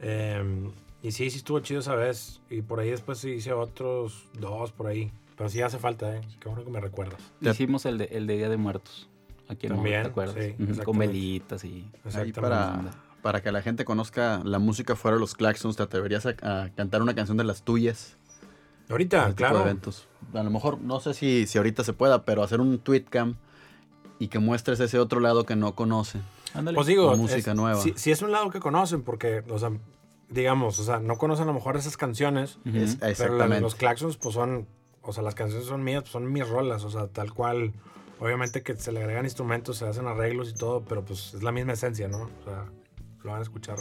Em, 0.00 0.72
y 1.00 1.12
sí, 1.12 1.30
sí 1.30 1.36
estuvo 1.36 1.60
chido 1.60 1.78
esa 1.78 1.94
vez. 1.94 2.40
Y 2.50 2.62
por 2.62 2.80
ahí 2.80 2.90
después 2.90 3.18
sí 3.18 3.30
hice 3.30 3.52
otros 3.52 4.30
dos 4.40 4.72
por 4.72 4.88
ahí. 4.88 5.12
Pero 5.36 5.48
sí 5.48 5.62
hace 5.62 5.78
falta, 5.78 6.16
¿eh? 6.16 6.22
Qué 6.40 6.48
bueno 6.48 6.64
que 6.64 6.70
me 6.72 6.80
recuerdas. 6.80 7.20
Hicimos 7.40 7.86
el 7.86 7.98
de, 7.98 8.06
el 8.06 8.26
de 8.26 8.38
Día 8.38 8.48
de 8.48 8.56
Muertos. 8.56 9.08
Aquí 9.46 9.68
en 9.68 9.74
También, 9.74 10.02
¿te 10.02 10.08
acuerdas? 10.08 10.34
sí, 10.36 10.80
Con 10.84 10.98
velitas 10.98 11.62
y... 11.62 11.68
Ahí 11.68 11.90
Exactamente. 12.04 12.40
para, 12.40 12.94
para 13.22 13.42
que 13.42 13.52
la 13.52 13.62
gente 13.62 13.84
conozca 13.84 14.40
la 14.42 14.58
música 14.58 14.96
fuera 14.96 15.18
de 15.18 15.20
los 15.20 15.36
Claxons, 15.36 15.76
¿te 15.76 15.84
atreverías 15.84 16.26
a, 16.26 16.30
a 16.64 16.70
cantar 16.70 17.00
una 17.00 17.14
canción 17.14 17.36
de 17.36 17.44
las 17.44 17.62
tuyas? 17.62 18.18
Ahorita, 18.88 19.22
Este 19.24 19.34
claro. 19.36 19.60
eventos. 19.62 20.06
A 20.34 20.42
lo 20.42 20.50
mejor, 20.50 20.80
no 20.80 21.00
sé 21.00 21.14
si, 21.14 21.46
si 21.46 21.58
ahorita 21.58 21.84
se 21.84 21.92
pueda, 21.92 22.24
pero 22.24 22.42
hacer 22.42 22.60
un 22.60 22.78
tweetcam 22.78 23.36
y 24.18 24.28
que 24.28 24.38
muestres 24.38 24.80
ese 24.80 24.98
otro 24.98 25.20
lado 25.20 25.44
que 25.44 25.56
no 25.56 25.74
conocen. 25.74 26.22
Ándale. 26.54 26.74
Pues 26.76 26.86
digo, 26.86 27.16
música 27.16 27.50
es- 27.52 27.56
nueva. 27.56 27.80
Si, 27.80 27.92
si 27.96 28.10
es 28.10 28.22
un 28.22 28.30
lado 28.32 28.50
que 28.50 28.60
conocen, 28.60 29.02
porque, 29.02 29.42
o 29.48 29.58
sea, 29.58 29.72
digamos, 30.28 30.78
o 30.78 30.84
sea, 30.84 31.00
no 31.00 31.16
conocen 31.16 31.44
a 31.44 31.46
lo 31.48 31.54
mejor 31.54 31.76
esas 31.76 31.96
canciones. 31.96 32.58
Ujú. 32.66 32.76
Es- 32.76 32.98
Pero 33.18 33.36
la- 33.36 33.60
los 33.60 33.74
claxons, 33.74 34.16
pues 34.16 34.34
son, 34.34 34.66
o 35.02 35.12
sea, 35.12 35.22
las 35.22 35.34
canciones 35.34 35.66
son 35.66 35.82
mías, 35.82 36.02
pues 36.02 36.12
son 36.12 36.30
mis 36.30 36.48
rolas, 36.48 36.84
o 36.84 36.90
sea, 36.90 37.08
tal 37.08 37.32
cual. 37.32 37.72
Obviamente 38.20 38.62
que 38.62 38.76
se 38.76 38.92
le 38.92 39.00
agregan 39.00 39.24
instrumentos, 39.24 39.78
se 39.78 39.86
hacen 39.86 40.06
arreglos 40.06 40.50
y 40.50 40.54
todo, 40.54 40.84
pero 40.84 41.04
pues 41.04 41.34
es 41.34 41.42
la 41.42 41.50
misma 41.50 41.72
esencia, 41.72 42.06
¿no? 42.06 42.18
O 42.40 42.44
sea, 42.44 42.66
lo 43.24 43.30
van 43.32 43.40
a 43.40 43.42
escuchar 43.42 43.78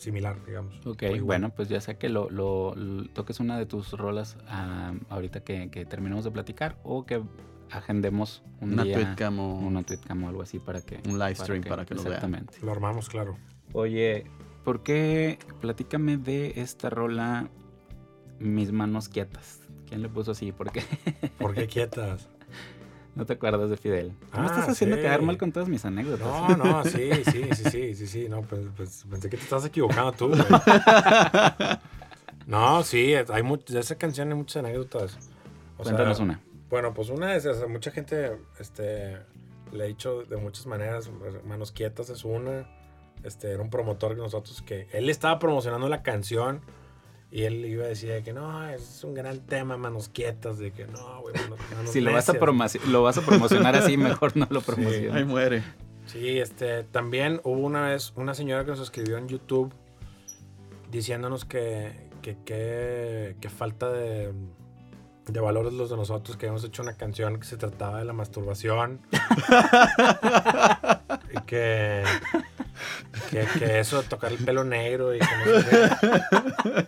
similar, 0.00 0.36
digamos. 0.46 0.74
Ok, 0.86 1.02
bueno, 1.22 1.50
pues 1.50 1.68
ya 1.68 1.80
sea 1.80 1.98
que 1.98 2.08
lo, 2.08 2.30
lo- 2.30 2.74
lo- 2.74 3.04
toques 3.10 3.38
una 3.40 3.58
de 3.58 3.66
tus 3.66 3.92
rolas 3.92 4.36
ah, 4.48 4.92
ahorita 5.08 5.40
que, 5.44 5.70
que 5.70 5.84
terminemos 5.84 6.24
de 6.24 6.30
platicar 6.30 6.76
o 6.82 7.04
que 7.06 7.22
agendemos 7.70 8.42
un 8.60 8.72
Una 8.72 8.82
día 8.84 8.94
tweetcam 8.94 9.38
o 9.38 9.58
una 9.58 9.82
tweetcam 9.82 10.24
o 10.24 10.28
algo 10.28 10.42
así 10.42 10.58
para 10.58 10.80
que 10.80 11.00
un 11.08 11.18
live 11.18 11.34
stream 11.36 11.62
para 11.62 11.84
que 11.84 11.94
lo 11.94 12.02
vean. 12.02 12.14
exactamente. 12.14 12.58
Lo 12.62 12.72
armamos, 12.72 13.08
claro. 13.08 13.36
Oye, 13.72 14.24
¿por 14.64 14.82
qué 14.82 15.38
platícame 15.60 16.16
de 16.16 16.54
esta 16.56 16.90
rola 16.90 17.48
Mis 18.40 18.72
manos 18.72 19.08
quietas? 19.08 19.60
¿Quién 19.86 20.02
le 20.02 20.08
puso 20.08 20.30
así? 20.32 20.50
¿Por 20.50 20.72
qué? 20.72 20.82
¿Por 21.38 21.54
qué 21.54 21.66
quietas? 21.68 22.28
No 23.14 23.26
te 23.26 23.32
acuerdas 23.34 23.68
de 23.70 23.76
Fidel. 23.76 24.12
Tú 24.32 24.38
me 24.38 24.44
Ah, 24.44 24.46
estás 24.46 24.68
haciendo 24.68 24.96
sí. 24.96 25.02
quedar 25.02 25.22
mal 25.22 25.36
con 25.38 25.52
todas 25.52 25.68
mis 25.68 25.84
anécdotas. 25.84 26.26
No, 26.26 26.56
no, 26.56 26.84
sí, 26.84 27.10
sí, 27.24 27.44
sí, 27.54 27.64
sí, 27.70 27.94
sí, 27.94 28.06
sí, 28.06 28.28
no, 28.28 28.42
pues, 28.42 28.62
pues, 28.76 29.04
pensé 29.10 29.28
que 29.28 29.36
te 29.36 29.42
estás 29.42 29.64
equivocando 29.64 30.12
tú, 30.12 30.28
güey. 30.28 30.40
No, 32.46 32.82
sí, 32.82 33.14
hay 33.14 33.42
much- 33.42 33.66
de 33.68 33.80
esa 33.80 33.96
canción 33.96 34.28
hay 34.30 34.34
muchas 34.34 34.56
anécdotas. 34.64 35.16
O 35.76 35.84
sea, 35.84 35.92
Cuéntanos 35.94 36.18
una. 36.20 36.40
Bueno, 36.68 36.92
pues 36.94 37.08
una 37.10 37.34
es, 37.34 37.46
o 37.46 37.54
sea, 37.54 37.66
mucha 37.68 37.90
gente, 37.90 38.38
este, 38.58 39.18
le 39.72 39.84
he 39.84 39.88
dicho 39.88 40.22
de 40.24 40.36
muchas 40.36 40.66
maneras, 40.66 41.10
Manos 41.46 41.72
Quietas 41.72 42.10
es 42.10 42.24
una, 42.24 42.68
este, 43.24 43.50
era 43.52 43.62
un 43.62 43.70
promotor 43.70 44.14
que 44.14 44.20
nosotros, 44.20 44.62
que 44.62 44.88
él 44.92 45.10
estaba 45.10 45.38
promocionando 45.38 45.88
la 45.88 46.02
canción 46.02 46.60
y 47.32 47.42
él 47.44 47.64
iba 47.64 47.84
a 47.84 47.88
decir 47.88 48.10
de 48.10 48.22
que 48.22 48.32
no, 48.32 48.68
es 48.68 49.02
un 49.04 49.14
gran 49.14 49.38
tema, 49.40 49.76
Manos 49.76 50.08
Quietas, 50.08 50.58
de 50.58 50.72
que 50.72 50.86
no, 50.86 51.20
güey, 51.20 51.34
manos, 51.36 51.58
manos 51.76 51.90
Si 51.92 52.00
lo 52.00 52.12
vas, 52.12 52.28
a 52.28 52.32
necias". 52.32 52.48
promoci- 52.48 52.84
lo 52.86 53.02
vas 53.02 53.18
a 53.18 53.22
promocionar 53.22 53.76
así, 53.76 53.96
mejor 53.96 54.36
no 54.36 54.46
lo 54.50 54.60
Sí. 54.60 54.66
promociones. 54.66 55.14
Ahí 55.14 55.24
muere. 55.24 55.62
Sí, 56.06 56.38
este, 56.40 56.82
también 56.84 57.40
hubo 57.44 57.60
una 57.60 57.88
vez 57.88 58.12
una 58.16 58.34
señora 58.34 58.64
que 58.64 58.70
nos 58.72 58.80
escribió 58.80 59.16
en 59.16 59.28
YouTube 59.28 59.72
diciéndonos 60.90 61.44
que, 61.44 62.08
que, 62.20 62.36
que, 62.44 63.36
que 63.40 63.48
falta 63.48 63.92
de, 63.92 64.32
de 65.28 65.40
valores 65.40 65.72
los 65.72 65.88
de 65.88 65.96
nosotros, 65.96 66.36
que 66.36 66.46
habíamos 66.46 66.64
hecho 66.64 66.82
una 66.82 66.96
canción 66.96 67.38
que 67.38 67.46
se 67.46 67.56
trataba 67.56 68.00
de 68.00 68.06
la 68.06 68.12
masturbación. 68.12 69.00
y 71.32 71.40
que, 71.46 72.02
que, 73.30 73.46
que 73.58 73.78
eso 73.78 74.02
de 74.02 74.08
tocar 74.08 74.32
el 74.32 74.38
pelo 74.38 74.64
negro 74.64 75.14
y 75.14 75.20
que 75.20 75.26
no 75.46 75.60
sé 75.60 75.90
qué. 76.64 76.86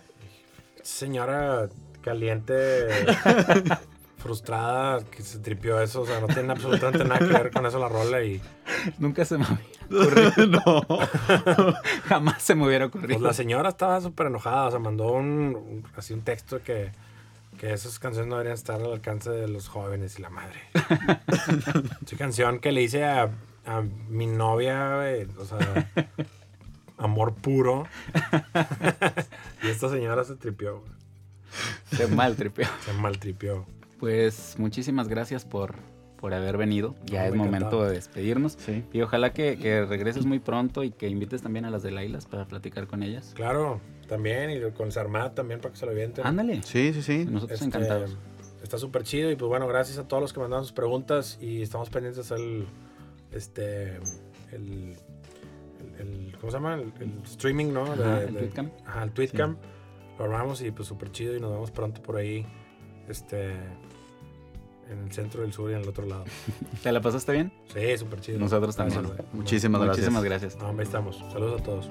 Señora 0.83 1.67
caliente, 2.01 2.53
frustrada, 4.17 5.03
que 5.05 5.21
se 5.23 5.39
tripió 5.39 5.81
eso, 5.81 6.01
o 6.01 6.05
sea, 6.05 6.19
no 6.19 6.27
tiene 6.27 6.51
absolutamente 6.51 7.03
nada 7.05 7.19
que 7.19 7.25
ver 7.25 7.51
con 7.51 7.65
eso 7.65 7.79
la 7.79 7.89
rola 7.89 8.21
y... 8.23 8.41
Nunca 8.99 9.25
se 9.25 9.37
me 9.37 9.45
había 9.45 9.59
ocurrido. 10.35 10.61
no. 10.65 10.83
Jamás 12.05 12.41
se 12.41 12.55
me 12.55 12.65
hubiera 12.67 12.85
ocurrido. 12.85 13.09
Pues 13.19 13.21
la 13.21 13.33
señora 13.33 13.69
estaba 13.69 13.99
súper 14.01 14.27
enojada, 14.27 14.67
o 14.67 14.71
sea, 14.71 14.79
mandó 14.79 15.11
un, 15.13 15.25
un- 15.55 15.83
así 15.95 16.13
un 16.13 16.21
texto 16.21 16.61
que, 16.61 16.91
que 17.57 17.71
esas 17.73 17.99
canciones 17.99 18.27
no 18.29 18.35
deberían 18.35 18.55
estar 18.55 18.79
al 18.81 18.91
alcance 18.91 19.29
de 19.29 19.47
los 19.47 19.67
jóvenes 19.69 20.19
y 20.19 20.21
la 20.21 20.29
madre. 20.29 20.59
Esa 22.05 22.17
canción 22.17 22.59
que 22.59 22.71
le 22.73 22.81
hice 22.81 23.03
a, 23.05 23.29
a 23.65 23.81
mi 24.09 24.27
novia, 24.27 24.95
güey, 24.97 25.27
o 25.37 25.45
sea, 25.45 25.89
amor 27.03 27.33
puro. 27.35 27.85
y 29.63 29.67
esta 29.67 29.89
señora 29.89 30.23
se 30.23 30.35
tripió, 30.35 30.79
güey, 30.79 30.91
Se 31.91 32.07
mal 32.07 32.35
tripeó. 32.35 32.65
se 32.85 32.93
maltripió. 32.93 33.65
Pues 33.99 34.55
muchísimas 34.57 35.07
gracias 35.07 35.45
por, 35.45 35.75
por 36.17 36.33
haber 36.33 36.57
venido. 36.57 36.95
Ya 37.05 37.21
No, 37.21 37.25
es 37.27 37.31
me 37.33 37.37
momento 37.37 37.83
de 37.85 37.93
despedirnos. 37.93 38.53
Sí. 38.59 38.83
Y 38.91 39.01
ojalá 39.01 39.33
que, 39.33 39.57
que 39.57 39.85
regreses 39.85 40.25
muy 40.25 40.39
pronto 40.39 40.83
y 40.83 40.91
que 40.91 41.07
invites 41.07 41.41
también 41.41 41.65
a 41.65 41.69
las 41.69 41.83
de 41.83 41.91
Lailas 41.91 42.25
para 42.25 42.45
platicar 42.45 42.87
con 42.87 43.03
ellas. 43.03 43.31
Claro, 43.35 43.79
también, 44.07 44.49
y 44.51 44.71
con 44.71 44.91
Sarmat 44.91 45.35
también 45.35 45.59
para 45.61 45.71
que 45.73 45.79
se 45.79 45.85
lo 45.85 45.93
vienten. 45.93 46.25
Ándale. 46.25 46.61
Sí, 46.63 46.91
sí, 46.93 47.01
sí. 47.01 47.25
Nosotros 47.25 47.61
Este, 47.61 47.65
encantados. 47.65 48.17
Está 48.61 48.77
súper 48.77 49.03
chido 49.03 49.29
y 49.29 49.35
pues 49.35 49.49
bueno, 49.49 49.67
gracias 49.67 49.97
a 49.97 50.07
todos 50.07 50.21
los 50.21 50.31
que 50.33 50.39
mandaron 50.39 50.63
sus 50.65 50.73
preguntas 50.73 51.37
y 51.41 51.61
estamos 51.61 51.89
pendientes 51.89 52.27
de 52.27 52.35
hacer 52.35 52.45
el, 52.45 52.65
este, 53.31 53.99
el, 54.53 54.95
el- 55.99 56.35
¿cómo 56.39 56.51
se 56.51 56.57
llama? 56.57 56.75
El, 56.75 56.93
el 56.99 57.21
streaming, 57.23 57.73
¿no? 57.73 57.85
De- 57.95 58.03
Ajá, 58.03 58.21
el 58.23 58.33
de- 58.33 58.39
Tweetcam. 58.39 58.71
Ajá, 58.85 59.03
el 59.03 59.11
Tweetcam. 59.11 59.57
Lo 60.19 60.25
armamos 60.25 60.61
y 60.61 60.71
pues 60.71 60.87
súper 60.87 61.11
chido 61.11 61.35
y 61.35 61.39
nos 61.39 61.51
vemos 61.51 61.71
pronto 61.71 62.01
por 62.01 62.17
ahí, 62.17 62.45
este, 63.09 63.51
en 64.89 64.99
el 65.05 65.11
centro 65.11 65.41
del 65.41 65.51
sur 65.53 65.71
y 65.71 65.73
en 65.73 65.81
el 65.81 65.87
otro 65.89 66.05
lado. 66.05 66.23
¿Te 66.83 66.91
la 66.91 67.01
pasaste 67.01 67.31
bien? 67.31 67.51
Sí, 67.73 67.97
súper 67.97 68.21
chido. 68.21 68.39
Nosotros 68.39 68.75
también. 68.75 69.03
Güey. 69.03 69.17
Muchísimas 69.33 69.81
gracias. 69.81 69.97
Muchísimas 70.11 70.23
gracias. 70.23 70.57
No, 70.57 70.67
ahí 70.69 70.75
estamos. 70.85 71.17
Saludos 71.31 71.61
a 71.61 71.63
todos. 71.63 71.89